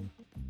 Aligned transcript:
thank 0.00 0.12
you 0.18 0.49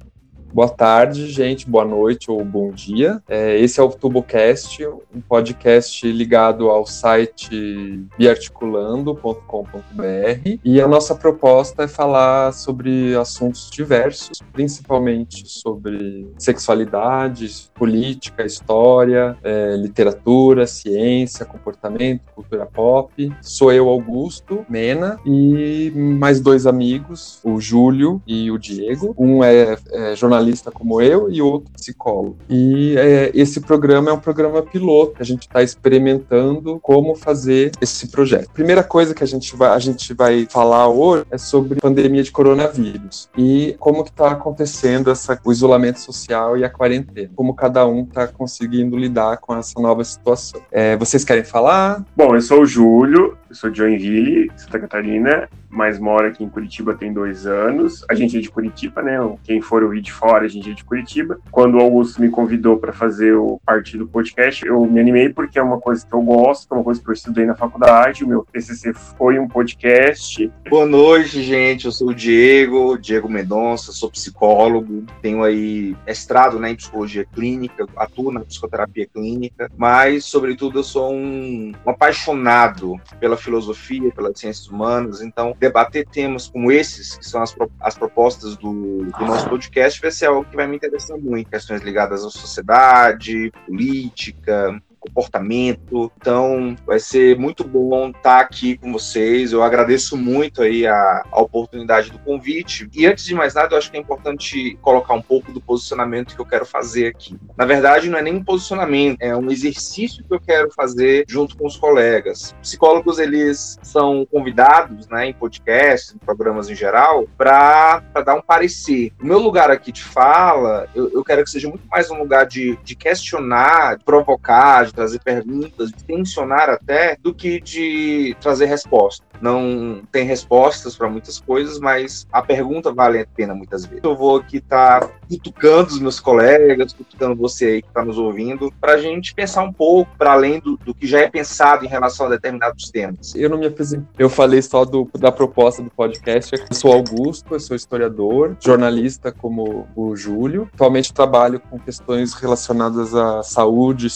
Boa 0.53 0.69
tarde, 0.69 1.29
gente, 1.29 1.71
boa 1.71 1.85
noite 1.85 2.29
ou 2.29 2.45
bom 2.45 2.73
dia. 2.73 3.23
É, 3.29 3.57
esse 3.61 3.79
é 3.79 3.83
o 3.85 3.89
TuboCast, 3.89 4.85
um 4.85 5.21
podcast 5.21 6.11
ligado 6.11 6.69
ao 6.69 6.85
site 6.85 8.05
biarticulando.com.br 8.19 10.59
e 10.65 10.81
a 10.81 10.89
nossa 10.89 11.15
proposta 11.15 11.85
é 11.85 11.89
falar 11.89 12.53
sobre 12.53 13.15
assuntos 13.15 13.71
diversos, 13.71 14.41
principalmente 14.53 15.49
sobre 15.49 16.29
sexualidade, 16.37 17.71
política, 17.73 18.45
história, 18.45 19.39
é, 19.45 19.77
literatura, 19.77 20.67
ciência, 20.67 21.47
comportamento, 21.47 22.23
cultura 22.35 22.67
pop. 22.67 23.33
Sou 23.41 23.73
eu, 23.73 23.89
Augusto 23.89 24.67
Mena, 24.69 25.21
e 25.25 25.93
mais 25.95 26.41
dois 26.41 26.67
amigos, 26.67 27.39
o 27.45 27.61
Júlio 27.61 28.21
e 28.27 28.51
o 28.51 28.59
Diego. 28.59 29.15
Um 29.17 29.45
é, 29.45 29.79
é 29.93 30.17
jornalista 30.17 30.40
jornalista 30.41 30.71
como 30.71 31.01
eu 31.01 31.31
e 31.31 31.41
outro 31.43 31.71
psicólogo. 31.73 32.39
E 32.49 32.97
é, 32.97 33.31
esse 33.35 33.61
programa 33.61 34.11
é 34.11 34.13
um 34.13 34.19
programa 34.19 34.63
piloto, 34.63 35.17
a 35.21 35.25
gente 35.25 35.43
está 35.43 35.63
experimentando 35.63 36.81
como 36.81 37.15
fazer 37.15 37.73
esse 37.81 38.09
projeto. 38.09 38.51
Primeira 38.51 38.83
coisa 38.83 39.15
que 39.15 39.23
a 39.23 39.27
gente 39.27 39.55
vai, 39.55 39.71
a 39.71 39.79
gente 39.79 40.15
vai 40.15 40.47
falar 40.51 40.89
hoje 40.89 41.25
é 41.31 41.39
sobre 41.39 41.81
pandemia 41.81 42.23
de 42.23 42.33
coronavírus 42.33 43.29
e 43.37 43.77
como 43.79 44.03
que 44.03 44.11
está 44.11 44.31
acontecendo 44.31 45.11
essa, 45.11 45.39
o 45.45 45.53
isolamento 45.53 46.01
social 46.01 46.57
e 46.57 46.65
a 46.65 46.71
quarentena, 46.71 47.31
como 47.37 47.55
cada 47.55 47.87
um 47.87 48.03
está 48.03 48.27
conseguindo 48.27 48.97
lidar 48.97 49.39
com 49.39 49.57
essa 49.57 49.79
nova 49.81 50.03
situação. 50.05 50.61
É, 50.71 50.97
vocês 50.97 51.25
querem 51.25 51.45
falar? 51.45 52.05
Bom, 52.17 52.35
eu 52.35 52.41
sou 52.41 52.63
o 52.63 52.67
Júlio, 52.67 53.37
eu 53.51 53.57
sou 53.57 53.69
de 53.69 53.79
Joinville, 53.79 54.51
Santa 54.57 54.79
Catarina, 54.79 55.49
mas 55.69 55.99
moro 55.99 56.29
aqui 56.29 56.45
em 56.45 56.49
Curitiba 56.49 56.95
tem 56.95 57.13
dois 57.13 57.47
anos. 57.47 58.05
A 58.09 58.15
gente 58.15 58.39
é 58.39 58.41
de 58.41 58.49
Curitiba, 58.49 59.03
né? 59.03 59.19
Quem 59.43 59.61
for 59.61 59.83
ouvir 59.83 60.01
de 60.01 60.13
fora, 60.13 60.45
a 60.45 60.49
gente 60.49 60.71
é 60.71 60.75
de 60.75 60.85
Curitiba. 60.85 61.39
Quando 61.51 61.77
o 61.77 61.81
Augusto 61.81 62.21
me 62.21 62.31
convidou 62.31 62.79
para 62.79 62.93
fazer 62.93 63.35
o 63.35 63.61
parte 63.67 63.99
do 63.99 64.07
podcast, 64.07 64.65
eu 64.65 64.85
me 64.87 65.01
animei 65.01 65.29
porque 65.31 65.59
é 65.59 65.63
uma 65.63 65.81
coisa 65.81 66.07
que 66.07 66.15
eu 66.15 66.23
gosto, 66.23 66.73
é 66.73 66.77
uma 66.77 66.85
coisa 66.85 67.03
que 67.03 67.09
eu 67.09 67.13
estudei 67.13 67.45
na 67.45 67.57
faculdade. 67.57 68.23
O 68.23 68.29
meu 68.29 68.47
TCC 68.53 68.95
foi 68.95 69.39
um 69.39 69.49
podcast. 69.49 70.51
Boa 70.69 70.87
noite, 70.87 71.43
gente. 71.43 71.87
Eu 71.87 71.93
sou 71.93 72.11
o 72.11 72.15
Diego, 72.15 72.97
Diego 72.99 73.29
Mendonça, 73.29 73.91
sou 73.91 74.11
psicólogo, 74.11 75.05
tenho 75.21 75.43
aí 75.43 75.97
mestrado 76.07 76.59
né, 76.61 76.71
em 76.71 76.77
psicologia 76.77 77.25
clínica, 77.25 77.87
atuo 77.97 78.31
na 78.31 78.41
psicoterapia 78.41 79.07
clínica, 79.07 79.69
mas, 79.77 80.25
sobretudo, 80.25 80.79
eu 80.79 80.85
sou 80.85 81.13
um, 81.13 81.73
um 81.85 81.91
apaixonado 81.91 83.01
pela 83.19 83.40
filosofia, 83.41 84.13
pelas 84.13 84.39
ciências 84.39 84.69
humanas, 84.69 85.21
então 85.23 85.57
debater 85.59 86.07
temas 86.07 86.49
como 86.49 86.71
esses, 86.71 87.17
que 87.17 87.27
são 87.27 87.43
as, 87.43 87.55
as 87.81 87.97
propostas 87.97 88.57
do, 88.57 89.05
do 89.05 89.27
nosso 89.27 89.49
podcast, 89.49 90.01
vai 90.01 90.11
ser 90.11 90.27
algo 90.27 90.45
que 90.45 90.57
vai 90.57 90.67
me 90.67 90.77
interessar 90.77 91.19
muito. 91.19 91.51
Questões 91.51 91.83
ligadas 91.83 92.25
à 92.25 92.31
sociedade, 92.31 93.51
política, 93.67 94.81
comportamento. 95.01 96.13
Então, 96.17 96.77
vai 96.87 97.01
ser 97.01 97.37
muito 97.39 97.65
bom 97.65 98.11
estar 98.11 98.41
aqui 98.41 98.77
com 98.77 98.93
vocês. 98.93 99.53
Eu 99.53 99.63
agradeço 99.63 100.17
muito 100.17 100.63
aí 100.63 100.87
a, 100.87 101.25
a, 101.31 101.41
oportunidade 101.41 102.11
do 102.11 102.19
convite. 102.19 102.89
E 102.95 103.07
antes 103.07 103.25
de 103.25 103.35
mais 103.35 103.55
nada, 103.55 103.75
eu 103.75 103.79
acho 103.79 103.91
que 103.91 103.97
é 103.97 104.01
importante 104.01 104.79
colocar 104.83 105.15
um 105.15 105.23
pouco 105.23 105.51
do 105.53 105.61
posicionamento 105.61 106.35
que 106.35 106.41
eu 106.41 106.47
quero 106.47 106.67
fazer 106.67 107.07
aqui. 107.07 107.37
Na 107.57 107.65
verdade, 107.65 108.09
não 108.09 108.19
é 108.19 108.23
nem 108.23 108.35
um 108.35 108.45
posicionamento, 108.45 109.21
é 109.21 109.37
um 109.37 109.51
exercício 109.51 110.25
que 110.25 110.35
eu 110.35 110.41
quero 110.41 110.71
fazer 110.73 111.25
junto 111.29 111.57
com 111.57 111.67
os 111.67 111.77
colegas. 111.77 112.55
Psicólogos, 112.61 113.19
eles 113.19 113.79
são 113.83 114.27
convidados, 114.31 115.09
né, 115.09 115.27
em 115.27 115.33
podcasts, 115.33 116.15
em 116.15 116.19
programas 116.19 116.69
em 116.69 116.75
geral, 116.75 117.27
para 117.37 118.03
dar 118.25 118.35
um 118.35 118.43
parecer. 118.43 119.13
O 119.21 119.27
meu 119.27 119.39
lugar 119.39 119.71
aqui 119.71 119.91
de 119.91 120.03
fala, 120.03 120.89
eu, 120.95 121.11
eu 121.13 121.25
quero 121.25 121.43
que 121.43 121.51
seja 121.51 121.69
muito 121.69 121.87
mais 121.89 122.11
um 122.11 122.19
lugar 122.19 122.47
de, 122.47 122.77
de 122.85 122.95
questionar, 122.95 123.97
de 123.97 124.05
provocar, 124.05 124.90
de 124.91 124.95
trazer 124.95 125.21
perguntas, 125.21 125.91
de 125.91 126.05
tensionar 126.05 126.69
até, 126.69 127.17
do 127.21 127.33
que 127.33 127.61
de 127.61 128.37
trazer 128.41 128.67
resposta. 128.67 129.25
Não 129.41 130.03
tem 130.13 130.25
respostas 130.25 130.95
para 130.97 131.09
muitas 131.09 131.41
coisas, 131.41 131.79
mas 131.79 132.27
a 132.31 132.43
pergunta 132.43 132.93
vale 132.93 133.21
a 133.21 133.27
pena 133.27 133.55
muitas 133.55 133.87
vezes. 133.87 134.05
Eu 134.05 134.15
vou 134.15 134.37
aqui 134.37 134.59
estar 134.59 135.01
tá 135.01 135.11
cutucando 135.29 135.89
os 135.89 135.99
meus 135.99 136.21
colegas, 136.21 136.93
cutucando 136.93 137.37
você 137.37 137.67
aí 137.67 137.83
que 137.83 137.89
está 137.89 138.05
nos 138.05 138.19
ouvindo, 138.19 138.73
para 138.81 138.95
a 138.95 138.99
gente 138.99 139.35
pensar 139.35 139.63
um 139.63 139.73
pouco 139.73 140.11
para 140.19 140.33
além 140.33 140.61
do, 140.61 140.77
do, 140.77 140.95
que 140.95 141.07
já 141.07 141.21
é 141.21 141.31
pensado 141.31 141.85
em 141.85 141.89
relação 141.89 142.27
a 142.27 142.31
determinados 142.31 142.91
temas. 142.91 143.35
Eu 143.35 143.49
não 143.49 143.57
me 143.57 143.67
apresentei, 143.67 144.07
eu 144.19 144.29
falei 144.29 144.61
só 144.61 144.85
do, 144.85 145.09
da 145.19 145.33
proposta 145.33 145.83
do 145.83 145.91
podcast. 145.91 146.55
Eu 146.55 146.77
sou 146.77 146.93
Augusto, 146.93 147.55
eu 147.55 147.61
sou 147.61 147.77
historiador, 147.77 148.57
jornalista 148.61 149.33
como 149.33 149.87
o 149.97 150.15
Júlio. 150.17 150.69
Atualmente 150.75 151.15
trabalho 151.15 151.61
com 151.61 151.79
questões 151.79 152.35
relacionadas 152.35 153.15
à 153.15 153.43
saúde 153.43 154.07
e 154.07 154.11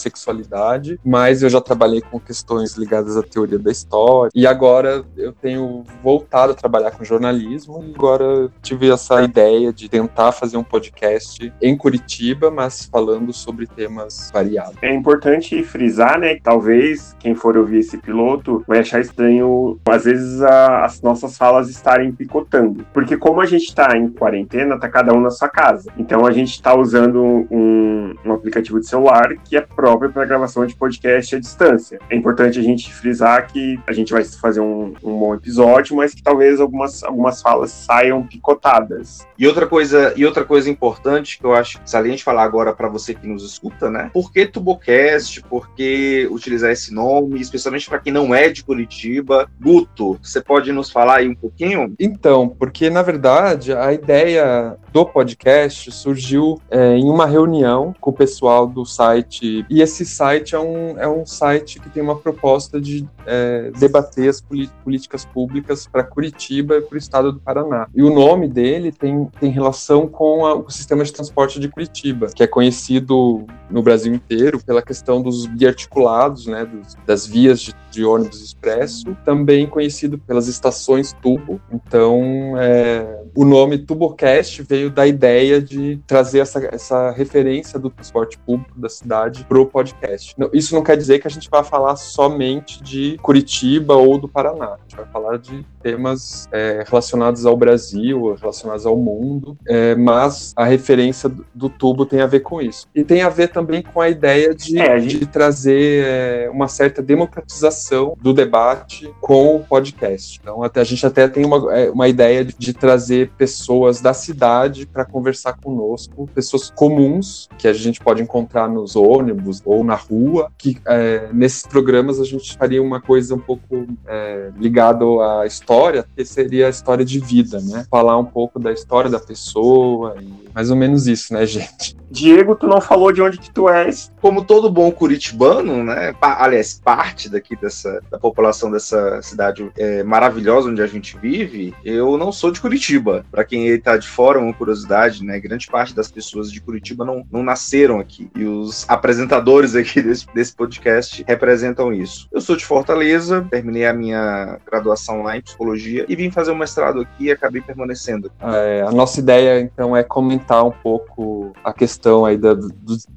sexualidade 0.64 0.98
mas 1.04 1.42
eu 1.42 1.50
já 1.50 1.60
trabalhei 1.60 2.00
com 2.00 2.18
questões 2.18 2.76
ligadas 2.76 3.16
à 3.16 3.22
teoria 3.22 3.58
da 3.58 3.70
história, 3.70 4.30
e 4.34 4.46
agora 4.46 5.04
eu 5.16 5.32
tenho 5.32 5.84
voltado 6.02 6.52
a 6.52 6.54
trabalhar 6.54 6.92
com 6.92 7.04
jornalismo, 7.04 7.84
e 7.86 7.94
agora 7.94 8.50
tive 8.62 8.90
essa 8.90 9.22
ideia 9.22 9.72
de 9.72 9.88
tentar 9.88 10.32
fazer 10.32 10.56
um 10.56 10.64
podcast 10.64 11.52
em 11.60 11.76
Curitiba, 11.76 12.50
mas 12.50 12.86
falando 12.86 13.32
sobre 13.32 13.66
temas 13.66 14.30
variados. 14.32 14.76
É 14.82 14.92
importante 14.92 15.62
frisar, 15.62 16.18
né, 16.18 16.34
que 16.34 16.42
talvez 16.42 17.14
quem 17.18 17.34
for 17.34 17.56
ouvir 17.56 17.78
esse 17.78 17.98
piloto 17.98 18.64
vai 18.66 18.80
achar 18.80 19.00
estranho, 19.00 19.78
às 19.86 20.04
vezes, 20.04 20.42
a, 20.42 20.84
as 20.84 21.02
nossas 21.02 21.36
falas 21.36 21.68
estarem 21.68 22.12
picotando, 22.12 22.86
porque 22.92 23.16
como 23.16 23.40
a 23.40 23.46
gente 23.46 23.64
está 23.64 23.96
em 23.96 24.08
quarentena, 24.08 24.78
tá 24.78 24.88
cada 24.88 25.12
um 25.12 25.20
na 25.20 25.30
sua 25.30 25.48
casa, 25.48 25.92
então 25.98 26.26
a 26.26 26.30
gente 26.30 26.52
está 26.52 26.74
usando 26.74 27.22
um, 27.50 28.14
um 28.24 28.32
aplicativo 28.32 28.80
de 28.80 28.86
celular 28.86 29.34
que 29.44 29.56
é 29.56 29.60
próprio 29.60 30.12
para 30.12 30.24
gravação 30.24 30.53
gravação 30.54 30.66
de 30.66 30.76
podcast 30.76 31.34
à 31.34 31.40
distância. 31.40 31.98
É 32.08 32.16
importante 32.16 32.58
a 32.58 32.62
gente 32.62 32.92
frisar 32.92 33.46
que 33.48 33.78
a 33.86 33.92
gente 33.92 34.12
vai 34.12 34.24
fazer 34.24 34.60
um, 34.60 34.94
um 35.02 35.18
bom 35.18 35.34
episódio, 35.34 35.96
mas 35.96 36.14
que 36.14 36.22
talvez 36.22 36.60
algumas, 36.60 37.02
algumas 37.02 37.42
falas 37.42 37.70
saiam 37.72 38.24
picotadas. 38.26 39.26
E 39.36 39.46
outra 39.46 39.66
coisa, 39.66 40.14
e 40.16 40.24
outra 40.24 40.44
coisa 40.44 40.70
importante 40.70 41.38
que 41.38 41.44
eu 41.44 41.52
acho 41.52 41.80
saliente 41.84 42.22
falar 42.22 42.44
agora 42.44 42.72
para 42.72 42.88
você 42.88 43.14
que 43.14 43.26
nos 43.26 43.44
escuta, 43.44 43.90
né? 43.90 44.10
Por 44.12 44.32
que 44.32 44.46
Tubocast? 44.46 45.42
Por 45.42 45.70
que 45.74 46.28
utilizar 46.30 46.70
esse 46.70 46.94
nome, 46.94 47.40
especialmente 47.40 47.88
para 47.88 47.98
quem 47.98 48.12
não 48.12 48.34
é 48.34 48.48
de 48.48 48.62
Curitiba? 48.62 49.50
Guto, 49.60 50.18
você 50.22 50.40
pode 50.40 50.70
nos 50.72 50.90
falar 50.90 51.16
aí 51.16 51.28
um 51.28 51.34
pouquinho? 51.34 51.94
Então, 51.98 52.48
porque 52.48 52.88
na 52.88 53.02
verdade 53.02 53.72
a 53.72 53.92
ideia 53.92 54.76
do 54.92 55.04
podcast 55.04 55.90
surgiu 55.90 56.60
é, 56.70 56.96
em 56.96 57.10
uma 57.10 57.26
reunião 57.26 57.94
com 58.00 58.10
o 58.10 58.12
pessoal 58.12 58.66
do 58.66 58.84
site 58.84 59.64
e 59.68 59.82
esse 59.82 60.04
site 60.04 60.43
site 60.44 60.54
é 60.54 60.58
um, 60.58 60.98
é 60.98 61.08
um 61.08 61.24
site 61.24 61.80
que 61.80 61.88
tem 61.88 62.02
uma 62.02 62.16
proposta 62.16 62.80
de 62.80 63.08
é, 63.26 63.70
debater 63.78 64.28
as 64.28 64.40
políticas 64.40 65.24
públicas 65.24 65.86
para 65.86 66.04
Curitiba 66.04 66.76
e 66.76 66.82
para 66.82 66.94
o 66.94 66.98
estado 66.98 67.32
do 67.32 67.40
Paraná. 67.40 67.88
E 67.94 68.02
o 68.02 68.14
nome 68.14 68.46
dele 68.46 68.92
tem, 68.92 69.26
tem 69.40 69.50
relação 69.50 70.06
com 70.06 70.44
a, 70.44 70.54
o 70.54 70.70
sistema 70.70 71.02
de 71.02 71.12
transporte 71.12 71.58
de 71.58 71.68
Curitiba, 71.68 72.28
que 72.34 72.42
é 72.42 72.46
conhecido 72.46 73.46
no 73.70 73.82
Brasil 73.82 74.12
inteiro 74.12 74.62
pela 74.62 74.82
questão 74.82 75.22
dos 75.22 75.46
biarticulados, 75.46 76.46
né, 76.46 76.64
dos, 76.64 76.94
das 77.06 77.26
vias 77.26 77.60
de, 77.60 77.74
de, 77.94 78.04
ônibus 78.04 78.42
expresso, 78.42 79.16
também 79.24 79.66
conhecido 79.66 80.18
pelas 80.18 80.48
estações 80.48 81.12
tubo. 81.22 81.60
Então, 81.72 82.54
é, 82.58 83.22
o 83.34 83.44
nome 83.44 83.78
Tubocast 83.78 84.62
veio 84.62 84.90
da 84.90 85.06
ideia 85.06 85.60
de 85.60 86.00
trazer 86.06 86.40
essa, 86.40 86.68
essa 86.72 87.10
referência 87.10 87.78
do 87.78 87.90
transporte 87.90 88.38
público 88.38 88.78
da 88.78 88.88
cidade 88.88 89.44
para 89.48 89.58
o 89.58 89.66
podcast. 89.66 90.34
Isso 90.52 90.74
não 90.74 90.82
quer 90.82 90.96
dizer 90.96 91.18
que 91.18 91.26
a 91.26 91.30
gente 91.30 91.48
vai 91.50 91.64
falar 91.64 91.96
somente 91.96 92.82
de 92.82 93.16
Curitiba 93.22 93.94
ou 93.94 94.18
do 94.18 94.28
Paraná. 94.28 94.74
A 94.74 94.78
gente 94.82 94.96
vai 94.96 95.06
falar 95.06 95.38
de 95.38 95.64
temas 95.82 96.48
é, 96.50 96.82
relacionados 96.86 97.44
ao 97.44 97.56
Brasil, 97.56 98.34
relacionados 98.40 98.86
ao 98.86 98.96
mundo, 98.96 99.56
é, 99.68 99.94
mas 99.94 100.52
a 100.56 100.64
referência 100.64 101.30
do 101.54 101.68
tubo 101.68 102.06
tem 102.06 102.20
a 102.20 102.26
ver 102.26 102.40
com 102.40 102.60
isso. 102.60 102.88
E 102.94 103.04
tem 103.04 103.22
a 103.22 103.28
ver 103.28 103.48
também 103.48 103.82
com 103.82 104.00
a 104.00 104.08
ideia 104.08 104.54
de, 104.54 104.78
é, 104.78 104.92
a 104.92 104.98
gente... 104.98 105.18
de 105.18 105.26
trazer 105.26 106.04
é, 106.06 106.50
uma 106.50 106.68
certa 106.68 107.02
democratização 107.02 107.83
do 108.20 108.32
debate 108.32 109.12
com 109.20 109.56
o 109.56 109.60
podcast. 109.60 110.38
Então, 110.40 110.62
até, 110.62 110.80
a 110.80 110.84
gente 110.84 111.04
até 111.06 111.28
tem 111.28 111.44
uma, 111.44 111.74
é, 111.76 111.90
uma 111.90 112.08
ideia 112.08 112.44
de, 112.44 112.54
de 112.56 112.72
trazer 112.72 113.30
pessoas 113.36 114.00
da 114.00 114.14
cidade 114.14 114.86
para 114.86 115.04
conversar 115.04 115.54
conosco, 115.54 116.28
pessoas 116.34 116.70
comuns 116.70 117.48
que 117.58 117.68
a 117.68 117.72
gente 117.72 118.00
pode 118.00 118.22
encontrar 118.22 118.68
nos 118.68 118.96
ônibus 118.96 119.60
ou 119.64 119.84
na 119.84 119.94
rua, 119.94 120.50
que 120.56 120.78
é, 120.86 121.28
nesses 121.32 121.62
programas 121.66 122.20
a 122.20 122.24
gente 122.24 122.56
faria 122.56 122.82
uma 122.82 123.00
coisa 123.00 123.34
um 123.34 123.38
pouco 123.38 123.86
é, 124.06 124.50
ligada 124.56 125.04
à 125.40 125.46
história, 125.46 126.04
que 126.16 126.24
seria 126.24 126.66
a 126.66 126.70
história 126.70 127.04
de 127.04 127.18
vida, 127.18 127.60
né? 127.60 127.86
Falar 127.90 128.18
um 128.18 128.24
pouco 128.24 128.58
da 128.58 128.72
história 128.72 129.10
da 129.10 129.18
pessoa, 129.18 130.16
mais 130.54 130.70
ou 130.70 130.76
menos 130.76 131.06
isso, 131.06 131.32
né, 131.34 131.44
gente? 131.44 131.96
Diego, 132.10 132.54
tu 132.54 132.68
não 132.68 132.80
falou 132.80 133.10
de 133.10 133.20
onde 133.20 133.38
que 133.38 133.50
tu 133.50 133.68
és. 133.68 134.12
Como 134.20 134.44
todo 134.44 134.70
bom 134.70 134.90
curitibano, 134.92 135.82
né? 135.82 136.14
Aliás, 136.20 136.80
parte 136.82 137.28
daqui 137.28 137.56
da, 137.56 137.62
dessa 137.62 138.00
da 138.10 138.18
população 138.18 138.70
dessa 138.70 139.20
cidade 139.22 139.68
é, 139.76 140.02
maravilhosa 140.04 140.68
onde 140.68 140.80
a 140.80 140.86
gente 140.86 141.18
vive, 141.18 141.74
eu 141.84 142.16
não 142.16 142.30
sou 142.30 142.50
de 142.50 142.60
Curitiba. 142.60 143.26
Para 143.30 143.44
quem 143.44 143.66
está 143.66 143.96
de 143.96 144.06
fora, 144.06 144.38
uma 144.38 144.52
curiosidade, 144.52 145.24
né? 145.24 145.40
Grande 145.40 145.66
parte 145.66 145.94
das 145.94 146.10
pessoas 146.10 146.52
de 146.52 146.60
Curitiba 146.60 147.04
não, 147.04 147.24
não 147.32 147.42
nasceram 147.42 147.98
aqui. 147.98 148.30
E 148.36 148.44
os 148.44 148.88
apresentadores 148.88 149.74
aqui 149.74 150.00
desse, 150.00 150.26
desse 150.32 150.54
podcast 150.54 151.24
representam 151.26 151.92
isso. 151.92 152.28
Eu 152.30 152.40
sou 152.40 152.56
de 152.56 152.64
Fortaleza, 152.64 153.46
terminei 153.50 153.86
a 153.86 153.92
minha 153.92 154.58
graduação 154.64 155.22
lá 155.22 155.36
em 155.36 155.42
psicologia 155.42 156.04
e 156.08 156.14
vim 156.14 156.30
fazer 156.30 156.52
um 156.52 156.56
mestrado 156.56 157.00
aqui 157.00 157.24
e 157.24 157.30
acabei 157.32 157.60
permanecendo. 157.60 158.30
É, 158.40 158.84
a 158.86 158.92
nossa 158.92 159.18
ideia, 159.18 159.60
então, 159.60 159.96
é 159.96 160.02
comentar 160.02 160.43
um 160.52 160.70
pouco 160.70 161.52
a 161.62 161.72
questão 161.72 162.24
aí 162.24 162.36
da, 162.36 162.56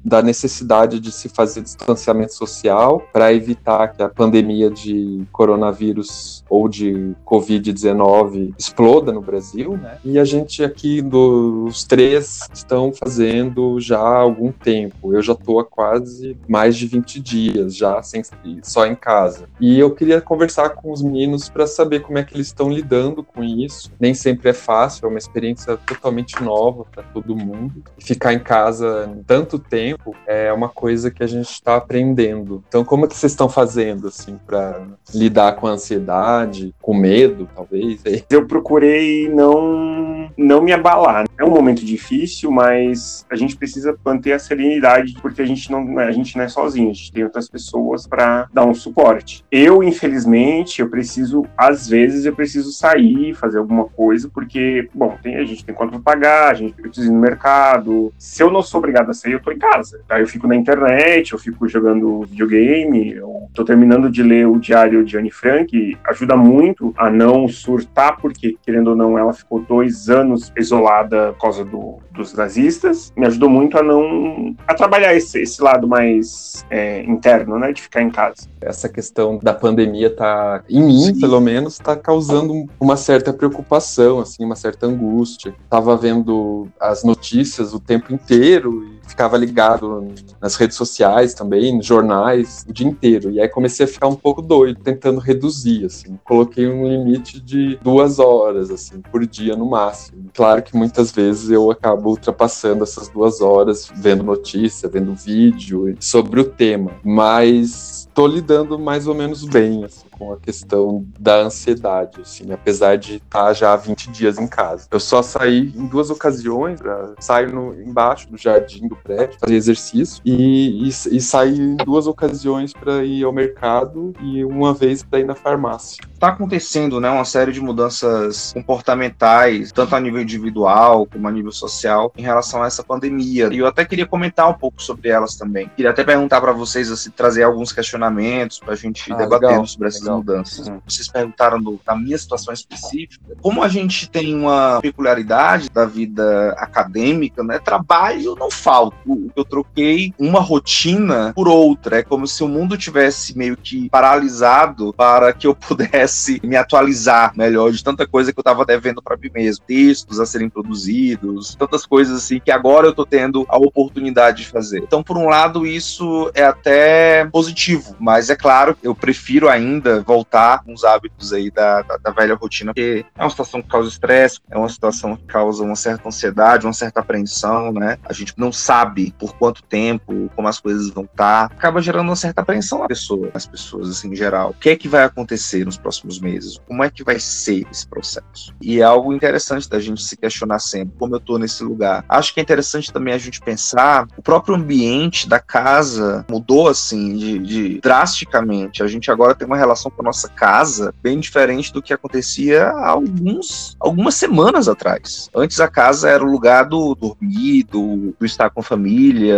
da 0.04 0.22
necessidade 0.22 0.98
de 1.00 1.12
se 1.12 1.28
fazer 1.28 1.62
distanciamento 1.62 2.34
social 2.34 3.02
para 3.12 3.32
evitar 3.32 3.88
que 3.88 4.02
a 4.02 4.08
pandemia 4.08 4.70
de 4.70 5.24
coronavírus 5.32 6.44
ou 6.48 6.68
de 6.68 7.14
Covid-19 7.26 8.54
exploda 8.58 9.12
no 9.12 9.20
Brasil, 9.20 9.76
né? 9.76 9.98
E 10.04 10.18
a 10.18 10.24
gente 10.24 10.64
aqui, 10.64 11.02
dos 11.02 11.84
três, 11.84 12.48
estão 12.52 12.92
fazendo 12.92 13.78
já 13.80 13.98
há 13.98 14.18
algum 14.18 14.50
tempo. 14.50 15.14
Eu 15.14 15.22
já 15.22 15.32
estou 15.32 15.60
há 15.60 15.64
quase 15.64 16.36
mais 16.48 16.76
de 16.76 16.86
20 16.86 17.20
dias 17.20 17.76
já 17.76 18.02
sem, 18.02 18.22
só 18.62 18.86
em 18.86 18.94
casa. 18.94 19.48
E 19.60 19.78
eu 19.78 19.94
queria 19.94 20.20
conversar 20.20 20.70
com 20.70 20.92
os 20.92 21.02
meninos 21.02 21.48
para 21.48 21.66
saber 21.66 22.00
como 22.00 22.18
é 22.18 22.24
que 22.24 22.34
eles 22.34 22.46
estão 22.46 22.70
lidando 22.70 23.22
com 23.22 23.42
isso. 23.42 23.90
Nem 23.98 24.14
sempre 24.14 24.50
é 24.50 24.52
fácil, 24.52 25.06
é 25.06 25.08
uma 25.08 25.18
experiência 25.18 25.76
totalmente 25.76 26.42
nova 26.42 26.84
para 26.84 27.02
todo 27.20 27.36
mundo. 27.36 27.82
Ficar 27.98 28.32
em 28.32 28.38
casa 28.38 29.10
tanto 29.26 29.58
tempo 29.58 30.14
é 30.26 30.52
uma 30.52 30.68
coisa 30.68 31.10
que 31.10 31.22
a 31.22 31.26
gente 31.26 31.50
está 31.50 31.76
aprendendo. 31.76 32.62
Então, 32.68 32.84
como 32.84 33.04
é 33.04 33.08
que 33.08 33.16
vocês 33.16 33.32
estão 33.32 33.48
fazendo 33.48 34.08
assim 34.08 34.38
para 34.46 34.86
lidar 35.12 35.56
com 35.56 35.66
a 35.66 35.70
ansiedade, 35.70 36.74
com 36.80 36.94
medo, 36.94 37.48
talvez? 37.54 38.02
Eu 38.30 38.46
procurei 38.46 39.28
não 39.28 40.30
não 40.36 40.62
me 40.62 40.72
abalar. 40.72 41.24
É 41.36 41.44
um 41.44 41.50
momento 41.50 41.84
difícil, 41.84 42.50
mas 42.50 43.26
a 43.30 43.34
gente 43.34 43.56
precisa 43.56 43.96
manter 44.04 44.32
a 44.32 44.38
serenidade 44.38 45.16
porque 45.20 45.42
a 45.42 45.46
gente 45.46 45.70
não 45.70 45.98
a 45.98 46.12
gente 46.12 46.36
não 46.36 46.44
é 46.44 46.48
sozinho, 46.48 46.90
a 46.90 46.92
gente 46.92 47.12
tem 47.12 47.24
outras 47.24 47.48
pessoas 47.48 48.06
para 48.06 48.48
dar 48.52 48.64
um 48.64 48.74
suporte. 48.74 49.44
Eu, 49.50 49.82
infelizmente, 49.82 50.80
eu 50.80 50.88
preciso 50.88 51.44
às 51.56 51.88
vezes 51.88 52.24
eu 52.24 52.34
preciso 52.34 52.70
sair, 52.72 53.34
fazer 53.34 53.58
alguma 53.58 53.86
coisa 53.86 54.28
porque, 54.32 54.88
bom, 54.94 55.16
tem 55.22 55.36
a 55.36 55.44
gente 55.44 55.64
tem 55.64 55.74
conta 55.74 55.92
para 55.92 56.00
pagar, 56.00 56.50
a 56.50 56.54
gente 56.54 56.74
precisa 56.74 57.07
no 57.10 57.18
mercado. 57.18 58.12
Se 58.18 58.42
eu 58.42 58.50
não 58.50 58.62
sou 58.62 58.78
obrigado 58.78 59.10
a 59.10 59.14
sair, 59.14 59.32
eu 59.32 59.40
tô 59.40 59.50
em 59.50 59.58
casa. 59.58 60.00
Aí 60.08 60.22
eu 60.22 60.26
fico 60.26 60.46
na 60.46 60.56
internet, 60.56 61.32
eu 61.32 61.38
fico 61.38 61.68
jogando 61.68 62.22
videogame, 62.22 63.12
eu 63.12 63.48
tô 63.54 63.64
terminando 63.64 64.10
de 64.10 64.22
ler 64.22 64.46
o 64.46 64.58
diário 64.58 65.04
de 65.04 65.16
Anne 65.16 65.30
Frank, 65.30 65.96
ajuda 66.04 66.36
muito 66.36 66.94
a 66.96 67.10
não 67.10 67.48
surtar, 67.48 68.16
porque, 68.20 68.56
querendo 68.62 68.88
ou 68.88 68.96
não, 68.96 69.18
ela 69.18 69.32
ficou 69.32 69.60
dois 69.60 70.08
anos 70.08 70.52
isolada 70.56 71.32
por 71.32 71.42
causa 71.42 71.64
do, 71.64 71.98
dos 72.12 72.34
nazistas. 72.34 73.12
Me 73.16 73.26
ajudou 73.26 73.48
muito 73.48 73.78
a 73.78 73.82
não. 73.82 74.54
a 74.66 74.74
trabalhar 74.74 75.14
esse, 75.14 75.40
esse 75.40 75.62
lado 75.62 75.86
mais 75.86 76.64
é, 76.70 77.02
interno, 77.04 77.58
né, 77.58 77.72
de 77.72 77.82
ficar 77.82 78.02
em 78.02 78.10
casa. 78.10 78.48
Essa 78.60 78.88
questão 78.88 79.38
da 79.42 79.54
pandemia 79.54 80.14
tá, 80.14 80.62
em 80.68 80.82
mim, 80.82 81.14
Sim. 81.14 81.20
pelo 81.20 81.40
menos, 81.40 81.78
tá 81.78 81.96
causando 81.96 82.66
uma 82.80 82.96
certa 82.96 83.32
preocupação, 83.32 84.20
assim, 84.20 84.44
uma 84.44 84.56
certa 84.56 84.86
angústia. 84.86 85.54
Tava 85.70 85.96
vendo 85.96 86.68
as 86.80 86.97
notícias 87.02 87.72
o 87.72 87.80
tempo 87.80 88.12
inteiro 88.12 88.84
e 88.84 89.08
ficava 89.08 89.36
ligado 89.36 90.08
nas 90.40 90.54
redes 90.54 90.76
sociais 90.76 91.34
também, 91.34 91.76
nos 91.76 91.86
jornais, 91.86 92.64
o 92.68 92.72
dia 92.72 92.86
inteiro. 92.86 93.30
E 93.30 93.40
aí 93.40 93.48
comecei 93.48 93.86
a 93.86 93.88
ficar 93.88 94.06
um 94.06 94.14
pouco 94.14 94.42
doido, 94.42 94.80
tentando 94.80 95.18
reduzir, 95.18 95.86
assim. 95.86 96.18
Coloquei 96.24 96.68
um 96.68 96.86
limite 96.86 97.40
de 97.40 97.76
duas 97.82 98.18
horas, 98.18 98.70
assim, 98.70 99.00
por 99.00 99.26
dia 99.26 99.56
no 99.56 99.68
máximo. 99.68 100.26
Claro 100.34 100.62
que 100.62 100.76
muitas 100.76 101.10
vezes 101.10 101.50
eu 101.50 101.70
acabo 101.70 102.10
ultrapassando 102.10 102.84
essas 102.84 103.08
duas 103.08 103.40
horas, 103.40 103.90
vendo 103.96 104.22
notícia, 104.22 104.88
vendo 104.88 105.14
vídeo 105.14 105.94
sobre 105.98 106.40
o 106.40 106.44
tema. 106.44 106.92
Mas 107.02 107.97
tô 108.18 108.26
lidando 108.26 108.76
mais 108.76 109.06
ou 109.06 109.14
menos 109.14 109.44
bem, 109.44 109.84
assim 109.84 110.08
com 110.18 110.32
a 110.32 110.36
questão 110.36 111.06
da 111.18 111.36
ansiedade, 111.36 112.20
assim, 112.20 112.50
apesar 112.50 112.96
de 112.96 113.16
estar 113.16 113.46
tá 113.46 113.52
já 113.52 113.72
há 113.72 113.76
20 113.76 114.10
dias 114.10 114.38
em 114.38 114.48
casa. 114.48 114.88
Eu 114.90 114.98
só 114.98 115.22
saí 115.22 115.72
em 115.74 115.86
duas 115.86 116.10
ocasiões, 116.10 116.80
saio 117.20 117.54
no, 117.54 117.80
embaixo 117.80 118.28
do 118.28 118.36
jardim 118.36 118.88
do 118.88 118.96
prédio, 118.96 119.38
fazer 119.38 119.54
exercício, 119.54 120.20
e, 120.24 120.84
e, 120.84 120.88
e 120.88 121.20
saí 121.20 121.60
em 121.60 121.76
duas 121.76 122.08
ocasiões 122.08 122.72
para 122.72 123.04
ir 123.04 123.22
ao 123.22 123.32
mercado 123.32 124.12
e 124.20 124.44
uma 124.44 124.74
vez 124.74 125.02
para 125.02 125.20
ir 125.20 125.24
na 125.24 125.36
farmácia. 125.36 126.02
Está 126.18 126.30
acontecendo, 126.30 127.00
né, 127.00 127.08
uma 127.08 127.24
série 127.24 127.52
de 127.52 127.60
mudanças 127.60 128.52
comportamentais, 128.52 129.70
tanto 129.70 129.94
a 129.94 130.00
nível 130.00 130.20
individual 130.20 131.06
como 131.06 131.28
a 131.28 131.30
nível 131.30 131.52
social, 131.52 132.12
em 132.18 132.22
relação 132.22 132.60
a 132.60 132.66
essa 132.66 132.82
pandemia. 132.82 133.48
E 133.52 133.58
eu 133.58 133.68
até 133.68 133.84
queria 133.84 134.04
comentar 134.04 134.50
um 134.50 134.54
pouco 134.54 134.82
sobre 134.82 135.10
elas 135.10 135.36
também. 135.36 135.70
Queria 135.76 135.92
até 135.92 136.02
perguntar 136.02 136.40
para 136.40 136.50
vocês, 136.50 136.90
assim, 136.90 137.10
trazer 137.10 137.44
alguns 137.44 137.70
questionamentos 137.70 138.58
para 138.58 138.72
a 138.72 138.76
gente 138.76 139.12
ah, 139.12 139.16
debater 139.16 139.48
legal, 139.48 139.66
sobre 139.66 139.86
essas 139.86 140.00
legal. 140.00 140.16
mudanças. 140.16 140.66
Uhum. 140.66 140.80
Vocês 140.84 141.06
perguntaram 141.06 141.62
do, 141.62 141.78
da 141.86 141.94
minha 141.94 142.18
situação 142.18 142.52
específica. 142.52 143.24
Como 143.40 143.62
a 143.62 143.68
gente 143.68 144.10
tem 144.10 144.34
uma 144.34 144.80
peculiaridade 144.82 145.70
da 145.70 145.86
vida 145.86 146.50
acadêmica, 146.58 147.44
né, 147.44 147.60
trabalho 147.60 148.34
não 148.34 148.50
falta. 148.50 148.96
Eu 149.36 149.44
troquei 149.44 150.12
uma 150.18 150.40
rotina 150.40 151.32
por 151.32 151.46
outra. 151.46 152.00
É 152.00 152.02
como 152.02 152.26
se 152.26 152.42
o 152.42 152.48
mundo 152.48 152.76
tivesse 152.76 153.38
meio 153.38 153.56
que 153.56 153.88
paralisado 153.88 154.92
para 154.94 155.32
que 155.32 155.46
eu 155.46 155.54
pudesse 155.68 156.07
pudesse 156.08 156.40
me 156.42 156.56
atualizar 156.56 157.32
melhor 157.36 157.70
de 157.70 157.84
tanta 157.84 158.06
coisa 158.06 158.32
que 158.32 158.38
eu 158.38 158.42
estava 158.42 158.64
devendo 158.64 159.02
para 159.02 159.16
mim 159.16 159.30
mesmo, 159.32 159.64
textos 159.66 160.18
a 160.18 160.26
serem 160.26 160.48
produzidos, 160.48 161.54
tantas 161.54 161.84
coisas 161.84 162.16
assim 162.16 162.40
que 162.40 162.50
agora 162.50 162.86
eu 162.86 162.90
estou 162.90 163.04
tendo 163.04 163.44
a 163.48 163.58
oportunidade 163.58 164.38
de 164.38 164.48
fazer. 164.48 164.78
Então, 164.78 165.02
por 165.02 165.16
um 165.16 165.28
lado, 165.28 165.66
isso 165.66 166.30
é 166.34 166.44
até 166.44 167.26
positivo, 167.26 167.94
mas 167.98 168.30
é 168.30 168.36
claro, 168.36 168.76
eu 168.82 168.94
prefiro 168.94 169.48
ainda 169.48 170.00
voltar 170.02 170.62
com 170.64 170.72
os 170.72 170.84
hábitos 170.84 171.32
aí 171.32 171.50
da, 171.50 171.82
da, 171.82 171.96
da 171.98 172.10
velha 172.10 172.34
rotina, 172.34 172.72
porque 172.72 173.04
é 173.16 173.22
uma 173.22 173.30
situação 173.30 173.60
que 173.60 173.68
causa 173.68 173.88
estresse, 173.88 174.40
é 174.50 174.56
uma 174.56 174.68
situação 174.68 175.16
que 175.16 175.24
causa 175.24 175.62
uma 175.62 175.76
certa 175.76 176.08
ansiedade, 176.08 176.66
uma 176.66 176.72
certa 176.72 177.00
apreensão, 177.00 177.72
né? 177.72 177.98
A 178.04 178.12
gente 178.12 178.32
não 178.36 178.52
sabe 178.52 179.14
por 179.18 179.36
quanto 179.36 179.62
tempo, 179.62 180.30
como 180.34 180.48
as 180.48 180.60
coisas 180.60 180.90
vão 180.90 181.04
estar, 181.04 181.46
acaba 181.46 181.82
gerando 181.82 182.08
uma 182.08 182.16
certa 182.16 182.40
apreensão 182.40 182.78
na 182.80 182.86
pessoa, 182.86 183.30
nas 183.34 183.46
pessoas 183.46 183.90
assim 183.90 184.12
em 184.12 184.16
geral. 184.16 184.50
O 184.50 184.54
que 184.54 184.70
é 184.70 184.76
que 184.76 184.88
vai 184.88 185.04
acontecer 185.04 185.64
nos 185.64 185.76
próximos 185.76 185.97
próximos 185.98 186.20
meses? 186.20 186.60
Como 186.66 186.84
é 186.84 186.90
que 186.90 187.02
vai 187.02 187.18
ser 187.18 187.66
esse 187.70 187.86
processo? 187.86 188.54
E 188.60 188.80
é 188.80 188.82
algo 188.82 189.12
interessante 189.12 189.68
da 189.68 189.80
gente 189.80 190.02
se 190.02 190.16
questionar 190.16 190.58
sempre, 190.58 190.94
como 190.98 191.14
eu 191.14 191.18
estou 191.18 191.38
nesse 191.38 191.62
lugar. 191.64 192.04
Acho 192.08 192.32
que 192.32 192.40
é 192.40 192.42
interessante 192.42 192.92
também 192.92 193.14
a 193.14 193.18
gente 193.18 193.40
pensar, 193.40 194.06
o 194.16 194.22
próprio 194.22 194.54
ambiente 194.54 195.28
da 195.28 195.40
casa 195.40 196.24
mudou 196.30 196.68
assim, 196.68 197.16
de, 197.16 197.38
de 197.38 197.80
drasticamente. 197.80 198.82
A 198.82 198.86
gente 198.86 199.10
agora 199.10 199.34
tem 199.34 199.46
uma 199.46 199.56
relação 199.56 199.90
com 199.90 200.02
a 200.02 200.04
nossa 200.04 200.28
casa 200.28 200.94
bem 201.02 201.18
diferente 201.18 201.72
do 201.72 201.82
que 201.82 201.92
acontecia 201.92 202.68
há 202.68 202.88
alguns, 202.88 203.76
algumas 203.80 204.14
semanas 204.14 204.68
atrás. 204.68 205.28
Antes 205.34 205.60
a 205.60 205.68
casa 205.68 206.08
era 206.08 206.24
o 206.24 206.30
lugar 206.30 206.64
do 206.64 206.94
dormir, 206.94 207.64
do, 207.64 208.14
do 208.18 208.26
estar 208.26 208.50
com 208.50 208.60
a 208.60 208.62
família, 208.62 209.36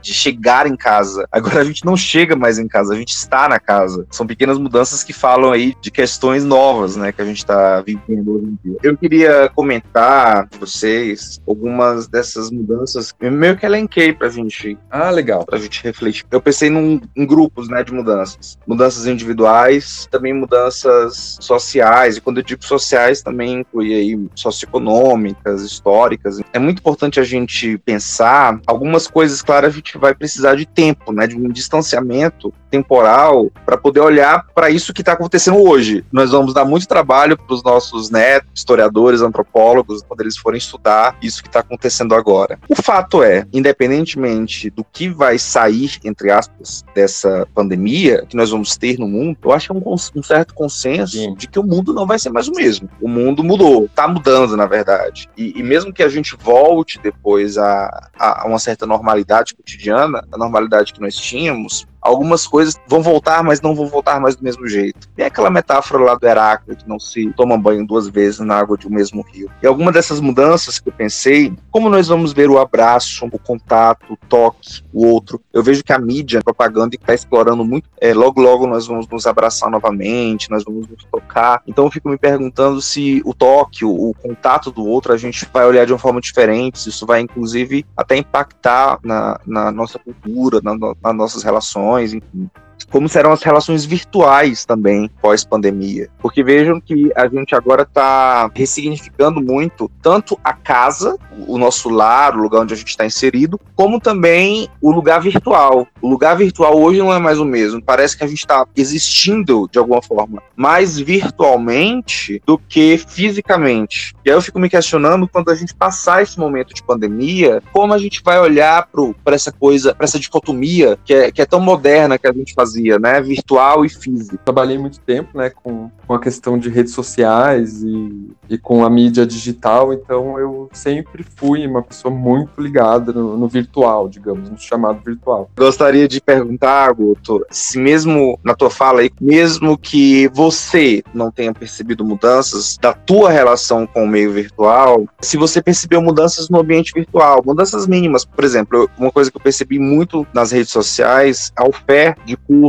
de 0.00 0.12
chegar 0.12 0.66
em 0.66 0.76
casa. 0.76 1.26
Agora 1.30 1.60
a 1.60 1.64
gente 1.64 1.84
não 1.84 1.96
chega 1.96 2.36
mais 2.36 2.58
em 2.58 2.68
casa, 2.68 2.94
a 2.94 2.96
gente 2.96 3.12
está 3.12 3.48
na 3.48 3.58
casa. 3.58 4.06
São 4.10 4.26
pequenas 4.26 4.58
mudanças 4.58 5.02
que 5.02 5.12
falam 5.12 5.52
aí 5.52 5.74
de 5.86 5.90
questões 5.92 6.44
novas, 6.44 6.96
né, 6.96 7.12
que 7.12 7.22
a 7.22 7.24
gente 7.24 7.38
está 7.38 7.80
vivendo 7.80 8.34
hoje 8.34 8.46
em 8.46 8.58
dia. 8.64 8.78
Eu 8.82 8.96
queria 8.96 9.48
comentar 9.54 10.48
com 10.48 10.58
vocês 10.58 11.40
algumas 11.46 12.08
dessas 12.08 12.50
mudanças, 12.50 13.14
meio 13.20 13.56
que 13.56 13.64
elenquei 13.64 14.12
pra 14.12 14.28
gente. 14.28 14.76
Ah, 14.90 15.10
legal. 15.10 15.46
Pra 15.46 15.58
gente 15.58 15.84
refletir. 15.84 16.26
Eu 16.28 16.40
pensei 16.40 16.68
num, 16.68 17.00
em 17.14 17.24
grupos, 17.24 17.68
né, 17.68 17.84
de 17.84 17.94
mudanças. 17.94 18.58
Mudanças 18.66 19.06
individuais, 19.06 20.08
também 20.10 20.34
mudanças 20.34 21.38
sociais, 21.40 22.16
e 22.16 22.20
quando 22.20 22.38
eu 22.38 22.42
digo 22.42 22.64
sociais, 22.64 23.22
também 23.22 23.60
inclui 23.60 23.94
aí 23.94 24.28
socioeconômicas, 24.34 25.62
históricas. 25.62 26.40
É 26.52 26.58
muito 26.58 26.80
importante 26.80 27.20
a 27.20 27.24
gente 27.24 27.78
pensar 27.78 28.60
algumas 28.66 29.06
coisas, 29.06 29.40
claro, 29.40 29.68
a 29.68 29.70
gente 29.70 29.96
vai 29.98 30.12
precisar 30.12 30.56
de 30.56 30.66
tempo, 30.66 31.12
né, 31.12 31.28
de 31.28 31.36
um 31.36 31.48
distanciamento 31.48 32.52
temporal 32.72 33.52
para 33.64 33.76
poder 33.76 34.00
olhar 34.00 34.44
para 34.52 34.68
isso 34.68 34.92
que 34.92 35.02
está 35.02 35.12
acontecendo 35.12 35.58
hoje 35.58 35.75
hoje. 35.76 36.04
Nós 36.10 36.30
vamos 36.30 36.54
dar 36.54 36.64
muito 36.64 36.88
trabalho 36.88 37.36
para 37.36 37.54
os 37.54 37.62
nossos 37.62 38.10
netos, 38.10 38.50
historiadores, 38.54 39.20
antropólogos, 39.20 40.02
quando 40.02 40.22
eles 40.22 40.36
forem 40.36 40.58
estudar 40.58 41.16
isso 41.22 41.42
que 41.42 41.48
está 41.48 41.60
acontecendo 41.60 42.14
agora. 42.14 42.58
O 42.68 42.74
fato 42.74 43.22
é, 43.22 43.46
independentemente 43.52 44.70
do 44.70 44.82
que 44.82 45.08
vai 45.08 45.38
sair, 45.38 45.98
entre 46.04 46.30
aspas, 46.30 46.84
dessa 46.94 47.46
pandemia 47.54 48.24
que 48.26 48.36
nós 48.36 48.50
vamos 48.50 48.76
ter 48.76 48.98
no 48.98 49.06
mundo, 49.06 49.36
eu 49.44 49.52
acho 49.52 49.72
que 49.72 49.76
é 49.76 49.80
um, 49.80 49.94
um 49.94 50.22
certo 50.22 50.54
consenso 50.54 51.12
Sim. 51.12 51.34
de 51.34 51.46
que 51.46 51.58
o 51.58 51.62
mundo 51.62 51.92
não 51.92 52.06
vai 52.06 52.18
ser 52.18 52.30
mais 52.30 52.48
o 52.48 52.52
mesmo. 52.52 52.88
O 53.00 53.08
mundo 53.08 53.44
mudou, 53.44 53.84
está 53.84 54.08
mudando, 54.08 54.56
na 54.56 54.66
verdade. 54.66 55.28
E, 55.36 55.58
e, 55.58 55.62
mesmo 55.62 55.92
que 55.92 56.02
a 56.02 56.08
gente 56.08 56.36
volte 56.36 56.98
depois 57.02 57.58
a, 57.58 58.10
a 58.18 58.46
uma 58.46 58.58
certa 58.58 58.86
normalidade 58.86 59.54
cotidiana, 59.54 60.24
a 60.32 60.38
normalidade 60.38 60.92
que 60.92 61.00
nós 61.00 61.14
tínhamos, 61.14 61.86
algumas 62.06 62.46
coisas 62.46 62.78
vão 62.86 63.02
voltar, 63.02 63.42
mas 63.42 63.60
não 63.60 63.74
vão 63.74 63.86
voltar 63.86 64.20
mais 64.20 64.36
do 64.36 64.44
mesmo 64.44 64.66
jeito. 64.66 65.08
Tem 65.14 65.26
aquela 65.26 65.50
metáfora 65.50 66.02
lá 66.02 66.14
do 66.14 66.26
Heráclito, 66.26 66.88
não 66.88 66.98
se 66.98 67.32
toma 67.32 67.58
banho 67.58 67.86
duas 67.86 68.08
vezes 68.08 68.40
na 68.40 68.56
água 68.56 68.76
de 68.78 68.86
um 68.86 68.90
mesmo 68.90 69.22
rio. 69.22 69.50
E 69.62 69.66
alguma 69.66 69.92
dessas 69.92 70.20
mudanças 70.20 70.78
que 70.78 70.88
eu 70.88 70.92
pensei, 70.92 71.52
como 71.70 71.88
nós 71.88 72.08
vamos 72.08 72.32
ver 72.32 72.48
o 72.48 72.58
abraço, 72.58 73.26
o 73.26 73.38
contato, 73.38 74.12
o 74.12 74.16
toque, 74.28 74.82
o 74.92 75.06
outro, 75.06 75.40
eu 75.52 75.62
vejo 75.62 75.82
que 75.82 75.92
a 75.92 75.98
mídia, 75.98 76.40
a 76.40 76.44
propaganda 76.44 76.94
está 76.94 77.14
explorando 77.14 77.64
muito, 77.64 77.88
é, 78.00 78.14
logo 78.14 78.40
logo 78.40 78.66
nós 78.66 78.86
vamos 78.86 79.08
nos 79.08 79.26
abraçar 79.26 79.70
novamente, 79.70 80.50
nós 80.50 80.64
vamos 80.64 80.88
nos 80.88 81.04
tocar. 81.04 81.62
Então 81.66 81.84
eu 81.84 81.90
fico 81.90 82.08
me 82.08 82.16
perguntando 82.16 82.80
se 82.80 83.20
o 83.24 83.34
toque, 83.34 83.84
o, 83.84 84.10
o 84.10 84.14
contato 84.14 84.70
do 84.70 84.86
outro, 84.86 85.12
a 85.12 85.16
gente 85.16 85.46
vai 85.52 85.66
olhar 85.66 85.84
de 85.84 85.92
uma 85.92 85.98
forma 85.98 86.20
diferente, 86.20 86.78
se 86.78 86.88
isso 86.88 87.04
vai 87.04 87.20
inclusive 87.20 87.84
até 87.96 88.16
impactar 88.16 88.98
na, 89.02 89.40
na 89.46 89.70
nossa 89.70 89.98
cultura, 89.98 90.60
na, 90.62 90.76
nas 90.76 91.14
nossas 91.14 91.42
relações, 91.42 91.95
enfim 92.00 92.48
como 92.90 93.08
serão 93.08 93.32
as 93.32 93.42
relações 93.42 93.84
virtuais 93.84 94.64
também 94.64 95.10
pós-pandemia. 95.20 96.08
Porque 96.18 96.42
vejam 96.42 96.80
que 96.80 97.10
a 97.14 97.28
gente 97.28 97.54
agora 97.54 97.82
está 97.82 98.50
ressignificando 98.54 99.40
muito 99.40 99.90
tanto 100.00 100.38
a 100.42 100.52
casa, 100.52 101.16
o 101.46 101.58
nosso 101.58 101.88
lar, 101.88 102.36
o 102.36 102.42
lugar 102.42 102.62
onde 102.62 102.74
a 102.74 102.76
gente 102.76 102.88
está 102.88 103.04
inserido, 103.04 103.60
como 103.74 104.00
também 104.00 104.68
o 104.80 104.90
lugar 104.90 105.20
virtual. 105.20 105.86
O 106.00 106.08
lugar 106.08 106.36
virtual 106.36 106.78
hoje 106.80 106.98
não 106.98 107.12
é 107.12 107.18
mais 107.18 107.38
o 107.38 107.44
mesmo. 107.44 107.82
Parece 107.82 108.16
que 108.16 108.24
a 108.24 108.26
gente 108.26 108.38
está 108.38 108.66
existindo 108.76 109.68
de 109.70 109.78
alguma 109.78 110.02
forma 110.02 110.42
mais 110.54 110.98
virtualmente 110.98 112.40
do 112.46 112.58
que 112.58 112.98
fisicamente. 112.98 114.14
E 114.24 114.30
aí 114.30 114.36
eu 114.36 114.42
fico 114.42 114.58
me 114.58 114.70
questionando 114.70 115.28
quando 115.28 115.50
a 115.50 115.54
gente 115.54 115.74
passar 115.74 116.22
esse 116.22 116.38
momento 116.38 116.74
de 116.74 116.82
pandemia, 116.82 117.62
como 117.72 117.92
a 117.92 117.98
gente 117.98 118.22
vai 118.22 118.38
olhar 118.38 118.88
para 119.24 119.34
essa 119.34 119.52
coisa, 119.52 119.94
para 119.94 120.04
essa 120.04 120.18
dicotomia 120.18 120.98
que 121.04 121.12
é, 121.12 121.30
que 121.30 121.42
é 121.42 121.46
tão 121.46 121.60
moderna 121.60 122.18
que 122.18 122.26
a 122.26 122.32
gente 122.32 122.54
fazia 122.54 122.75
fazia, 122.76 122.98
né? 122.98 123.20
Virtual 123.20 123.84
e 123.84 123.88
físico. 123.88 124.38
Trabalhei 124.44 124.78
muito 124.78 125.00
tempo, 125.00 125.36
né, 125.36 125.50
com, 125.50 125.90
com 126.06 126.14
a 126.14 126.20
questão 126.20 126.58
de 126.58 126.68
redes 126.68 126.92
sociais 126.92 127.82
e, 127.82 128.30
e 128.48 128.58
com 128.58 128.84
a 128.84 128.90
mídia 128.90 129.26
digital, 129.26 129.92
então 129.92 130.38
eu 130.38 130.68
sempre 130.72 131.24
fui 131.36 131.66
uma 131.66 131.82
pessoa 131.82 132.12
muito 132.12 132.60
ligada 132.60 133.12
no, 133.12 133.36
no 133.36 133.48
virtual, 133.48 134.08
digamos, 134.08 134.50
no 134.50 134.58
chamado 134.58 135.00
virtual. 135.04 135.50
Gostaria 135.56 136.06
de 136.06 136.20
perguntar, 136.20 136.92
Guto, 136.92 137.44
se 137.50 137.78
mesmo 137.78 138.38
na 138.44 138.54
tua 138.54 138.70
fala 138.70 139.00
aí, 139.00 139.10
mesmo 139.20 139.78
que 139.78 140.28
você 140.28 141.02
não 141.14 141.30
tenha 141.30 141.52
percebido 141.52 142.04
mudanças 142.04 142.76
da 142.80 142.92
tua 142.92 143.30
relação 143.30 143.86
com 143.86 144.04
o 144.04 144.08
meio 144.08 144.32
virtual, 144.32 145.06
se 145.20 145.36
você 145.36 145.62
percebeu 145.62 146.02
mudanças 146.02 146.48
no 146.48 146.60
ambiente 146.60 146.92
virtual, 146.94 147.42
mudanças 147.44 147.86
mínimas, 147.86 148.24
por 148.24 148.44
exemplo, 148.44 148.88
uma 148.98 149.10
coisa 149.10 149.30
que 149.30 149.36
eu 149.36 149.42
percebi 149.42 149.78
muito 149.78 150.26
nas 150.32 150.50
redes 150.52 150.70
sociais, 150.70 151.52
a 151.56 151.66
oferta 151.66 152.20
de 152.24 152.36
cursos 152.36 152.65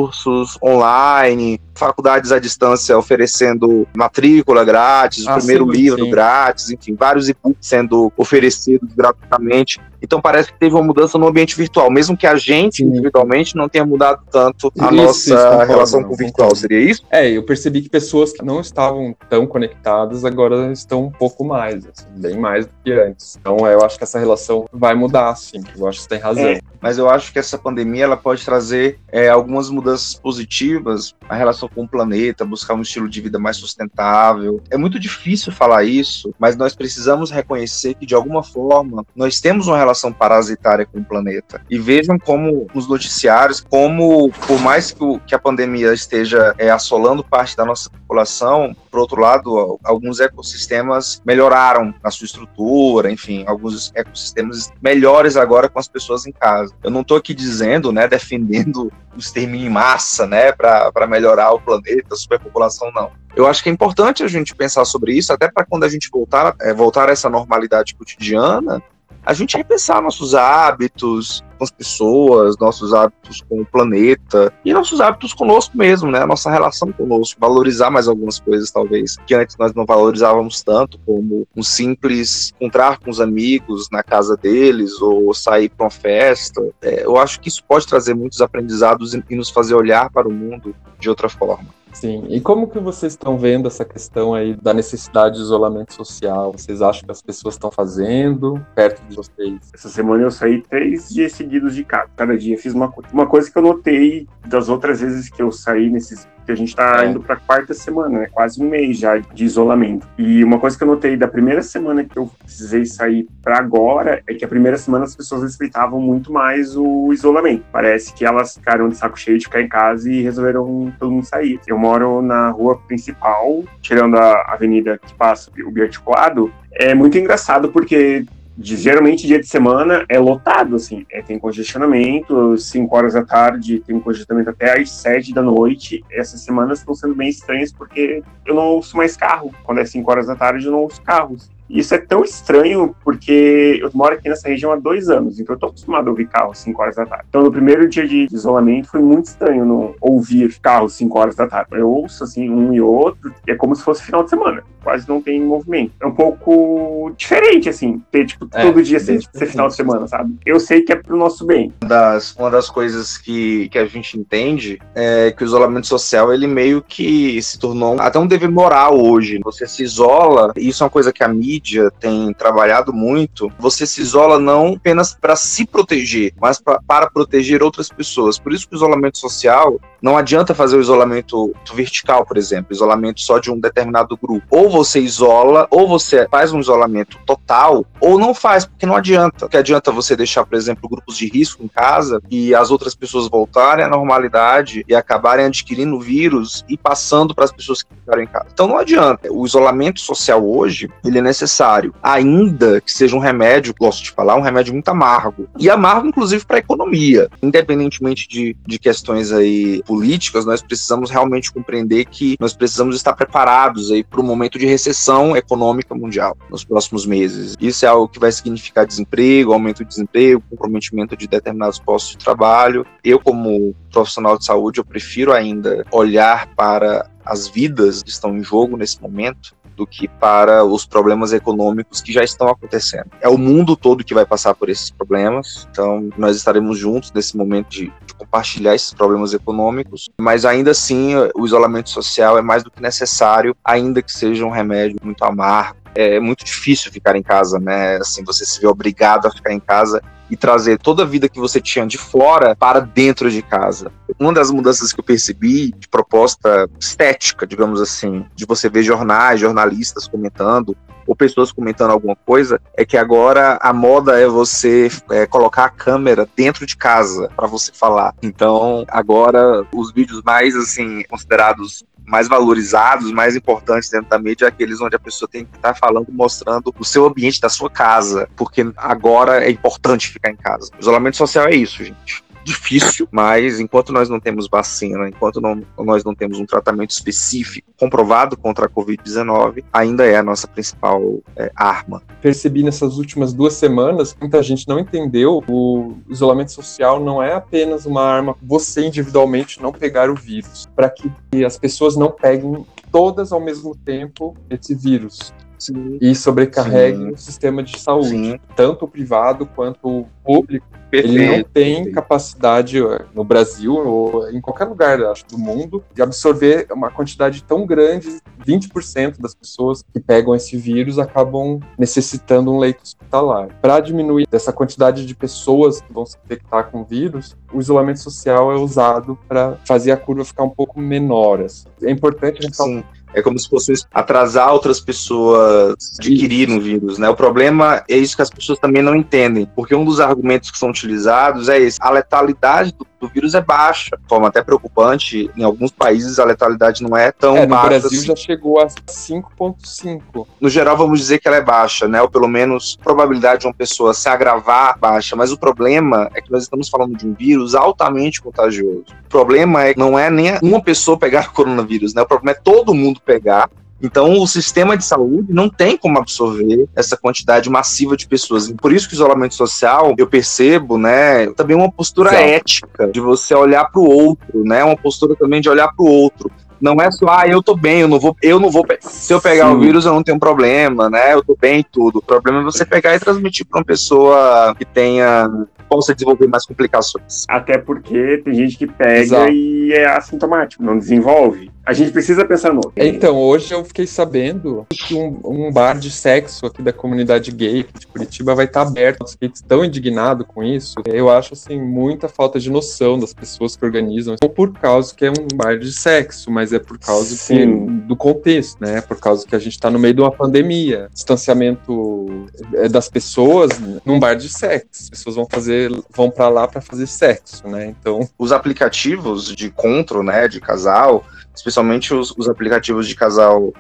online, 0.61 1.59
faculdades 1.77 2.31
à 2.31 2.39
distância 2.39 2.97
oferecendo 2.97 3.87
matrícula 3.95 4.63
grátis, 4.65 5.25
o 5.25 5.29
ah, 5.29 5.37
primeiro 5.37 5.65
sim, 5.65 5.71
livro 5.71 6.03
sim. 6.03 6.09
grátis, 6.09 6.69
enfim, 6.69 6.95
vários 6.95 7.29
e-books 7.29 7.67
sendo 7.67 8.11
oferecidos 8.17 8.93
gratuitamente. 8.93 9.79
Então 10.01 10.21
parece 10.21 10.51
que 10.51 10.59
teve 10.59 10.75
uma 10.75 10.83
mudança 10.83 11.17
no 11.17 11.27
ambiente 11.27 11.55
virtual, 11.55 11.89
mesmo 11.89 12.15
que 12.15 12.27
a 12.27 12.35
gente 12.35 12.77
sim. 12.77 12.85
individualmente 12.85 13.55
não 13.55 13.67
tenha 13.67 13.85
mudado 13.85 14.21
tanto 14.31 14.71
a 14.79 14.85
isso, 14.85 14.95
nossa 14.95 15.33
isso, 15.33 15.67
relação 15.67 16.03
com 16.03 16.13
o 16.13 16.17
virtual, 16.17 16.55
seria 16.55 16.79
isso? 16.79 17.03
É, 17.09 17.29
eu 17.29 17.43
percebi 17.43 17.81
que 17.81 17.89
pessoas 17.89 18.31
que 18.31 18.43
não 18.43 18.61
estavam 18.61 19.15
tão 19.29 19.47
conectadas 19.47 20.23
agora 20.23 20.71
estão 20.71 21.05
um 21.05 21.11
pouco 21.11 21.43
mais, 21.43 21.85
assim, 21.85 22.05
bem 22.15 22.37
mais 22.37 22.65
do 22.65 22.73
que 22.83 22.91
antes. 22.91 23.37
Então 23.39 23.57
eu 23.67 23.83
acho 23.83 23.97
que 23.97 24.03
essa 24.03 24.19
relação 24.19 24.65
vai 24.71 24.93
mudar, 24.93 25.35
sim, 25.35 25.63
eu 25.77 25.87
acho 25.87 25.99
que 25.99 26.03
você 26.03 26.09
tem 26.09 26.19
razão. 26.19 26.45
É, 26.45 26.59
mas 26.79 26.97
eu 26.97 27.09
acho 27.09 27.33
que 27.33 27.39
essa 27.39 27.57
pandemia 27.57 28.03
ela 28.03 28.17
pode 28.17 28.45
trazer 28.45 28.99
é, 29.11 29.29
algumas 29.29 29.69
mudanças 29.69 30.13
positivas, 30.13 31.15
a 31.27 31.35
relação 31.35 31.66
com 31.67 31.83
o 31.83 31.87
planeta, 31.87 32.45
buscar 32.45 32.73
um 32.73 32.81
estilo 32.81 33.09
de 33.09 33.21
vida 33.21 33.39
mais 33.39 33.57
sustentável. 33.57 34.61
É 34.69 34.77
muito 34.77 34.99
difícil 34.99 35.51
falar 35.51 35.83
isso, 35.83 36.33
mas 36.39 36.55
nós 36.55 36.75
precisamos 36.75 37.31
reconhecer 37.31 37.93
que 37.95 38.05
de 38.05 38.15
alguma 38.15 38.43
forma 38.43 39.05
nós 39.15 39.39
temos 39.39 39.67
uma 39.67 39.77
relação 39.77 40.11
parasitária 40.11 40.85
com 40.85 40.99
o 40.99 41.05
planeta. 41.05 41.61
E 41.69 41.77
vejam 41.77 42.17
como 42.17 42.67
nos 42.73 42.87
noticiários, 42.87 43.61
como 43.61 44.31
por 44.47 44.59
mais 44.59 44.91
que, 44.91 45.03
o, 45.03 45.19
que 45.19 45.35
a 45.35 45.39
pandemia 45.39 45.93
esteja 45.93 46.53
é, 46.57 46.69
assolando 46.69 47.23
parte 47.23 47.55
da 47.55 47.65
nossa 47.65 47.89
população, 47.89 48.75
por 48.89 49.01
outro 49.01 49.21
lado, 49.21 49.79
alguns 49.83 50.19
ecossistemas 50.19 51.21
melhoraram 51.25 51.93
na 52.03 52.09
sua 52.09 52.25
estrutura, 52.25 53.11
enfim, 53.11 53.43
alguns 53.45 53.91
ecossistemas 53.93 54.71
melhores 54.81 55.37
agora 55.37 55.69
com 55.69 55.77
as 55.77 55.87
pessoas 55.87 56.25
em 56.25 56.31
casa. 56.31 56.73
Eu 56.83 56.89
não 56.89 57.01
estou 57.01 57.17
aqui 57.17 57.33
dizendo, 57.33 57.91
né, 57.91 58.07
defendendo 58.07 58.91
o 59.15 59.19
extermínio 59.19 59.67
em 59.67 59.69
massa, 59.69 60.25
né, 60.25 60.51
para 60.51 61.07
melhorar 61.07 61.53
o 61.57 61.61
planeta, 61.61 62.15
superpopulação, 62.15 62.91
não. 62.93 63.11
Eu 63.35 63.45
acho 63.45 63.61
que 63.61 63.69
é 63.69 63.71
importante 63.71 64.23
a 64.23 64.27
gente 64.27 64.55
pensar 64.55 64.85
sobre 64.85 65.13
isso, 65.13 65.31
até 65.31 65.49
para 65.49 65.65
quando 65.65 65.83
a 65.83 65.89
gente 65.89 66.09
voltar, 66.11 66.55
é, 66.61 66.73
voltar 66.73 67.09
a 67.09 67.11
essa 67.11 67.29
normalidade 67.29 67.95
cotidiana, 67.95 68.81
a 69.27 69.33
gente 69.33 69.57
repensar 69.57 70.01
nossos 70.01 70.33
hábitos 70.33 71.43
com 71.57 71.63
as 71.65 71.69
pessoas, 71.69 72.57
nossos 72.57 72.93
hábitos 72.93 73.41
com 73.41 73.59
o 73.59 73.65
planeta 73.65 74.53
e 74.63 74.71
nossos 74.71 75.01
hábitos 75.01 75.33
conosco 75.33 75.77
mesmo, 75.77 76.09
né? 76.09 76.25
Nossa 76.25 76.49
relação 76.49 76.93
conosco, 76.93 77.37
valorizar 77.37 77.91
mais 77.91 78.07
algumas 78.07 78.39
coisas 78.39 78.71
talvez 78.71 79.17
que 79.27 79.35
antes 79.35 79.57
nós 79.57 79.73
não 79.73 79.85
valorizávamos 79.85 80.63
tanto, 80.63 80.97
como 81.05 81.45
um 81.53 81.61
simples 81.61 82.53
encontrar 82.55 82.99
com 82.99 83.09
os 83.09 83.19
amigos 83.19 83.89
na 83.91 84.01
casa 84.01 84.37
deles 84.37 85.01
ou 85.01 85.33
sair 85.33 85.67
para 85.67 85.87
uma 85.87 85.91
festa. 85.91 86.61
É, 86.81 87.03
eu 87.03 87.17
acho 87.17 87.41
que 87.41 87.49
isso 87.49 87.61
pode 87.67 87.85
trazer 87.85 88.13
muitos 88.13 88.39
aprendizados 88.39 89.13
e 89.13 89.35
nos 89.35 89.49
fazer 89.49 89.75
olhar 89.75 90.09
para 90.09 90.25
o 90.25 90.31
mundo 90.31 90.73
de 90.97 91.09
outra 91.09 91.27
forma. 91.27 91.67
Sim, 91.99 92.25
e 92.29 92.39
como 92.39 92.67
que 92.67 92.77
vocês 92.77 93.13
estão 93.13 93.39
vendo 93.39 93.67
essa 93.67 93.83
questão 93.83 94.35
aí 94.35 94.55
da 94.55 94.71
necessidade 94.71 95.37
de 95.37 95.41
isolamento 95.41 95.95
social? 95.95 96.51
Vocês 96.51 96.79
acham 96.79 97.03
que 97.05 97.11
as 97.11 97.23
pessoas 97.23 97.55
estão 97.55 97.71
fazendo 97.71 98.63
perto 98.75 99.01
de 99.07 99.15
vocês? 99.15 99.71
Essa 99.73 99.89
semana 99.89 100.21
eu 100.21 100.29
saí 100.29 100.61
três 100.61 101.09
dias 101.09 101.31
seguidos 101.31 101.73
de 101.73 101.83
casa. 101.83 102.07
Cada 102.15 102.37
dia 102.37 102.55
fiz 102.55 102.75
uma 102.75 102.91
coisa. 102.91 103.09
Uma 103.11 103.25
coisa 103.25 103.49
que 103.49 103.57
eu 103.57 103.63
notei 103.63 104.27
das 104.47 104.69
outras 104.69 105.01
vezes 105.01 105.27
que 105.27 105.41
eu 105.41 105.51
saí 105.51 105.89
nesses 105.89 106.27
que 106.47 106.53
a 106.53 106.55
gente 106.55 106.69
está 106.69 107.03
é. 107.03 107.09
indo 107.09 107.19
para 107.19 107.35
a 107.35 107.39
quarta 107.39 107.73
semana, 107.73 108.19
né? 108.19 108.27
Quase 108.31 108.63
um 108.63 108.69
mês 108.69 108.97
já 108.97 109.17
de 109.17 109.43
isolamento. 109.43 110.07
E 110.17 110.41
uma 110.43 110.59
coisa 110.59 110.77
que 110.77 110.83
eu 110.83 110.87
notei 110.87 111.17
da 111.17 111.27
primeira 111.27 111.61
semana 111.61 112.05
que 112.05 112.17
eu 112.17 112.31
precisei 112.41 112.85
sair 112.85 113.27
para 113.43 113.57
agora 113.57 114.23
é 114.25 114.33
que 114.33 114.45
a 114.45 114.47
primeira 114.47 114.77
semana 114.77 115.03
as 115.03 115.13
pessoas 115.13 115.43
respeitavam 115.43 115.99
muito 115.99 116.31
mais 116.31 116.77
o 116.77 117.11
isolamento. 117.11 117.65
Parece 117.69 118.13
que 118.13 118.25
elas 118.25 118.53
ficaram 118.53 118.87
de 118.87 118.95
saco 118.95 119.19
cheio 119.19 119.37
de 119.37 119.43
ficar 119.43 119.61
em 119.61 119.67
casa 119.67 120.09
e 120.09 120.21
resolveram 120.21 120.93
todo 120.97 121.11
mundo 121.11 121.25
sair. 121.25 121.59
Eu 121.67 121.77
moro 121.77 122.21
na 122.21 122.49
rua 122.49 122.77
principal, 122.87 123.63
tirando 123.81 124.15
a 124.15 124.53
avenida 124.53 124.97
que 124.97 125.13
passa 125.13 125.51
o 125.65 125.71
biarticulado. 125.71 126.49
É 126.71 126.95
muito 126.95 127.17
engraçado 127.17 127.69
porque 127.69 128.25
de, 128.57 128.75
geralmente 128.75 129.27
dia 129.27 129.39
de 129.39 129.47
semana 129.47 130.03
é 130.09 130.17
lotado, 130.17 130.75
assim, 130.75 131.05
é, 131.11 131.21
tem 131.21 131.37
congestionamento, 131.37 132.57
5 132.57 132.95
horas 132.95 133.13
da 133.13 133.23
tarde 133.23 133.79
tem 133.79 133.99
congestionamento 133.99 134.49
até 134.49 134.79
às 134.79 134.89
7 134.89 135.33
da 135.33 135.43
noite. 135.43 136.03
Essas 136.11 136.41
semanas 136.41 136.79
estão 136.79 136.95
sendo 136.95 137.13
bem 137.13 137.29
estranhas 137.29 137.71
porque 137.71 138.23
eu 138.45 138.55
não 138.55 138.63
ouço 138.69 138.97
mais 138.97 139.15
carro. 139.15 139.53
Quando 139.63 139.79
é 139.79 139.85
5 139.85 140.09
horas 140.09 140.27
da 140.27 140.35
tarde 140.35 140.65
eu 140.65 140.71
não 140.71 140.79
ouço 140.79 141.01
carros. 141.03 141.51
Isso 141.69 141.93
é 141.93 141.97
tão 141.97 142.23
estranho 142.23 142.95
porque 143.03 143.79
eu 143.81 143.89
moro 143.93 144.13
aqui 144.13 144.29
nessa 144.29 144.47
região 144.47 144.71
há 144.71 144.75
dois 144.75 145.09
anos, 145.09 145.39
então 145.39 145.55
eu 145.55 145.59
tô 145.59 145.67
acostumado 145.67 146.07
a 146.07 146.11
ouvir 146.11 146.27
carros 146.27 146.59
5 146.59 146.81
horas 146.81 146.95
da 146.95 147.05
tarde. 147.05 147.25
Então 147.29 147.43
no 147.43 147.51
primeiro 147.51 147.87
dia 147.87 148.07
de 148.07 148.27
isolamento 148.31 148.89
foi 148.89 149.01
muito 149.01 149.25
estranho 149.25 149.65
não 149.65 149.95
ouvir 149.99 150.57
carros 150.59 150.93
5 150.93 151.19
horas 151.19 151.35
da 151.35 151.47
tarde. 151.47 151.69
Eu 151.73 151.89
ouço 151.89 152.23
assim 152.23 152.49
um 152.49 152.73
e 152.73 152.81
outro, 152.81 153.33
e 153.47 153.51
é 153.51 153.55
como 153.55 153.75
se 153.75 153.83
fosse 153.83 154.03
final 154.03 154.23
de 154.23 154.29
semana 154.29 154.63
quase 154.87 155.09
não 155.09 155.21
tem 155.21 155.43
movimento. 155.43 155.91
É 155.99 156.07
um 156.07 156.13
pouco 156.13 157.11
diferente, 157.17 157.67
assim, 157.67 158.01
ter, 158.09 158.25
tipo, 158.25 158.47
é, 158.53 158.63
todo 158.63 158.81
dia 158.81 159.01
ser, 159.01 159.19
ser 159.33 159.45
final 159.45 159.67
de 159.67 159.75
semana, 159.75 160.07
sabe? 160.07 160.35
Eu 160.45 160.61
sei 160.61 160.81
que 160.81 160.93
é 160.93 160.95
pro 160.95 161.17
nosso 161.17 161.45
bem. 161.45 161.73
Das, 161.85 162.33
uma 162.37 162.49
das 162.49 162.69
coisas 162.69 163.17
que, 163.17 163.67
que 163.67 163.77
a 163.77 163.85
gente 163.85 164.17
entende 164.17 164.79
é 164.95 165.29
que 165.31 165.43
o 165.43 165.45
isolamento 165.45 165.87
social, 165.87 166.33
ele 166.33 166.47
meio 166.47 166.81
que 166.81 167.41
se 167.41 167.59
tornou 167.59 167.99
até 167.99 168.17
um 168.17 168.25
dever 168.25 168.49
moral 168.49 168.97
hoje. 168.97 169.41
Você 169.43 169.67
se 169.67 169.83
isola, 169.83 170.53
e 170.55 170.69
isso 170.69 170.81
é 170.81 170.85
uma 170.85 170.89
coisa 170.89 171.11
que 171.11 171.21
a 171.21 171.27
mídia 171.27 171.56
tem 171.99 172.33
trabalhado 172.33 172.93
muito, 172.93 173.51
você 173.59 173.85
se 173.85 174.01
isola 174.01 174.39
não 174.39 174.73
apenas 174.75 175.15
para 175.19 175.35
se 175.35 175.65
proteger, 175.65 176.33
mas 176.39 176.59
pra, 176.59 176.79
para 176.85 177.09
proteger 177.09 177.63
outras 177.63 177.89
pessoas. 177.89 178.39
Por 178.39 178.53
isso 178.53 178.67
que 178.67 178.75
o 178.75 178.77
isolamento 178.77 179.17
social, 179.17 179.79
não 180.01 180.17
adianta 180.17 180.53
fazer 180.53 180.77
o 180.77 180.81
isolamento 180.81 181.53
vertical, 181.73 182.25
por 182.25 182.37
exemplo, 182.37 182.73
isolamento 182.73 183.21
só 183.21 183.39
de 183.39 183.51
um 183.51 183.59
determinado 183.59 184.17
grupo. 184.17 184.45
Ou 184.49 184.69
você 184.69 184.99
isola, 184.99 185.67
ou 185.71 185.87
você 185.87 186.27
faz 186.29 186.51
um 186.51 186.59
isolamento 186.59 187.17
total, 187.25 187.85
ou 187.99 188.19
não 188.19 188.33
faz, 188.33 188.65
porque 188.65 188.85
não 188.85 188.95
adianta. 188.95 189.47
Que 189.47 189.57
adianta 189.57 189.91
você 189.91 190.15
deixar, 190.15 190.45
por 190.45 190.55
exemplo, 190.55 190.89
grupos 190.89 191.17
de 191.17 191.27
risco 191.27 191.63
em 191.63 191.67
casa 191.67 192.21
e 192.29 192.53
as 192.53 192.71
outras 192.71 192.93
pessoas 192.95 193.27
voltarem 193.27 193.83
à 193.83 193.89
normalidade 193.89 194.85
e 194.87 194.95
acabarem 194.95 195.45
adquirindo 195.45 195.95
o 195.95 195.99
vírus 195.99 196.63
e 196.69 196.77
passando 196.77 197.33
para 197.33 197.45
as 197.45 197.51
pessoas 197.51 197.83
que 197.83 197.93
ficaram 197.93 198.21
em 198.21 198.27
casa. 198.27 198.47
Então 198.53 198.67
não 198.67 198.77
adianta. 198.77 199.31
O 199.31 199.45
isolamento 199.45 199.99
social 199.99 200.45
hoje, 200.47 200.89
ele 201.03 201.19
é 201.19 201.21
necessário 201.21 201.46
necessário, 201.47 201.93
ainda 202.03 202.81
que 202.81 202.91
seja 202.91 203.15
um 203.15 203.19
remédio, 203.19 203.73
gosto 203.79 204.03
de 204.03 204.11
falar, 204.11 204.35
um 204.35 204.41
remédio 204.41 204.73
muito 204.73 204.89
amargo. 204.89 205.47
E 205.57 205.69
amargo, 205.69 206.07
inclusive, 206.07 206.45
para 206.45 206.57
a 206.57 206.59
economia. 206.59 207.29
Independentemente 207.41 208.27
de, 208.27 208.55
de 208.65 208.77
questões 208.77 209.31
aí 209.31 209.81
políticas, 209.83 210.45
nós 210.45 210.61
precisamos 210.61 211.09
realmente 211.09 211.51
compreender 211.51 212.05
que 212.05 212.35
nós 212.39 212.53
precisamos 212.53 212.95
estar 212.95 213.13
preparados 213.13 213.91
aí 213.91 214.03
para 214.03 214.19
o 214.19 214.23
momento 214.23 214.59
de 214.59 214.65
recessão 214.65 215.35
econômica 215.35 215.95
mundial 215.95 216.37
nos 216.49 216.65
próximos 216.65 217.05
meses. 217.05 217.55
Isso 217.59 217.85
é 217.85 217.87
algo 217.87 218.09
que 218.09 218.19
vai 218.19 218.31
significar 218.31 218.85
desemprego, 218.85 219.53
aumento 219.53 219.83
de 219.83 219.89
desemprego, 219.89 220.43
comprometimento 220.49 221.15
de 221.15 221.27
determinados 221.27 221.79
postos 221.79 222.11
de 222.11 222.17
trabalho. 222.17 222.85
Eu, 223.03 223.19
como 223.19 223.73
profissional 223.91 224.37
de 224.37 224.45
saúde, 224.45 224.79
eu 224.79 224.85
prefiro 224.85 225.33
ainda 225.33 225.85
olhar 225.91 226.47
para 226.55 227.09
as 227.25 227.47
vidas 227.47 228.01
que 228.01 228.09
estão 228.09 228.37
em 228.37 228.43
jogo 228.43 228.77
nesse 228.77 229.01
momento 229.01 229.56
do 229.77 229.85
que 229.85 230.07
para 230.07 230.65
os 230.65 230.85
problemas 230.85 231.31
econômicos 231.31 232.01
que 232.01 232.11
já 232.11 232.23
estão 232.23 232.49
acontecendo. 232.49 233.11
É 233.21 233.29
o 233.29 233.37
mundo 233.37 233.77
todo 233.77 234.03
que 234.03 234.13
vai 234.13 234.25
passar 234.25 234.55
por 234.55 234.69
esses 234.69 234.89
problemas, 234.89 235.67
então 235.71 236.09
nós 236.17 236.35
estaremos 236.35 236.77
juntos 236.77 237.13
nesse 237.13 237.37
momento 237.37 237.69
de, 237.69 237.93
de 238.05 238.13
compartilhar 238.15 238.73
esses 238.73 238.93
problemas 238.93 239.33
econômicos, 239.33 240.09
mas 240.17 240.43
ainda 240.43 240.71
assim 240.71 241.13
o 241.35 241.45
isolamento 241.45 241.91
social 241.91 242.37
é 242.37 242.41
mais 242.41 242.63
do 242.63 242.71
que 242.71 242.81
necessário, 242.81 243.55
ainda 243.63 244.01
que 244.01 244.11
seja 244.11 244.43
um 244.43 244.49
remédio 244.49 244.97
muito 245.03 245.23
amargo. 245.23 245.77
É 245.93 246.19
muito 246.19 246.43
difícil 246.45 246.91
ficar 246.91 247.15
em 247.15 247.23
casa, 247.23 247.59
né? 247.59 247.95
Assim, 247.97 248.23
você 248.23 248.45
se 248.45 248.61
vê 248.61 248.67
obrigado 248.67 249.25
a 249.25 249.31
ficar 249.31 249.51
em 249.51 249.59
casa 249.59 249.99
e 250.29 250.37
trazer 250.37 250.77
toda 250.77 251.03
a 251.03 251.05
vida 251.05 251.29
que 251.29 251.39
você 251.39 251.61
tinha 251.61 251.85
de 251.85 251.97
fora 251.97 252.55
para 252.55 252.79
dentro 252.79 253.29
de 253.29 253.41
casa. 253.41 253.91
Uma 254.19 254.33
das 254.33 254.51
mudanças 254.51 254.91
que 254.91 254.99
eu 254.99 255.03
percebi 255.03 255.71
de 255.71 255.87
proposta 255.87 256.69
estética, 256.79 257.45
digamos 257.45 257.81
assim, 257.81 258.25
de 258.35 258.45
você 258.45 258.69
ver 258.69 258.83
jornais, 258.83 259.39
jornalistas 259.39 260.07
comentando, 260.07 260.75
ou 261.07 261.15
pessoas 261.15 261.51
comentando 261.51 261.91
alguma 261.91 262.15
coisa, 262.15 262.61
é 262.75 262.85
que 262.85 262.97
agora 262.97 263.57
a 263.61 263.71
moda 263.71 264.19
é 264.19 264.27
você 264.27 264.89
é, 265.09 265.25
colocar 265.25 265.65
a 265.65 265.69
câmera 265.69 266.27
dentro 266.35 266.65
de 266.65 266.75
casa 266.75 267.29
para 267.35 267.47
você 267.47 267.71
falar. 267.73 268.13
Então, 268.21 268.85
agora 268.89 269.65
os 269.73 269.91
vídeos 269.91 270.21
mais 270.23 270.55
assim 270.55 271.03
considerados 271.03 271.83
mais 272.05 272.29
valorizados, 272.29 273.11
mais 273.11 273.35
importantes 273.35 273.89
dentro 273.89 274.07
da 274.09 274.17
mídia, 274.17 274.45
é 274.45 274.47
aqueles 274.47 274.79
onde 274.79 274.95
a 274.95 274.99
pessoa 274.99 275.27
tem 275.27 275.43
que 275.43 275.57
estar 275.57 275.75
falando, 275.75 276.07
mostrando 276.09 276.73
o 276.79 276.85
seu 276.85 277.05
ambiente 277.05 277.41
da 277.41 277.49
sua 277.49 277.69
casa, 277.69 278.29
porque 278.33 278.65
agora 278.77 279.43
é 279.43 279.51
importante 279.51 280.07
ficar 280.07 280.31
em 280.31 280.37
casa. 280.37 280.71
O 280.77 280.79
isolamento 280.79 281.17
social 281.17 281.47
é 281.47 281.55
isso, 281.55 281.83
gente 281.83 282.26
difícil, 282.47 283.07
mas 283.11 283.59
enquanto 283.59 283.91
nós 283.91 284.09
não 284.09 284.19
temos 284.19 284.47
vacina, 284.47 285.07
enquanto 285.07 285.41
não, 285.41 285.61
nós 285.77 286.03
não 286.03 286.15
temos 286.15 286.39
um 286.39 286.45
tratamento 286.45 286.91
específico 286.91 287.71
comprovado 287.77 288.37
contra 288.37 288.65
a 288.65 288.69
Covid-19, 288.69 289.63
ainda 289.71 290.05
é 290.05 290.15
a 290.15 290.23
nossa 290.23 290.47
principal 290.47 291.01
é, 291.35 291.51
arma. 291.55 292.01
Percebi 292.21 292.63
nessas 292.63 292.97
últimas 292.97 293.33
duas 293.33 293.53
semanas 293.53 294.13
que 294.13 294.21
muita 294.21 294.41
gente 294.41 294.67
não 294.67 294.79
entendeu 294.79 295.43
o 295.47 295.97
isolamento 296.09 296.53
social 296.53 296.99
não 296.99 297.21
é 297.21 297.33
apenas 297.33 297.85
uma 297.85 298.01
arma 298.01 298.35
você 298.41 298.87
individualmente 298.87 299.61
não 299.61 299.71
pegar 299.71 300.09
o 300.09 300.15
vírus, 300.15 300.67
para 300.75 300.89
que 300.89 301.11
as 301.43 301.57
pessoas 301.57 301.97
não 301.97 302.11
peguem 302.11 302.65
todas 302.91 303.31
ao 303.31 303.41
mesmo 303.41 303.75
tempo 303.75 304.35
esse 304.49 304.73
vírus. 304.73 305.33
Sim. 305.57 305.97
e 305.99 306.13
sobrecarregue 306.13 306.97
Sim. 306.97 307.09
o 307.09 307.17
sistema 307.17 307.63
de 307.63 307.79
saúde, 307.79 308.09
Sim. 308.09 308.39
tanto 308.55 308.85
o 308.85 308.87
privado 308.87 309.45
quanto 309.47 309.79
o 309.87 310.07
público. 310.23 310.67
Perfeito. 310.89 311.17
Ele 311.17 311.37
não 311.37 311.43
tem 311.43 311.91
capacidade 311.91 312.81
eh, 312.81 313.05
no 313.13 313.23
Brasil 313.23 313.75
ou 313.75 314.29
em 314.29 314.39
qualquer 314.39 314.65
lugar 314.65 315.01
acho, 315.03 315.25
do 315.27 315.37
mundo 315.37 315.83
de 315.93 316.01
absorver 316.01 316.67
uma 316.71 316.89
quantidade 316.89 317.43
tão 317.43 317.65
grande. 317.65 318.21
20% 318.45 319.19
das 319.19 319.35
pessoas 319.35 319.83
que 319.93 319.99
pegam 319.99 320.33
esse 320.33 320.55
vírus 320.55 320.97
acabam 320.97 321.59
necessitando 321.77 322.51
um 322.51 322.57
leito 322.57 322.83
hospitalar. 322.83 323.49
Para 323.61 323.79
diminuir 323.79 324.27
essa 324.31 324.53
quantidade 324.53 325.05
de 325.05 325.13
pessoas 325.13 325.81
que 325.81 325.91
vão 325.91 326.05
se 326.05 326.17
infectar 326.23 326.71
com 326.71 326.81
o 326.81 326.85
vírus, 326.85 327.35
o 327.51 327.59
isolamento 327.59 327.99
social 327.99 328.51
é 328.51 328.55
usado 328.55 329.17
para 329.27 329.57
fazer 329.65 329.91
a 329.91 329.97
curva 329.97 330.23
ficar 330.23 330.43
um 330.43 330.49
pouco 330.49 330.79
menor. 330.79 331.41
Assim. 331.41 331.67
É 331.83 331.91
importante 331.91 332.39
a 332.39 332.41
gente. 332.41 332.85
É 333.13 333.21
como 333.21 333.39
se 333.39 333.49
fosse 333.49 333.73
atrasar 333.93 334.53
outras 334.53 334.79
pessoas 334.79 335.75
adquirirem 335.97 336.57
o 336.57 336.61
vírus, 336.61 336.97
né? 336.97 337.09
O 337.09 337.15
problema 337.15 337.83
é 337.87 337.97
isso 337.97 338.15
que 338.15 338.21
as 338.21 338.29
pessoas 338.29 338.59
também 338.59 338.81
não 338.81 338.95
entendem, 338.95 339.49
porque 339.55 339.73
um 339.73 339.85
dos 339.85 339.99
argumentos 339.99 340.51
que 340.51 340.57
são 340.57 340.69
utilizados 340.69 341.49
é 341.49 341.57
esse: 341.59 341.77
a 341.81 341.89
letalidade 341.89 342.73
do, 342.73 342.85
do 342.99 343.07
vírus 343.07 343.33
é 343.35 343.41
baixa, 343.41 343.97
de 343.97 344.07
forma 344.07 344.27
até 344.27 344.41
preocupante. 344.41 345.29
Em 345.35 345.43
alguns 345.43 345.71
países 345.71 346.19
a 346.19 346.25
letalidade 346.25 346.81
não 346.83 346.95
é 346.97 347.11
tão 347.11 347.37
é, 347.37 347.45
baixa. 347.45 347.63
No 347.63 347.69
Brasil 347.69 347.99
assim. 347.99 348.07
já 348.07 348.15
chegou 348.15 348.59
a 348.59 348.67
5,5. 348.67 350.27
No 350.39 350.49
geral, 350.49 350.75
vamos 350.75 350.99
dizer 350.99 351.19
que 351.19 351.27
ela 351.27 351.37
é 351.37 351.41
baixa, 351.41 351.87
né? 351.87 352.01
Ou 352.01 352.09
pelo 352.09 352.27
menos 352.27 352.77
a 352.79 352.83
probabilidade 352.83 353.41
de 353.41 353.47
uma 353.47 353.53
pessoa 353.53 353.93
se 353.93 354.09
agravar 354.09 354.77
baixa. 354.79 355.15
Mas 355.15 355.31
o 355.31 355.37
problema 355.37 356.09
é 356.13 356.21
que 356.21 356.31
nós 356.31 356.43
estamos 356.43 356.69
falando 356.69 356.97
de 356.97 357.07
um 357.07 357.13
vírus 357.13 357.55
altamente 357.55 358.21
contagioso. 358.21 358.85
O 359.05 359.09
problema 359.09 359.65
é 359.65 359.73
não 359.77 359.97
é 359.97 360.09
nem 360.09 360.37
uma 360.41 360.61
pessoa 360.61 360.97
pegar 360.97 361.29
o 361.29 361.33
coronavírus, 361.33 361.93
né? 361.93 362.01
O 362.01 362.07
problema 362.07 362.37
é 362.37 362.41
todo 362.41 362.73
mundo 362.73 362.99
pegar. 362.99 363.49
Então, 363.81 364.19
o 364.19 364.27
sistema 364.27 364.75
de 364.75 364.83
saúde 364.83 365.31
não 365.31 365.49
tem 365.49 365.77
como 365.77 365.99
absorver 365.99 366.67
essa 366.75 366.97
quantidade 366.97 367.49
massiva 367.49 367.95
de 367.95 368.07
pessoas. 368.07 368.51
Por 368.51 368.73
isso 368.73 368.87
que 368.87 368.93
o 368.93 368.97
isolamento 368.97 369.35
social, 369.35 369.93
eu 369.97 370.07
percebo, 370.07 370.77
né, 370.77 371.27
também 371.33 371.55
uma 371.55 371.71
postura 371.71 372.09
Exato. 372.09 372.23
ética 372.23 372.87
de 372.87 372.99
você 372.99 373.35
olhar 373.35 373.65
para 373.65 373.81
o 373.81 373.89
outro, 373.89 374.43
né, 374.43 374.63
uma 374.63 374.77
postura 374.77 375.15
também 375.15 375.41
de 375.41 375.49
olhar 375.49 375.67
para 375.67 375.85
o 375.85 375.89
outro. 375.89 376.31
Não 376.59 376.81
é 376.81 376.89
só, 376.89 377.05
ah, 377.09 377.27
eu 377.27 377.43
tô 377.43 377.55
bem, 377.55 377.81
eu 377.81 377.87
não 377.87 377.99
vou, 377.99 378.15
eu 378.21 378.39
não 378.39 378.49
vou, 378.49 378.65
se 378.79 379.13
eu 379.13 379.21
pegar 379.21 379.47
Sim. 379.49 379.55
o 379.55 379.59
vírus 379.59 379.85
eu 379.85 379.93
não 379.93 380.01
tenho 380.01 380.19
problema, 380.19 380.89
né? 380.89 381.13
Eu 381.13 381.23
tô 381.23 381.37
bem 381.39 381.59
e 381.59 381.63
tudo. 381.63 381.99
O 381.99 382.01
problema 382.01 382.41
é 382.41 382.43
você 382.43 382.65
pegar 382.65 382.95
e 382.95 382.99
transmitir 382.99 383.45
para 383.45 383.59
uma 383.59 383.65
pessoa 383.65 384.55
que 384.57 384.65
tenha 384.65 385.29
possa 385.67 385.93
desenvolver 385.93 386.27
mais 386.27 386.45
complicações. 386.45 387.25
Até 387.27 387.57
porque 387.57 388.21
tem 388.23 388.33
gente 388.33 388.57
que 388.57 388.65
pega 388.65 388.99
Exato. 388.99 389.31
e 389.31 389.73
é 389.73 389.85
assintomático, 389.85 390.63
não 390.63 390.77
desenvolve. 390.77 391.51
A 391.67 391.73
gente 391.73 391.91
precisa 391.91 392.23
pensar 392.23 392.53
no. 392.53 392.61
Então, 392.77 393.17
hoje 393.17 393.53
eu 393.53 393.61
fiquei 393.65 393.85
sabendo 393.85 394.65
que 394.69 394.95
um, 394.95 395.19
um 395.25 395.51
bar 395.51 395.77
de 395.77 395.91
sexo 395.91 396.45
aqui 396.45 396.61
da 396.61 396.71
comunidade 396.71 397.29
gay 397.29 397.65
de 397.77 397.85
Curitiba 397.85 398.33
vai 398.33 398.45
estar 398.45 398.63
tá 398.63 398.71
aberto. 398.71 399.01
Eu 399.01 399.07
fiquei 399.07 399.29
tão 399.45 399.65
indignado 399.65 400.23
com 400.23 400.41
isso. 400.41 400.75
Eu 400.85 401.09
acho, 401.09 401.33
assim, 401.33 401.61
muita 401.61 402.07
falta 402.07 402.39
de 402.39 402.49
noção 402.49 402.97
das 402.97 403.13
pessoas 403.13 403.57
que 403.57 403.65
organizam. 403.65 404.15
Não 404.21 404.29
por 404.29 404.53
causa 404.53 404.95
que 404.95 405.03
é 405.03 405.09
um 405.09 405.27
bar 405.35 405.59
de 405.59 405.73
sexo, 405.73 406.31
mas 406.31 406.53
é 406.53 406.59
por 406.59 406.79
causa 406.79 407.13
que, 407.27 407.45
do 407.45 407.97
contexto, 407.97 408.61
né? 408.61 408.79
Por 408.79 408.97
causa 408.97 409.27
que 409.27 409.35
a 409.35 409.39
gente 409.39 409.51
está 409.51 409.69
no 409.69 409.77
meio 409.77 409.93
de 409.93 409.99
uma 409.99 410.11
pandemia. 410.11 410.87
Distanciamento 410.93 412.29
é, 412.53 412.69
das 412.69 412.87
pessoas 412.87 413.49
num 413.85 413.99
bar 413.99 414.13
de 414.13 414.29
sexo. 414.29 414.83
As 414.83 414.89
pessoas 414.89 415.17
vão 415.17 415.27
fazer, 415.29 415.69
vão 415.93 416.09
para 416.09 416.29
lá 416.29 416.47
para 416.47 416.61
fazer 416.61 416.87
sexo, 416.87 417.45
né? 417.45 417.75
Então. 417.77 418.07
Os 418.17 418.31
aplicativos 418.31 419.35
de 419.35 419.47
encontro, 419.47 420.01
né, 420.01 420.29
de 420.29 420.39
casal, 420.39 421.03
especialmente 421.37 421.93
os, 421.93 422.13
os 422.17 422.27
aplicativos 422.27 422.87
de 422.87 422.95
casal 422.95 423.53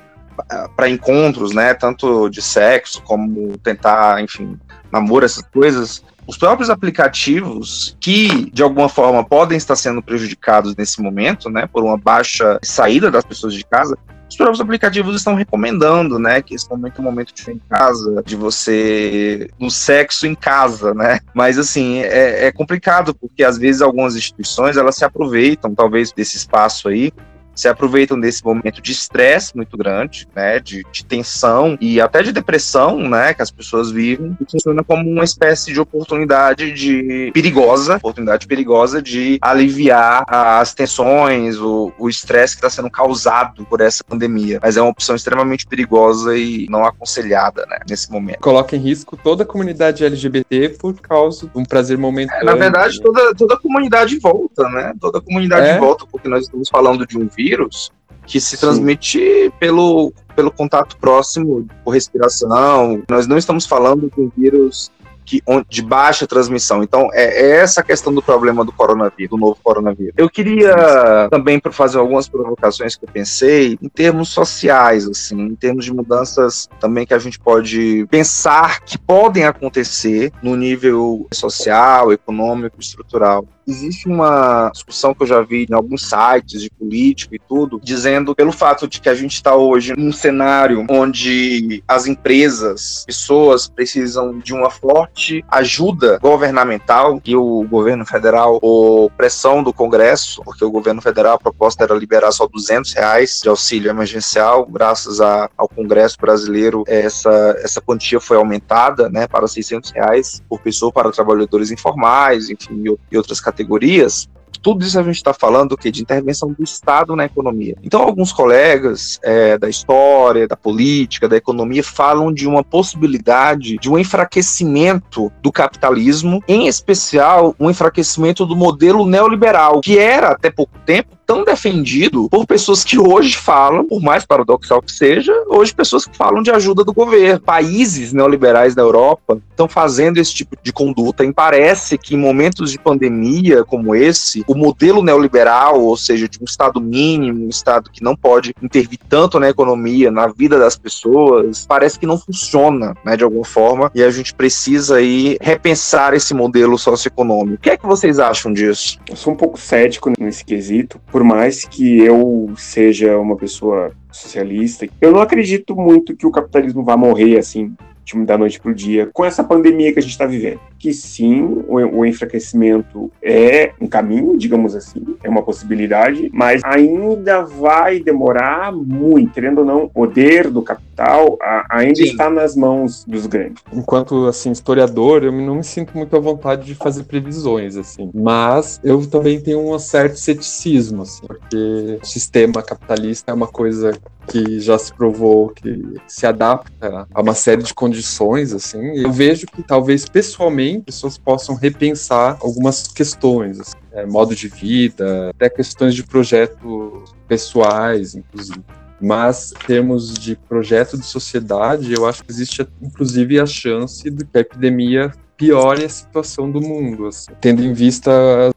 ah, 0.49 0.69
para 0.75 0.89
encontros, 0.89 1.53
né, 1.53 1.73
tanto 1.73 2.29
de 2.29 2.41
sexo 2.41 3.01
como 3.03 3.57
tentar, 3.59 4.21
enfim, 4.21 4.59
namoro, 4.91 5.25
essas 5.25 5.43
coisas, 5.43 6.03
os 6.25 6.37
próprios 6.37 6.69
aplicativos 6.69 7.95
que 7.99 8.51
de 8.51 8.61
alguma 8.61 8.89
forma 8.89 9.23
podem 9.23 9.57
estar 9.57 9.75
sendo 9.75 10.01
prejudicados 10.01 10.75
nesse 10.75 11.01
momento, 11.01 11.49
né, 11.49 11.67
por 11.71 11.83
uma 11.83 11.97
baixa 11.97 12.59
saída 12.63 13.09
das 13.09 13.23
pessoas 13.23 13.53
de 13.53 13.63
casa, 13.63 13.97
os 14.29 14.35
próprios 14.35 14.59
aplicativos 14.59 15.15
estão 15.15 15.35
recomendando, 15.35 16.19
né, 16.19 16.41
que 16.41 16.53
esse 16.53 16.69
momento 16.69 16.97
é 16.97 17.01
um 17.01 17.05
momento 17.05 17.33
de 17.33 17.49
em 17.49 17.61
casa, 17.69 18.21
de 18.25 18.35
você 18.35 19.49
no 19.57 19.71
sexo 19.71 20.27
em 20.27 20.35
casa, 20.35 20.93
né? 20.93 21.19
Mas 21.33 21.57
assim 21.57 21.99
é, 21.99 22.47
é 22.47 22.51
complicado 22.51 23.15
porque 23.15 23.41
às 23.41 23.57
vezes 23.57 23.81
algumas 23.81 24.15
instituições 24.15 24.75
elas 24.75 24.95
se 24.95 25.05
aproveitam 25.05 25.73
talvez 25.73 26.11
desse 26.11 26.35
espaço 26.35 26.89
aí 26.89 27.13
se 27.57 27.67
aproveitam 27.67 28.19
desse 28.19 28.45
momento 28.45 28.81
de 28.81 28.91
estresse 28.91 29.55
muito 29.55 29.75
grande, 29.75 30.27
né, 30.35 30.59
de, 30.59 30.85
de, 30.91 31.03
tensão 31.03 31.75
e 31.81 31.99
até 31.99 32.21
de 32.21 32.31
depressão, 32.31 32.99
né, 32.99 33.33
que 33.33 33.41
as 33.41 33.49
pessoas 33.49 33.89
vivem, 33.89 34.37
e 34.39 34.49
funciona 34.49 34.83
como 34.83 35.09
uma 35.09 35.23
espécie 35.23 35.73
de 35.73 35.79
oportunidade 35.79 36.71
de 36.71 37.31
perigosa, 37.33 37.95
oportunidade 37.95 38.45
perigosa 38.45 39.01
de 39.01 39.39
aliviar 39.41 40.23
as 40.27 40.73
tensões, 40.73 41.57
o 41.57 41.91
estresse 42.07 42.53
que 42.53 42.59
está 42.59 42.69
sendo 42.69 42.91
causado 42.91 43.65
por 43.65 43.81
essa 43.81 44.03
pandemia. 44.03 44.59
Mas 44.61 44.77
é 44.77 44.81
uma 44.81 44.91
opção 44.91 45.15
extremamente 45.15 45.65
perigosa 45.65 46.37
e 46.37 46.67
não 46.69 46.85
aconselhada, 46.85 47.65
né, 47.67 47.79
nesse 47.89 48.11
momento. 48.11 48.39
Coloca 48.39 48.75
em 48.75 48.79
risco 48.79 49.17
toda 49.17 49.41
a 49.43 49.45
comunidade 49.45 50.05
LGBT 50.05 50.77
por 50.79 50.93
causa 51.01 51.47
de 51.47 51.57
um 51.57 51.65
prazer 51.65 51.97
momentâneo. 51.97 52.41
É, 52.41 52.45
na 52.45 52.55
verdade, 52.55 53.01
toda, 53.01 53.33
toda 53.33 53.55
a 53.55 53.59
comunidade 53.59 54.19
volta, 54.19 54.69
né, 54.69 54.93
toda 55.01 55.17
a 55.17 55.21
comunidade 55.21 55.67
é? 55.67 55.79
volta, 55.79 56.05
porque 56.11 56.29
nós 56.29 56.43
estamos 56.43 56.69
falando 56.69 57.07
de 57.07 57.17
um 57.17 57.27
vírus 57.27 57.46
vírus 57.47 57.91
que 58.25 58.41
se 58.41 58.57
transmite 58.57 59.51
pelo, 59.57 60.13
pelo 60.35 60.51
contato 60.51 60.97
próximo 60.97 61.65
por 61.83 61.91
respiração. 61.91 63.01
Nós 63.09 63.25
não 63.25 63.37
estamos 63.37 63.65
falando 63.65 64.11
de 64.13 64.21
um 64.21 64.29
vírus 64.35 64.91
que, 65.27 65.41
de 65.69 65.81
baixa 65.81 66.27
transmissão. 66.27 66.83
Então, 66.83 67.09
é, 67.13 67.41
é 67.41 67.49
essa 67.57 67.81
a 67.81 67.83
questão 67.83 68.13
do 68.13 68.21
problema 68.21 68.65
do 68.65 68.71
coronavírus, 68.71 69.29
do 69.29 69.37
novo 69.37 69.57
coronavírus. 69.63 70.13
Eu 70.17 70.29
queria 70.29 71.27
também 71.29 71.61
fazer 71.71 71.97
algumas 71.97 72.27
provocações 72.27 72.95
que 72.95 73.05
eu 73.05 73.09
pensei 73.09 73.77
em 73.81 73.89
termos 73.89 74.29
sociais, 74.29 75.07
assim, 75.07 75.39
em 75.39 75.55
termos 75.55 75.85
de 75.85 75.93
mudanças 75.93 76.67
também 76.79 77.05
que 77.05 77.13
a 77.13 77.19
gente 77.19 77.39
pode 77.39 78.05
pensar 78.09 78.81
que 78.81 78.97
podem 78.97 79.45
acontecer 79.45 80.31
no 80.41 80.55
nível 80.55 81.27
social, 81.33 82.11
econômico, 82.11 82.77
estrutural 82.79 83.45
existe 83.67 84.07
uma 84.07 84.69
discussão 84.71 85.13
que 85.13 85.23
eu 85.23 85.27
já 85.27 85.41
vi 85.41 85.67
em 85.69 85.73
alguns 85.73 86.09
sites 86.09 86.61
de 86.61 86.69
político 86.69 87.35
e 87.35 87.39
tudo, 87.39 87.79
dizendo 87.83 88.33
pelo 88.33 88.51
fato 88.51 88.87
de 88.87 89.01
que 89.01 89.09
a 89.09 89.13
gente 89.13 89.33
está 89.33 89.55
hoje 89.55 89.93
num 89.97 90.11
cenário 90.11 90.85
onde 90.89 91.83
as 91.87 92.07
empresas, 92.07 93.03
pessoas 93.05 93.67
precisam 93.67 94.39
de 94.39 94.53
uma 94.53 94.69
forte 94.69 95.43
ajuda 95.49 96.17
governamental 96.19 97.21
e 97.25 97.35
o 97.35 97.63
governo 97.63 98.05
federal, 98.05 98.59
ou 98.61 99.09
pressão 99.09 99.61
do 99.61 99.73
Congresso, 99.73 100.41
porque 100.43 100.63
o 100.63 100.71
governo 100.71 101.01
federal 101.01 101.35
a 101.35 101.39
proposta 101.39 101.83
era 101.83 101.93
liberar 101.93 102.31
só 102.31 102.47
200 102.47 102.93
reais 102.93 103.39
de 103.43 103.49
auxílio 103.49 103.89
emergencial, 103.89 104.65
graças 104.65 105.19
a, 105.19 105.49
ao 105.57 105.67
Congresso 105.67 106.17
brasileiro 106.19 106.83
essa 106.87 107.27
essa 107.61 107.81
quantia 107.81 108.19
foi 108.19 108.37
aumentada, 108.37 109.09
né, 109.09 109.27
para 109.27 109.47
600 109.47 109.91
reais 109.91 110.41
por 110.47 110.59
pessoa 110.59 110.91
para 110.91 111.11
trabalhadores 111.11 111.71
informais, 111.71 112.49
enfim, 112.49 112.83
e 113.11 113.17
outras 113.17 113.41
categorias 113.41 113.56
categorias, 113.57 114.29
tudo 114.61 114.83
isso 114.83 114.99
a 114.99 115.03
gente 115.03 115.15
está 115.15 115.33
falando 115.33 115.77
que 115.77 115.89
de 115.89 116.01
intervenção 116.01 116.51
do 116.51 116.63
Estado 116.63 117.15
na 117.15 117.25
economia. 117.25 117.75
Então, 117.83 118.01
alguns 118.01 118.31
colegas 118.31 119.19
é, 119.23 119.57
da 119.57 119.69
história, 119.69 120.47
da 120.47 120.57
política, 120.57 121.27
da 121.27 121.37
economia 121.37 121.83
falam 121.83 122.33
de 122.33 122.47
uma 122.47 122.63
possibilidade 122.63 123.77
de 123.77 123.89
um 123.89 123.97
enfraquecimento 123.97 125.31
do 125.41 125.51
capitalismo, 125.51 126.43
em 126.47 126.67
especial 126.67 127.55
um 127.59 127.69
enfraquecimento 127.69 128.45
do 128.45 128.55
modelo 128.55 129.05
neoliberal, 129.05 129.81
que 129.81 129.97
era 129.97 130.29
até 130.29 130.49
pouco 130.49 130.77
tempo 130.85 131.16
tão 131.27 131.43
defendido 131.43 132.29
por 132.29 132.47
pessoas 132.47 132.85
que 132.85 132.97
hoje 132.97 133.35
falam, 133.35 133.85
por 133.85 134.01
mais 134.01 134.25
paradoxal 134.25 134.81
que 134.81 134.91
seja, 134.91 135.33
hoje 135.49 135.75
pessoas 135.75 136.05
que 136.05 136.15
falam 136.15 136.41
de 136.41 136.49
ajuda 136.49 136.85
do 136.85 136.93
governo. 136.93 137.41
Países 137.41 138.13
neoliberais 138.13 138.73
da 138.73 138.81
Europa 138.81 139.37
estão 139.51 139.67
fazendo 139.67 140.17
esse 140.17 140.33
tipo 140.33 140.55
de 140.63 140.71
conduta 140.71 141.25
e 141.25 141.33
parece 141.33 141.97
que 141.97 142.15
em 142.15 142.17
momentos 142.17 142.71
de 142.71 142.79
pandemia 142.79 143.65
como 143.65 143.93
esse, 143.93 144.45
o 144.47 144.55
modelo 144.55 145.03
neoliberal, 145.03 145.81
ou 145.81 145.97
seja, 145.97 146.29
de 146.29 146.39
um 146.41 146.45
Estado 146.45 146.79
mínimo, 146.79 147.45
um 147.45 147.49
Estado 147.49 147.91
que 147.91 148.01
não 148.01 148.15
pode 148.15 148.53
intervir 148.61 148.99
tanto 149.09 149.37
na 149.39 149.49
economia, 149.49 150.09
na 150.09 150.27
vida 150.27 150.57
das 150.57 150.77
pessoas, 150.77 151.65
parece 151.67 151.99
que 151.99 152.05
não 152.05 152.17
funciona, 152.17 152.95
né, 153.03 153.17
de 153.17 153.25
alguma 153.25 153.43
forma, 153.43 153.91
e 153.93 154.01
a 154.01 154.09
gente 154.09 154.33
precisa 154.33 154.95
aí 154.95 155.37
repensar 155.41 156.13
esse 156.13 156.33
modelo 156.33 156.77
socioeconômico. 156.77 157.57
O 157.57 157.59
que 157.59 157.71
é 157.71 157.77
que 157.77 157.85
vocês 157.85 158.17
acham 158.17 158.53
disso? 158.53 158.97
Eu 159.09 159.17
sou 159.17 159.33
um 159.33 159.35
pouco 159.35 159.59
cético 159.59 160.13
nesse 160.17 160.45
quesito, 160.45 160.99
por 161.17 161.23
mais 161.23 161.65
que 161.65 161.97
eu 161.97 162.53
seja 162.55 163.17
uma 163.17 163.35
pessoa 163.35 163.91
socialista, 164.11 164.87
eu 165.01 165.11
não 165.11 165.19
acredito 165.19 165.75
muito 165.75 166.15
que 166.15 166.27
o 166.27 166.31
capitalismo 166.31 166.83
vá 166.83 166.95
morrer 166.95 167.39
assim 167.39 167.75
da 168.23 168.37
noite 168.37 168.59
para 168.59 168.69
o 168.69 168.75
dia, 168.75 169.09
com 169.11 169.25
essa 169.25 169.43
pandemia 169.43 169.91
que 169.91 169.97
a 169.97 170.01
gente 170.01 170.11
está 170.11 170.27
vivendo. 170.27 170.59
Que 170.79 170.93
sim, 170.93 171.63
o, 171.67 172.05
enfraquecimento 172.05 173.11
é 173.21 173.71
um 173.81 173.87
caminho, 173.87 174.37
digamos 174.37 174.75
assim, 174.75 175.17
é 175.23 175.29
uma 175.29 175.41
possibilidade, 175.41 176.29
mas 176.33 176.61
ainda 176.63 177.41
vai 177.41 177.99
demorar 177.99 178.71
muito, 178.71 179.33
querendo 179.33 179.59
ou 179.59 179.65
não, 179.65 179.83
o 179.83 179.89
poder 179.89 180.49
do 180.49 180.61
capital 180.61 181.37
a, 181.41 181.65
ainda 181.69 181.95
sim. 181.95 182.03
está 182.03 182.29
nas 182.29 182.55
mãos 182.55 183.03
dos 183.05 183.25
grandes. 183.25 183.63
Enquanto, 183.73 184.25
assim, 184.27 184.51
historiador, 184.51 185.23
eu 185.23 185.31
não 185.31 185.55
me 185.55 185.63
sinto 185.63 185.95
muito 185.95 186.15
à 186.15 186.19
vontade 186.19 186.65
de 186.65 186.75
fazer 186.75 187.03
previsões, 187.03 187.75
assim, 187.75 188.09
mas 188.13 188.79
eu 188.83 189.05
também 189.07 189.39
tenho 189.39 189.59
um 189.59 189.79
certo 189.79 190.17
ceticismo, 190.17 191.03
assim, 191.03 191.25
porque 191.25 191.99
o 192.01 192.05
sistema 192.05 192.61
capitalista 192.61 193.31
é 193.31 193.33
uma 193.33 193.47
coisa 193.47 193.91
que 194.27 194.59
já 194.59 194.77
se 194.77 194.93
provou 194.93 195.49
que 195.49 195.95
se 196.05 196.25
adapta 196.25 197.07
a 197.13 197.21
uma 197.21 197.33
série 197.33 197.63
de 197.63 197.73
condições, 197.73 198.53
assim. 198.53 198.97
Eu 198.97 199.11
vejo 199.11 199.47
que 199.47 199.63
talvez 199.63 200.07
pessoalmente 200.07 200.66
pessoas 200.81 201.17
possam 201.17 201.55
repensar 201.55 202.37
algumas 202.41 202.87
questões, 202.87 203.59
assim, 203.59 203.75
é, 203.91 204.05
modo 204.05 204.35
de 204.35 204.47
vida, 204.47 205.29
até 205.29 205.49
questões 205.49 205.95
de 205.95 206.03
projetos 206.03 207.13
pessoais, 207.27 208.15
inclusive. 208.15 208.63
Mas, 208.99 209.51
em 209.51 209.67
termos 209.67 210.13
de 210.13 210.35
projeto 210.35 210.97
de 210.97 211.05
sociedade, 211.05 211.93
eu 211.93 212.05
acho 212.05 212.23
que 212.23 212.31
existe, 212.31 212.67
inclusive, 212.81 213.39
a 213.39 213.45
chance 213.45 214.09
de 214.09 214.25
que 214.25 214.37
a 214.37 214.41
epidemia 214.41 215.11
piore 215.37 215.85
a 215.85 215.89
situação 215.89 216.49
do 216.51 216.59
mundo, 216.59 217.07
assim, 217.07 217.31
tendo 217.39 217.63
em 217.63 217.73
vista 217.73 218.11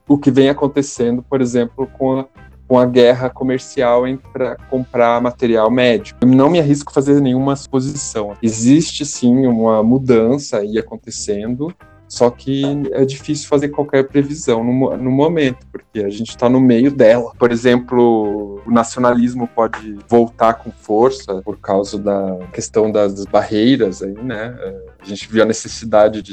o 0.08 0.16
que 0.16 0.30
vem 0.30 0.48
acontecendo, 0.48 1.22
por 1.22 1.42
exemplo, 1.42 1.86
com 1.86 2.20
a 2.20 2.26
com 2.70 2.78
a 2.78 2.86
guerra 2.86 3.28
comercial 3.28 4.04
para 4.32 4.54
comprar 4.70 5.20
material 5.20 5.68
médico. 5.68 6.20
Eu 6.22 6.28
não 6.28 6.48
me 6.48 6.60
arrisco 6.60 6.92
a 6.92 6.94
fazer 6.94 7.20
nenhuma 7.20 7.56
suposição. 7.56 8.36
Existe 8.40 9.04
sim 9.04 9.44
uma 9.44 9.82
mudança 9.82 10.58
aí 10.58 10.78
acontecendo, 10.78 11.74
só 12.10 12.28
que 12.28 12.64
é 12.90 13.04
difícil 13.04 13.48
fazer 13.48 13.68
qualquer 13.68 14.08
previsão 14.08 14.64
no, 14.64 14.96
no 14.96 15.10
momento, 15.12 15.64
porque 15.70 16.00
a 16.00 16.10
gente 16.10 16.30
está 16.30 16.48
no 16.48 16.60
meio 16.60 16.90
dela. 16.90 17.32
Por 17.38 17.52
exemplo, 17.52 18.60
o 18.66 18.70
nacionalismo 18.70 19.46
pode 19.46 19.96
voltar 20.08 20.54
com 20.54 20.72
força 20.72 21.40
por 21.42 21.58
causa 21.58 21.96
da 21.96 22.36
questão 22.52 22.90
das 22.90 23.24
barreiras 23.26 24.02
aí, 24.02 24.12
né? 24.14 24.58
A 24.98 25.04
gente 25.04 25.30
viu 25.30 25.44
a 25.44 25.46
necessidade 25.46 26.20
de 26.20 26.32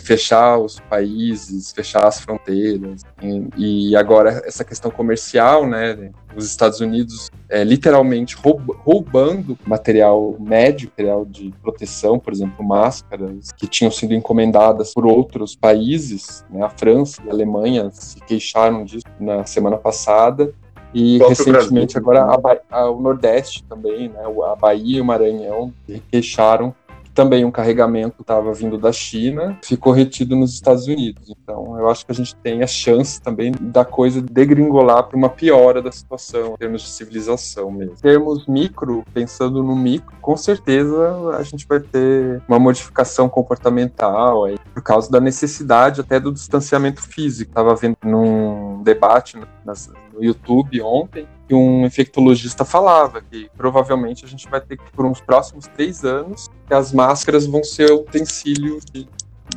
fechar 0.00 0.58
os 0.58 0.80
países, 0.80 1.72
fechar 1.72 2.06
as 2.06 2.20
fronteiras. 2.20 3.02
E, 3.22 3.90
e 3.90 3.96
agora 3.96 4.42
essa 4.44 4.64
questão 4.64 4.90
comercial, 4.90 5.66
né? 5.66 6.10
Os 6.36 6.46
Estados 6.46 6.80
Unidos 6.80 7.30
é, 7.48 7.62
literalmente 7.62 8.36
roubando 8.36 9.56
material 9.64 10.36
médico, 10.40 10.92
material 10.92 11.24
de 11.24 11.54
proteção, 11.62 12.18
por 12.18 12.32
exemplo, 12.32 12.66
máscaras 12.66 13.52
que 13.52 13.68
tinham 13.68 13.90
sido 13.90 14.14
encomendadas 14.14 14.92
por 14.92 15.06
outros 15.06 15.54
países, 15.54 16.44
né? 16.50 16.64
A 16.64 16.70
França 16.70 17.22
e 17.24 17.28
a 17.28 17.32
Alemanha 17.32 17.90
se 17.92 18.20
queixaram 18.20 18.84
disso 18.84 19.04
na 19.20 19.44
semana 19.44 19.76
passada. 19.76 20.52
E 20.92 21.18
recentemente 21.18 21.98
agora 21.98 22.22
a, 22.22 22.58
a, 22.70 22.90
o 22.90 23.00
Nordeste 23.00 23.64
também, 23.64 24.08
né? 24.08 24.20
A 24.46 24.54
Bahia 24.54 24.98
e 24.98 25.00
o 25.00 25.04
Maranhão 25.04 25.72
queixaram 26.08 26.72
também 27.14 27.44
um 27.44 27.50
carregamento 27.50 28.20
estava 28.20 28.52
vindo 28.52 28.76
da 28.76 28.92
China, 28.92 29.58
ficou 29.62 29.92
retido 29.92 30.34
nos 30.34 30.52
Estados 30.52 30.86
Unidos. 30.86 31.30
Então, 31.30 31.78
eu 31.78 31.88
acho 31.88 32.04
que 32.04 32.12
a 32.12 32.14
gente 32.14 32.34
tem 32.36 32.62
a 32.62 32.66
chance 32.66 33.20
também 33.20 33.52
da 33.60 33.84
coisa 33.84 34.20
degringolar 34.20 35.04
para 35.04 35.16
uma 35.16 35.28
piora 35.28 35.80
da 35.80 35.92
situação 35.92 36.54
em 36.54 36.56
termos 36.56 36.82
de 36.82 36.88
civilização 36.88 37.70
mesmo. 37.70 37.94
Em 37.94 38.02
termos 38.02 38.46
micro, 38.46 39.04
pensando 39.14 39.62
no 39.62 39.76
micro, 39.76 40.14
com 40.20 40.36
certeza 40.36 41.36
a 41.38 41.42
gente 41.42 41.66
vai 41.66 41.80
ter 41.80 42.42
uma 42.48 42.58
modificação 42.58 43.28
comportamental 43.28 44.44
aí, 44.44 44.58
por 44.72 44.82
causa 44.82 45.10
da 45.10 45.20
necessidade 45.20 46.00
até 46.00 46.18
do 46.18 46.32
distanciamento 46.32 47.00
físico. 47.00 47.50
Estava 47.50 47.74
vendo 47.76 47.96
num 48.02 48.82
debate 48.82 49.38
nas, 49.64 49.90
no 50.14 50.24
YouTube 50.24 50.80
ontem 50.80 51.26
que 51.46 51.54
um 51.54 51.84
infectologista 51.84 52.64
falava 52.64 53.20
que 53.20 53.50
provavelmente 53.56 54.24
a 54.24 54.28
gente 54.28 54.48
vai 54.48 54.60
ter 54.60 54.78
que, 54.78 54.90
por 54.92 55.04
uns 55.04 55.20
próximos 55.20 55.66
três 55.66 56.04
anos, 56.04 56.48
que 56.66 56.72
as 56.72 56.92
máscaras 56.92 57.46
vão 57.46 57.62
ser 57.62 57.90
utensílio 57.92 58.78
de 58.92 59.06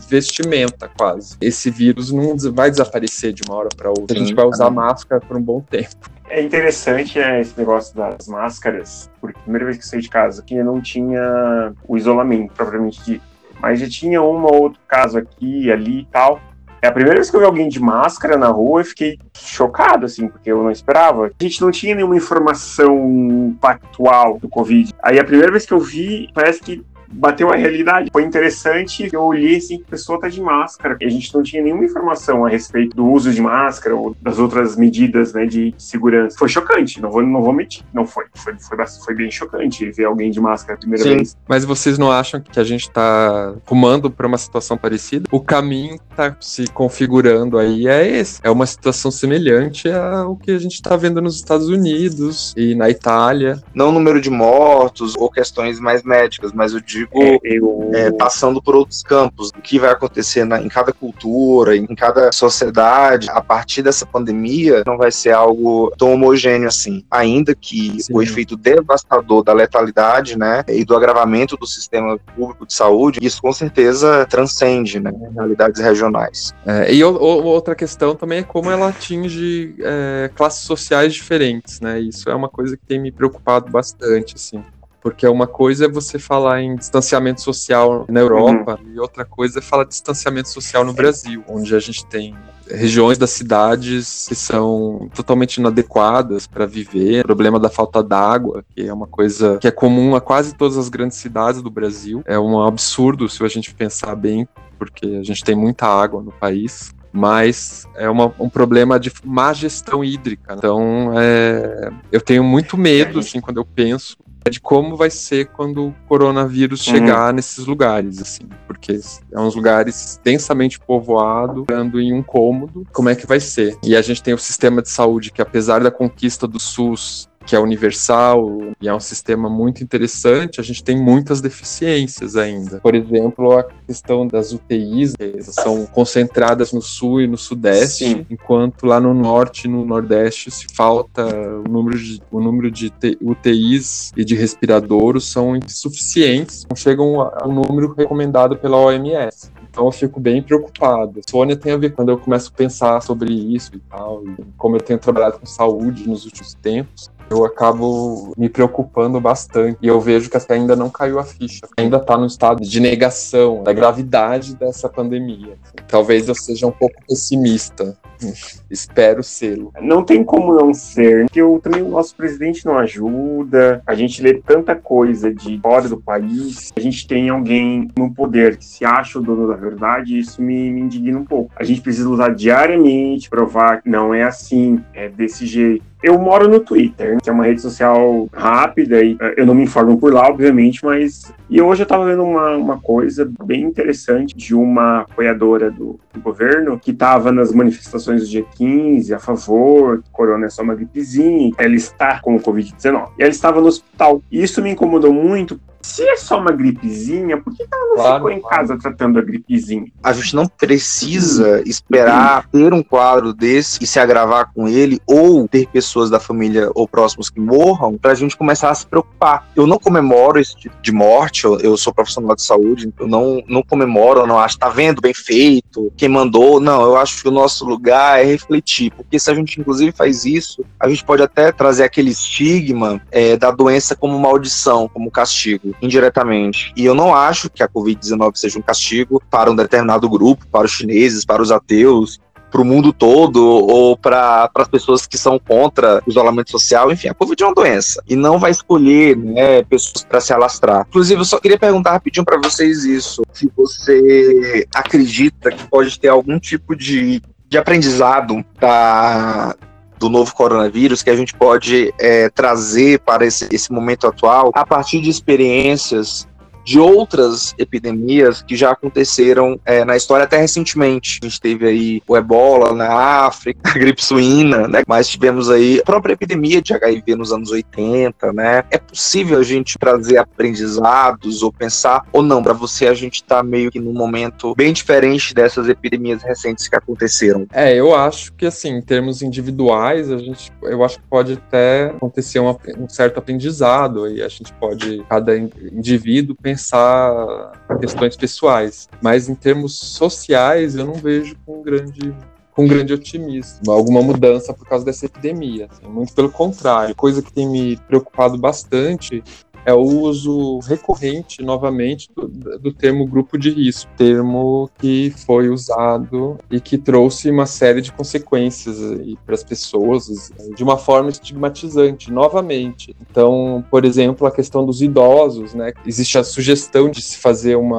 vestimenta 0.10 0.90
quase. 0.98 1.38
Esse 1.40 1.70
vírus 1.70 2.12
não 2.12 2.36
vai 2.54 2.70
desaparecer 2.70 3.34
de 3.34 3.44
uma 3.48 3.56
hora 3.56 3.70
para 3.76 3.90
outra. 3.90 4.16
Sim, 4.18 4.24
a 4.24 4.26
gente 4.26 4.36
vai 4.36 4.46
usar 4.46 4.70
máscara 4.70 5.22
por 5.22 5.38
um 5.38 5.42
bom 5.42 5.62
tempo. 5.62 5.96
É 6.30 6.42
interessante 6.42 7.18
é, 7.20 7.40
esse 7.40 7.58
negócio 7.58 7.96
das 7.96 8.28
máscaras, 8.28 9.10
porque 9.22 9.40
a 9.40 9.44
primeira 9.44 9.66
vez 9.66 9.78
que 9.78 9.84
eu 9.84 9.88
saí 9.88 10.02
de 10.02 10.10
casa 10.10 10.42
aqui 10.42 10.56
eu 10.56 10.66
não 10.66 10.82
tinha 10.82 11.74
o 11.88 11.96
isolamento 11.96 12.54
propriamente 12.54 13.02
dito. 13.04 13.24
Mas 13.60 13.80
já 13.80 13.90
tinha 13.90 14.22
um 14.22 14.44
ou 14.44 14.64
outro 14.64 14.80
caso 14.88 15.18
aqui 15.18 15.72
ali 15.72 16.02
e 16.02 16.06
tal. 16.06 16.40
É 16.82 16.88
a 16.88 16.92
primeira 16.92 17.18
vez 17.18 17.30
que 17.30 17.36
eu 17.36 17.40
vi 17.40 17.46
alguém 17.46 17.70
de 17.70 17.80
máscara 17.80 18.38
na 18.38 18.48
rua, 18.48 18.82
eu 18.82 18.86
fiquei 18.86 19.18
chocado, 19.36 20.06
assim, 20.06 20.28
porque 20.28 20.52
eu 20.52 20.62
não 20.62 20.72
esperava. 20.72 21.28
A 21.28 21.44
gente 21.44 21.62
não 21.62 21.72
tinha 21.72 21.96
nenhuma 21.96 22.16
informação 22.16 23.56
factual 23.60 24.38
do 24.38 24.48
Covid. 24.48 24.94
Aí 25.02 25.20
a 25.20 25.24
primeira 25.24 25.52
vez 25.52 25.66
que 25.66 25.74
eu 25.74 25.80
vi, 25.80 26.30
parece 26.34 26.62
que 26.62 26.86
bateu 27.12 27.52
a 27.52 27.56
realidade. 27.56 28.10
Foi 28.12 28.24
interessante, 28.24 29.10
eu 29.12 29.24
olhei 29.24 29.58
assim, 29.58 29.84
a 29.88 29.90
pessoa 29.92 30.20
tá 30.20 30.28
de 30.28 30.42
máscara. 30.42 30.98
A 31.02 31.10
gente 31.10 31.34
não 31.34 31.44
tinha 31.44 31.64
nenhuma 31.64 31.86
informação 31.86 32.46
a 32.46 32.50
respeito 32.50 32.96
do 32.96 33.06
uso 33.06 33.32
de 33.32 33.42
máscara 33.42 33.96
ou 33.96 34.16
das 34.22 34.40
outras 34.40 34.76
medidas 34.76 35.34
né, 35.34 35.46
de 35.46 35.74
segurança. 35.78 36.38
Foi 36.38 36.50
chocante, 36.50 37.02
não 37.02 37.10
vou, 37.10 37.24
não 37.24 37.42
vou 37.42 37.54
mentir. 37.54 37.84
Não 37.94 38.06
foi. 38.06 38.26
Foi, 38.36 38.56
foi, 38.60 38.78
foi 39.06 39.16
bem 39.16 39.32
chocante 39.32 39.90
ver 39.92 40.06
alguém 40.06 40.32
de 40.32 40.40
máscara 40.40 40.76
a 40.76 40.78
primeira 40.78 41.04
Sim, 41.04 41.16
vez. 41.16 41.38
Mas 41.48 41.66
vocês 41.66 41.98
não 41.98 42.12
acham 42.12 42.42
que 42.42 42.60
a 42.60 42.64
gente 42.64 42.90
tá 42.90 43.56
rumando 43.66 44.10
para 44.12 44.28
uma 44.28 44.38
situação 44.38 44.78
parecida? 44.78 45.28
O 45.32 45.40
caminho 45.40 46.00
tá 46.16 46.36
se 46.40 46.68
configurando 46.68 47.58
aí 47.58 47.88
é 47.88 48.08
esse. 48.08 48.40
É 48.44 48.50
uma 48.50 48.66
situação 48.66 49.12
semelhante 49.12 49.90
ao 49.90 50.36
que 50.36 50.52
a 50.52 50.60
gente 50.60 50.74
está 50.74 50.96
vendo 50.96 51.22
nos 51.22 51.36
Estados 51.36 51.70
Unidos 51.70 52.54
e 52.58 52.76
na 52.76 52.90
Itália. 52.90 53.62
Não 53.74 53.90
o 53.90 53.92
número 53.92 54.20
de 54.20 54.30
mortos 54.30 55.16
ou 55.16 55.30
questões 55.30 55.80
mais 55.80 56.04
médicas, 56.04 56.52
mas 56.54 56.74
o 56.74 56.82
de 56.82 56.97
digo 56.98 57.22
é, 57.22 57.40
eu... 57.44 57.92
é, 57.94 58.12
passando 58.12 58.62
por 58.62 58.76
outros 58.76 59.04
campos, 59.04 59.50
o 59.50 59.62
que 59.62 59.80
vai 59.80 59.92
acontecer 59.92 60.46
na, 60.46 60.62
em 60.62 60.68
cada 60.68 60.92
cultura, 60.92 61.76
em 61.76 61.96
cada 61.96 62.32
sociedade, 62.32 63.30
a 63.30 63.42
partir 63.42 63.82
dessa 63.82 64.06
pandemia, 64.06 64.84
não 64.86 64.98
vai 64.98 65.12
ser 65.12 65.32
algo 65.32 65.92
tão 65.98 66.14
homogêneo 66.14 66.68
assim. 66.68 67.04
Ainda 67.10 67.56
que 67.56 68.02
Sim. 68.02 68.14
o 68.14 68.22
efeito 68.22 68.56
devastador 68.56 69.44
da 69.44 69.54
letalidade, 69.54 70.38
né, 70.38 70.64
e 70.68 70.84
do 70.84 70.96
agravamento 70.96 71.56
do 71.58 71.68
sistema 71.68 72.18
público 72.36 72.66
de 72.66 72.74
saúde, 72.74 73.20
isso 73.22 73.42
com 73.42 73.54
certeza 73.54 74.26
transcende, 74.30 75.00
né, 75.00 75.12
realidades 75.34 75.82
regionais. 75.82 76.54
É, 76.66 76.94
e 76.94 77.04
o, 77.04 77.10
o, 77.10 77.44
outra 77.46 77.76
questão 77.76 78.16
também 78.16 78.40
é 78.40 78.44
como 78.44 78.70
ela 78.72 78.90
atinge 78.90 79.76
é, 79.80 80.30
classes 80.36 80.64
sociais 80.64 81.14
diferentes, 81.14 81.80
né, 81.80 82.00
isso 82.00 82.30
é 82.30 82.36
uma 82.36 82.50
coisa 82.50 82.76
que 82.76 82.86
tem 82.86 83.00
me 83.00 83.12
preocupado 83.12 83.72
bastante, 83.72 84.36
assim. 84.36 84.64
Porque 85.02 85.28
uma 85.28 85.48
coisa 85.48 85.86
é 85.86 85.88
você 85.88 86.20
falar 86.20 86.62
em 86.62 86.76
distanciamento 86.76 87.42
social 87.42 88.06
na 88.10 88.20
Europa 88.20 88.80
uhum. 88.82 88.94
e 88.94 89.00
outra 89.00 89.24
coisa 89.24 89.60
é 89.60 89.62
falar 89.62 89.84
de 89.84 89.92
distanciamento 89.92 90.50
social 90.50 90.84
no 90.84 90.94
Brasil, 90.94 91.44
onde 91.48 91.76
a 91.76 91.80
gente 91.80 92.06
tem 92.06 92.36
regiões 92.70 93.18
das 93.18 93.30
cidades 93.30 94.26
que 94.28 94.36
são 94.36 95.10
totalmente 95.16 95.58
inadequadas 95.58 96.46
para 96.48 96.66
viver, 96.66 97.24
o 97.24 97.28
problema 97.28 97.60
da 97.60 97.70
falta 97.70 98.04
d'água, 98.04 98.64
que 98.76 98.88
é 98.88 98.94
uma 98.94 99.08
coisa 99.08 99.58
que 99.60 99.68
é 99.68 99.72
comum 99.72 100.16
a 100.16 100.22
quase 100.22 100.54
todas 100.54 100.78
as 100.78 100.90
grandes 100.90 101.18
cidades 101.18 101.62
do 101.62 101.70
Brasil. 101.70 102.22
É 102.26 102.38
um 102.38 102.62
absurdo 102.62 103.30
se 103.30 103.44
a 103.44 103.48
gente 103.48 103.74
pensar 103.74 104.16
bem, 104.16 104.48
porque 104.78 105.06
a 105.06 105.24
gente 105.24 105.44
tem 105.44 105.56
muita 105.56 105.88
água 105.88 106.22
no 106.22 106.32
país 106.32 106.94
mas 107.18 107.88
é 107.96 108.08
uma, 108.08 108.32
um 108.40 108.48
problema 108.48 109.00
de 109.00 109.12
má 109.26 109.52
gestão 109.52 110.04
hídrica. 110.04 110.54
Então, 110.56 111.12
é, 111.18 111.90
eu 112.12 112.22
tenho 112.22 112.44
muito 112.44 112.78
medo, 112.78 113.18
assim, 113.20 113.42
quando 113.42 113.58
eu 113.58 113.66
penso 113.66 114.16
de 114.50 114.62
como 114.62 114.96
vai 114.96 115.10
ser 115.10 115.48
quando 115.48 115.88
o 115.88 115.96
coronavírus 116.08 116.86
uhum. 116.88 116.94
chegar 116.94 117.34
nesses 117.34 117.66
lugares, 117.66 118.22
assim, 118.22 118.44
porque 118.66 119.00
é 119.32 119.40
uns 119.40 119.56
lugares 119.56 120.22
densamente 120.24 120.80
povoados, 120.80 121.66
andando 121.70 122.00
em 122.00 122.14
um 122.14 122.24
cômodo, 122.24 122.88
como 122.94 123.10
é 123.10 123.16
que 123.16 123.28
vai 123.28 123.40
ser? 123.40 123.78
E 123.84 123.96
a 123.96 124.02
gente 124.02 124.24
tem 124.24 124.34
o 124.34 124.38
sistema 124.38 124.82
de 124.82 124.90
saúde 124.90 125.32
que, 125.32 125.42
apesar 125.42 125.84
da 125.84 125.92
conquista 125.92 126.48
do 126.48 126.60
SUS 126.60 127.28
que 127.48 127.56
é 127.56 127.60
universal 127.60 128.60
e 128.82 128.90
é 128.90 128.94
um 128.94 129.00
sistema 129.00 129.50
muito 129.50 129.82
interessante, 129.82 130.60
a 130.60 130.64
gente 130.64 130.84
tem 130.84 131.02
muitas 131.02 131.40
deficiências 131.40 132.36
ainda. 132.36 132.82
Por 132.82 132.94
exemplo, 132.94 133.58
a 133.58 133.64
questão 133.64 134.28
das 134.28 134.52
UTIs 134.52 135.14
são 135.42 135.86
concentradas 135.86 136.74
no 136.74 136.82
sul 136.82 137.22
e 137.22 137.28
no 137.28 137.38
sudeste, 137.38 138.06
Sim. 138.06 138.26
enquanto 138.30 138.86
lá 138.86 139.00
no 139.00 139.14
norte 139.14 139.66
e 139.66 139.70
no 139.70 139.86
nordeste 139.86 140.52
se 140.52 140.68
falta 140.76 141.26
o 141.26 141.64
número 141.70 141.98
de, 141.98 142.22
o 142.30 142.42
número 142.42 142.70
de 142.70 142.92
UTIs 143.22 144.12
e 144.18 144.26
de 144.26 144.36
respiradouros 144.36 145.32
são 145.32 145.56
insuficientes, 145.56 146.68
não 146.70 146.76
chegam 146.76 147.22
ao 147.22 147.50
número 147.50 147.94
recomendado 147.94 148.58
pela 148.58 148.76
OMS. 148.78 149.50
Então 149.70 149.86
eu 149.86 149.92
fico 149.92 150.20
bem 150.20 150.42
preocupado. 150.42 151.22
Sônia 151.30 151.56
tem 151.56 151.72
a 151.72 151.78
ver 151.78 151.94
quando 151.94 152.10
eu 152.10 152.18
começo 152.18 152.52
a 152.54 152.58
pensar 152.58 153.02
sobre 153.02 153.32
isso 153.32 153.72
e 153.76 153.80
tal, 153.80 154.24
e 154.26 154.44
como 154.58 154.76
eu 154.76 154.82
tenho 154.82 155.00
trabalhado 155.00 155.40
com 155.40 155.46
saúde 155.46 156.10
nos 156.10 156.26
últimos 156.26 156.54
tempos 156.56 157.10
eu 157.30 157.46
acabo 157.46 158.34
me 158.38 158.50
preocupando 158.50 159.20
bastante. 159.20 159.78
E 159.82 159.88
eu 159.88 160.00
vejo 160.00 160.30
que 160.30 160.38
ainda 160.52 160.76
não 160.76 160.90
caiu 160.90 161.20
a 161.20 161.24
ficha. 161.24 161.68
Ainda 161.78 161.98
está 161.98 162.18
no 162.18 162.26
estado 162.26 162.62
de 162.62 162.80
negação 162.80 163.64
da 163.64 163.74
gravidade 163.74 164.56
dessa 164.56 164.88
pandemia. 164.88 165.58
Talvez 165.88 166.28
eu 166.28 166.36
seja 166.36 166.68
um 166.68 166.72
pouco 166.72 166.96
pessimista. 167.08 167.98
Espero 168.70 169.24
ser. 169.24 169.58
Não 169.82 170.04
tem 170.04 170.24
como 170.24 170.54
não 170.54 170.74
ser, 170.74 171.26
porque 171.26 171.42
eu, 171.42 171.60
também 171.62 171.82
o 171.82 171.90
nosso 171.90 172.16
presidente 172.16 172.66
não 172.66 172.78
ajuda. 172.78 173.82
A 173.86 173.96
gente 173.96 174.22
lê 174.22 174.36
tanta 174.36 174.76
coisa 174.76 175.34
de 175.34 175.60
fora 175.62 175.88
do 175.88 175.98
país. 175.98 176.72
A 176.76 176.80
gente 176.80 177.08
tem 177.08 177.30
alguém 177.30 177.90
no 177.98 178.14
poder 178.14 178.58
que 178.58 178.66
se 178.66 178.86
acha 178.86 179.20
o 179.20 179.22
dono 179.22 179.48
da 179.48 179.56
verdade. 179.56 180.18
Isso 180.18 180.42
me, 180.42 180.72
me 180.72 180.82
indigna 180.82 181.20
um 181.20 181.26
pouco. 181.26 181.52
A 181.56 181.64
gente 181.64 181.82
precisa 181.82 182.10
usar 182.10 182.34
diariamente, 182.34 183.30
provar 183.30 183.82
que 183.82 183.90
não 183.90 184.14
é 184.14 184.24
assim, 184.24 184.82
é 184.94 185.10
desse 185.10 185.46
jeito. 185.46 185.84
Eu 186.02 186.20
moro 186.20 186.48
no 186.48 186.60
Twitter, 186.60 187.18
que 187.22 187.30
é 187.30 187.34
uma 187.34 187.46
rede 187.46 187.62
social 187.62 188.30
rápida 188.32 189.04
e 189.04 189.18
eh, 189.20 189.34
eu 189.38 189.46
não 189.46 189.56
me 189.56 189.64
informo 189.64 189.98
por 189.98 190.14
lá, 190.14 190.28
obviamente, 190.28 190.86
mas. 190.86 191.34
E 191.50 191.62
hoje 191.62 191.82
eu 191.82 191.86
estava 191.86 192.06
vendo 192.06 192.24
uma, 192.24 192.56
uma 192.56 192.80
coisa 192.80 193.30
bem 193.44 193.64
interessante 193.64 194.36
de 194.36 194.54
uma 194.54 195.02
apoiadora 195.02 195.72
do, 195.72 196.00
do 196.14 196.22
governo 196.22 196.78
que 196.80 196.92
estava 196.92 197.32
nas 197.32 197.52
manifestações 197.52 198.22
do 198.22 198.28
dia 198.28 198.46
15 198.56 199.14
a 199.14 199.20
favor, 199.20 200.04
que 200.04 200.10
corona 200.12 200.46
é 200.46 200.50
só 200.50 200.62
uma 200.62 200.76
gripezinha, 200.76 201.52
ela 201.58 201.76
está 201.76 202.20
com 202.20 202.36
o 202.36 202.40
Covid-19. 202.40 203.10
E 203.18 203.24
ela 203.24 203.32
estava 203.32 203.60
no 203.60 203.68
hospital. 203.68 204.22
E 204.32 204.44
isso 204.44 204.62
me 204.62 204.72
incomodou 204.72 205.14
muito 205.14 205.60
se 205.82 206.04
é 206.04 206.16
só 206.16 206.40
uma 206.40 206.52
gripezinha, 206.52 207.38
por 207.38 207.56
que 207.56 207.64
ela 207.64 207.88
não 207.90 207.96
claro, 207.96 208.16
ficou 208.16 208.32
em 208.32 208.42
claro. 208.42 208.56
casa 208.56 208.78
tratando 208.78 209.20
a 209.20 209.22
gripezinha? 209.22 209.88
A 210.04 210.14
gente 210.14 210.36
não 210.36 210.48
precisa 210.48 211.62
esperar 211.66 212.48
ter 212.48 212.74
um 212.74 212.84
quadro 212.84 213.34
desse 213.34 213.84
e 213.84 213.88
se 213.88 214.00
agravar 214.00 214.52
com 214.54 214.68
ele, 214.68 215.00
ou 215.06 215.48
ter 215.48 215.68
pessoas 215.68 216.10
da 216.10 216.20
família 216.20 216.70
ou 216.74 216.88
próximos 216.88 217.30
que 217.30 217.40
morram, 217.40 217.98
para 217.98 218.12
a 218.12 218.16
gente 218.16 218.36
começar 218.36 218.70
a 218.70 218.76
se 218.76 218.86
preocupar. 218.86 219.48
Eu 219.56 219.68
não 219.68 219.80
comemoro 219.80 220.40
esse 220.40 220.56
tipo 220.56 220.76
de 220.82 220.92
morte, 220.92 221.46
eu, 221.46 221.60
eu 221.60 221.78
sou 221.78 221.94
profissional 221.94 222.36
de 222.36 222.44
saúde, 222.44 222.92
eu 223.00 223.08
não, 223.08 223.44
não 223.48 223.64
comemoro, 223.64 224.22
eu 224.22 224.28
não 224.28 224.40
acho, 224.40 224.58
tá 224.58 224.70
vendo, 224.70 225.02
bem 225.02 225.14
feito, 225.14 225.92
quem 225.96 226.10
mandou. 226.10 226.60
Não, 226.60 226.82
eu 226.82 226.98
acho 226.98 227.22
que 227.22 227.28
o 227.28 227.32
nosso 227.32 227.66
lugar 227.66 228.20
é 228.20 228.24
refletir, 228.24 228.92
porque 228.92 229.20
se 229.20 229.30
a 229.30 229.36
gente 229.36 229.60
inclusive 229.60 229.92
faz 229.92 230.26
isso, 230.26 230.66
a 230.80 230.88
gente 230.90 231.04
pode 231.04 231.22
até 231.22 231.52
trazer 231.52 231.84
aquele 231.84 232.12
estigma 232.12 233.02
é, 233.12 233.36
da 233.38 233.52
doença 233.52 233.96
como 233.96 234.20
maldição, 234.20 234.90
como 234.92 235.12
castigo 235.12 235.67
indiretamente. 235.82 236.72
E 236.76 236.86
eu 236.86 236.96
não 236.96 237.16
acho 237.16 237.50
que 237.50 237.64
a 237.64 237.68
Covid-19 237.68 238.36
seja 238.36 238.60
um 238.60 238.62
castigo 238.62 239.22
para 239.30 239.52
um 239.52 239.56
determinado 239.56 240.10
grupo, 240.10 240.46
para 240.52 240.66
os 240.66 240.72
chineses, 240.72 241.26
para 241.26 241.42
os 241.42 241.52
ateus, 241.52 242.20
para 242.52 242.62
o 242.62 242.66
mundo 242.66 242.94
todo 242.94 243.44
ou 243.46 243.98
para 243.98 244.50
as 244.56 244.68
pessoas 244.68 245.06
que 245.06 245.18
são 245.18 245.40
contra 245.40 246.02
o 246.06 246.10
isolamento 246.10 246.52
social. 246.52 246.92
Enfim, 246.92 247.10
a 247.10 247.14
Covid 247.14 247.44
é 247.44 247.46
uma 247.46 247.56
doença 247.56 248.02
e 248.08 248.16
não 248.16 248.40
vai 248.40 248.52
escolher 248.52 249.16
né, 249.18 249.64
pessoas 249.64 250.04
para 250.04 250.22
se 250.22 250.34
alastrar. 250.34 250.86
Inclusive, 250.90 251.22
eu 251.22 251.26
só 251.26 251.40
queria 251.40 251.58
perguntar 251.58 251.92
rapidinho 251.92 252.26
para 252.26 252.38
vocês 252.38 252.86
isso: 252.86 253.24
se 253.34 253.52
você 253.56 254.66
acredita 254.74 255.52
que 255.52 255.68
pode 255.68 256.00
ter 256.00 256.08
algum 256.08 256.40
tipo 256.40 256.76
de, 256.76 257.22
de 257.48 257.58
aprendizado 257.58 258.44
da, 258.60 259.56
do 260.00 260.10
novo 260.10 260.34
coronavírus 260.34 261.02
que 261.02 261.10
a 261.10 261.16
gente 261.16 261.34
pode 261.34 261.94
é, 262.00 262.30
trazer 262.30 263.00
para 263.00 263.26
esse, 263.26 263.48
esse 263.52 263.72
momento 263.72 264.08
atual 264.08 264.52
a 264.54 264.66
partir 264.66 265.02
de 265.02 265.10
experiências 265.10 266.27
de 266.68 266.78
outras 266.78 267.56
epidemias 267.58 268.42
que 268.42 268.54
já 268.54 268.72
aconteceram 268.72 269.58
é, 269.66 269.86
na 269.86 269.96
história 269.96 270.26
até 270.26 270.36
recentemente. 270.36 271.18
A 271.24 271.26
gente 271.26 271.40
teve 271.40 271.66
aí 271.66 272.04
o 272.06 272.18
ebola 272.18 272.74
na 272.74 273.26
África, 273.26 273.62
a 273.72 273.80
gripe 273.80 274.04
suína, 274.04 274.68
né? 274.68 274.84
Mas 274.86 275.08
tivemos 275.08 275.50
aí 275.50 275.80
a 275.80 275.84
própria 275.86 276.12
epidemia 276.12 276.62
de 276.62 276.74
HIV 276.74 277.16
nos 277.16 277.32
anos 277.32 277.52
80, 277.52 278.34
né? 278.34 278.66
É 278.70 278.78
possível 278.78 279.40
a 279.40 279.44
gente 279.44 279.80
trazer 279.80 280.18
aprendizados 280.18 281.42
ou 281.42 281.54
pensar 281.54 282.06
ou 282.12 282.22
não? 282.22 282.44
Para 282.44 282.52
você 282.52 282.88
a 282.88 282.94
gente 282.94 283.24
tá 283.24 283.42
meio 283.42 283.72
que 283.72 283.80
num 283.80 283.94
momento 283.94 284.54
bem 284.54 284.74
diferente 284.74 285.34
dessas 285.34 285.70
epidemias 285.70 286.22
recentes 286.22 286.68
que 286.68 286.76
aconteceram. 286.76 287.48
É, 287.54 287.74
eu 287.74 287.96
acho 287.96 288.34
que 288.34 288.46
assim, 288.46 288.72
em 288.72 288.82
termos 288.82 289.22
individuais, 289.22 290.12
a 290.12 290.18
gente, 290.18 290.52
eu 290.64 290.84
acho 290.84 290.98
que 290.98 291.06
pode 291.10 291.34
até 291.34 291.86
acontecer 291.86 292.42
um, 292.42 292.54
um 292.78 292.90
certo 292.90 293.20
aprendizado 293.20 294.10
e 294.10 294.22
a 294.22 294.28
gente 294.28 294.52
pode 294.52 295.02
cada 295.08 295.38
indivíduo 295.38 296.36
pensar 296.36 296.57
pensar 296.58 297.52
questões 297.80 298.18
pessoais, 298.18 298.90
mas 299.00 299.30
em 299.30 299.36
termos 299.36 299.78
sociais 299.78 300.76
eu 300.76 300.86
não 300.86 300.96
vejo 300.96 301.36
com 301.46 301.62
grande 301.62 302.14
com 302.52 302.66
grande 302.66 302.92
otimismo, 302.92 303.72
alguma 303.72 304.02
mudança 304.02 304.52
por 304.52 304.68
causa 304.68 304.84
dessa 304.84 305.06
epidemia. 305.06 305.68
Assim, 305.70 305.88
muito 305.88 306.12
pelo 306.16 306.32
contrário, 306.32 306.96
coisa 306.96 307.22
que 307.22 307.32
tem 307.32 307.48
me 307.48 307.78
preocupado 307.78 308.36
bastante 308.36 309.24
é 309.68 309.74
o 309.74 309.82
uso 309.82 310.60
recorrente, 310.60 311.44
novamente, 311.44 312.10
do, 312.16 312.26
do, 312.58 312.72
termo 312.72 313.06
grupo 313.06 313.38
de 313.38 313.50
risco, 313.50 313.92
termo 313.98 314.70
que 314.78 315.14
foi 315.26 315.50
usado 315.50 316.38
e 316.50 316.62
que 316.62 316.78
trouxe 316.78 317.30
uma 317.30 317.46
série 317.46 317.82
de 317.82 317.92
consequências 317.92 318.78
para 319.26 319.36
as 319.36 319.44
pessoas 319.44 320.32
de 320.56 320.64
uma 320.64 320.78
forma 320.78 321.10
estigmatizante, 321.10 322.10
novamente. 322.10 322.96
Então, 323.12 323.62
por 323.70 323.84
exemplo, 323.84 324.26
a 324.26 324.32
questão 324.32 324.66
dos 324.66 324.82
idosos, 324.82 325.54
né? 325.54 325.74
Existe 325.86 326.18
a 326.18 326.24
sugestão 326.24 326.90
de 326.90 327.02
se 327.02 327.18
fazer 327.18 327.58
um 327.58 327.72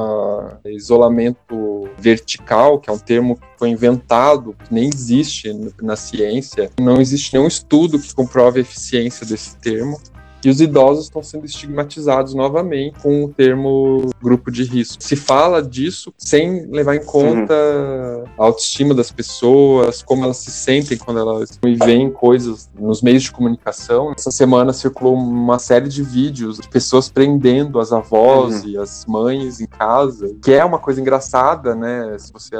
isolamento 0.67 1.89
vertical, 1.97 2.77
que 2.77 2.91
é 2.91 2.93
um 2.93 2.99
termo 2.99 3.35
que 3.35 3.47
foi 3.57 3.69
inventado, 3.69 4.55
que 4.63 4.71
nem 4.71 4.91
existe 4.93 5.51
na 5.81 5.95
ciência. 5.95 6.69
Não 6.79 7.01
existe 7.01 7.33
nenhum 7.33 7.47
estudo 7.47 7.97
que 7.97 8.13
comprove 8.13 8.59
a 8.59 8.61
eficiência 8.61 9.25
desse 9.25 9.57
termo 9.57 9.99
E 10.43 10.49
os 10.49 10.61
idosos 10.61 11.05
estão 11.05 11.21
sendo 11.21 11.45
estigmatizados 11.45 12.33
novamente 12.33 12.99
com 12.99 13.25
o 13.25 13.29
termo 13.29 14.09
grupo 14.21 14.51
de 14.51 14.63
risco. 14.63 15.03
Se 15.03 15.15
fala 15.15 15.61
disso 15.61 16.13
sem 16.17 16.65
levar 16.67 16.95
em 16.95 17.03
conta 17.03 17.53
uhum. 17.53 18.23
a 18.37 18.45
autoestima 18.45 18.93
das 18.93 19.11
pessoas, 19.11 20.01
como 20.01 20.23
elas 20.23 20.37
se 20.37 20.51
sentem 20.51 20.97
quando 20.97 21.19
elas 21.19 21.59
veem 21.85 22.09
coisas 22.09 22.69
nos 22.77 23.01
meios 23.01 23.23
de 23.23 23.31
comunicação. 23.31 24.13
Essa 24.17 24.31
semana 24.31 24.71
circulou 24.71 25.15
uma 25.15 25.59
série 25.59 25.89
de 25.89 26.03
vídeos 26.03 26.57
de 26.57 26.69
pessoas 26.69 27.09
prendendo 27.09 27.79
as 27.79 27.91
avós 27.91 28.63
uhum. 28.63 28.69
e 28.69 28.77
as 28.77 29.05
mães 29.05 29.59
em 29.59 29.67
casa, 29.67 30.35
que 30.41 30.53
é 30.53 30.63
uma 30.63 30.79
coisa 30.79 31.01
engraçada, 31.01 31.75
né? 31.75 32.15
Se 32.17 32.31
você 32.31 32.55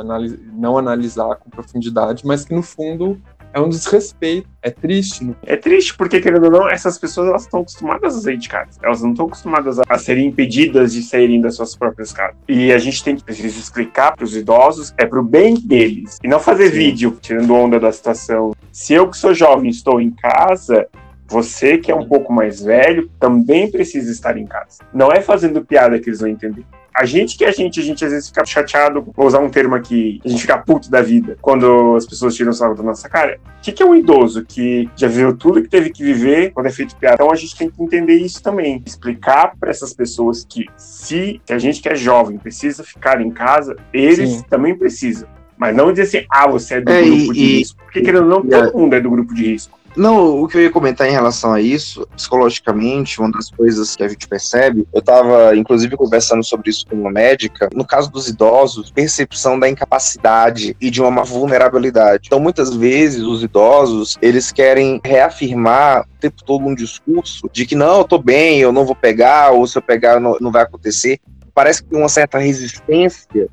não 0.53 0.77
analisar 0.77 1.35
com 1.35 1.49
profundidade, 1.49 2.25
mas 2.25 2.45
que 2.45 2.53
no 2.53 2.61
fundo 2.61 3.19
é 3.53 3.59
um 3.59 3.69
desrespeito. 3.69 4.47
É 4.61 4.69
triste. 4.69 5.23
Né? 5.23 5.35
É 5.45 5.55
triste 5.55 5.95
porque, 5.95 6.19
querendo 6.19 6.45
ou 6.45 6.51
não, 6.51 6.69
essas 6.69 6.97
pessoas 6.97 7.29
elas 7.29 7.43
estão 7.43 7.61
acostumadas 7.61 8.15
a 8.15 8.21
sair 8.21 8.37
de 8.37 8.49
casa. 8.49 8.79
Elas 8.83 9.01
não 9.01 9.11
estão 9.11 9.25
acostumadas 9.25 9.79
a, 9.79 9.97
serem 9.97 10.27
impedidas 10.27 10.93
de 10.93 11.01
saírem 11.01 11.41
das 11.41 11.55
suas 11.55 11.75
próprias 11.75 12.11
casas. 12.11 12.35
E 12.47 12.71
a 12.71 12.77
gente 12.77 13.03
tem 13.03 13.15
que 13.15 13.23
precisa 13.23 13.59
explicar 13.59 14.15
para 14.15 14.25
os 14.25 14.35
idosos 14.35 14.93
é 14.97 15.05
pro 15.05 15.23
bem 15.23 15.55
deles. 15.55 16.17
E 16.23 16.27
não 16.27 16.39
fazer 16.39 16.69
Sim. 16.69 16.77
vídeo 16.77 17.17
tirando 17.21 17.53
onda 17.53 17.79
da 17.79 17.91
situação. 17.91 18.51
Se 18.71 18.93
eu 18.93 19.09
que 19.09 19.17
sou 19.17 19.33
jovem 19.33 19.69
estou 19.69 20.01
em 20.01 20.11
casa, 20.11 20.87
você 21.27 21.77
que 21.77 21.91
é 21.91 21.95
um 21.95 22.07
pouco 22.07 22.33
mais 22.33 22.61
velho 22.61 23.09
também 23.19 23.69
precisa 23.71 24.11
estar 24.11 24.37
em 24.37 24.45
casa. 24.45 24.79
Não 24.93 25.11
é 25.11 25.21
fazendo 25.21 25.63
piada 25.63 25.99
que 25.99 26.09
eles 26.09 26.19
vão 26.19 26.29
entender 26.29 26.65
a 26.93 27.05
gente 27.05 27.37
que 27.37 27.45
é 27.45 27.49
a 27.49 27.51
gente, 27.51 27.79
a 27.79 27.83
gente 27.83 28.03
às 28.03 28.11
vezes 28.11 28.27
fica 28.29 28.45
chateado, 28.45 29.05
vou 29.15 29.25
usar 29.27 29.39
um 29.39 29.49
termo 29.49 29.75
aqui, 29.75 30.21
a 30.25 30.29
gente 30.29 30.41
fica 30.41 30.57
puto 30.57 30.89
da 30.89 31.01
vida 31.01 31.37
quando 31.41 31.95
as 31.95 32.05
pessoas 32.05 32.35
tiram 32.35 32.51
o 32.51 32.53
sarro 32.53 32.75
da 32.75 32.83
nossa 32.83 33.07
cara. 33.09 33.39
O 33.57 33.61
que, 33.61 33.71
que 33.71 33.83
é 33.83 33.85
um 33.85 33.95
idoso 33.95 34.45
que 34.45 34.89
já 34.95 35.07
viveu 35.07 35.35
tudo 35.35 35.61
que 35.61 35.69
teve 35.69 35.89
que 35.89 36.03
viver 36.03 36.51
quando 36.51 36.67
é 36.67 36.71
feito 36.71 36.95
piada? 36.95 37.15
Então 37.15 37.31
a 37.31 37.35
gente 37.35 37.55
tem 37.55 37.69
que 37.69 37.81
entender 37.81 38.15
isso 38.15 38.41
também. 38.41 38.81
Explicar 38.85 39.53
para 39.59 39.69
essas 39.69 39.93
pessoas 39.93 40.45
que 40.47 40.65
se, 40.77 41.41
a 41.49 41.57
gente 41.57 41.81
que 41.81 41.89
é 41.89 41.95
jovem 41.95 42.37
precisa 42.37 42.83
ficar 42.83 43.21
em 43.21 43.31
casa, 43.31 43.75
eles 43.93 44.29
Sim. 44.29 44.43
também 44.49 44.77
precisam. 44.77 45.27
Mas 45.57 45.75
não 45.75 45.91
dizer 45.91 46.03
assim, 46.03 46.27
ah, 46.29 46.47
você 46.47 46.75
é 46.75 46.81
do 46.81 46.91
é, 46.91 47.01
grupo 47.01 47.33
e, 47.33 47.33
de 47.33 47.57
risco. 47.57 47.83
Porque 47.83 48.01
querendo 48.01 48.23
ou 48.23 48.29
não, 48.29 48.41
todo 48.41 48.77
mundo 48.77 48.93
é 48.95 49.01
do 49.01 49.09
grupo 49.09 49.33
de 49.33 49.45
risco. 49.45 49.78
Não, 49.99 50.41
o 50.41 50.47
que 50.47 50.55
eu 50.55 50.61
ia 50.61 50.71
comentar 50.71 51.09
em 51.09 51.11
relação 51.11 51.51
a 51.51 51.59
isso, 51.59 52.07
psicologicamente, 52.15 53.19
uma 53.19 53.29
das 53.29 53.51
coisas 53.51 53.97
que 53.97 54.03
a 54.03 54.07
gente 54.07 54.29
percebe, 54.29 54.87
eu 54.93 54.99
estava 54.99 55.53
inclusive 55.57 55.97
conversando 55.97 56.41
sobre 56.41 56.69
isso 56.69 56.87
com 56.87 56.95
uma 56.95 57.11
médica, 57.11 57.67
no 57.73 57.85
caso 57.85 58.09
dos 58.09 58.29
idosos, 58.29 58.89
percepção 58.91 59.59
da 59.59 59.67
incapacidade 59.67 60.73
e 60.79 60.89
de 60.89 61.01
uma 61.01 61.25
vulnerabilidade. 61.25 62.27
Então, 62.27 62.39
muitas 62.39 62.73
vezes, 62.73 63.23
os 63.23 63.43
idosos, 63.43 64.17
eles 64.21 64.53
querem 64.53 65.01
reafirmar 65.03 66.03
o 66.03 66.19
tempo 66.21 66.45
todo 66.45 66.65
um 66.65 66.73
discurso 66.73 67.49
de 67.51 67.65
que 67.65 67.75
não, 67.75 67.97
eu 67.97 68.05
tô 68.05 68.17
bem, 68.17 68.61
eu 68.61 68.71
não 68.71 68.85
vou 68.85 68.95
pegar, 68.95 69.51
ou 69.51 69.67
se 69.67 69.77
eu 69.77 69.81
pegar, 69.81 70.17
não, 70.21 70.37
não 70.39 70.49
vai 70.49 70.63
acontecer. 70.63 71.19
Parece 71.53 71.83
que 71.83 71.89
tem 71.89 71.99
uma 71.99 72.07
certa 72.07 72.37
resistência 72.37 73.49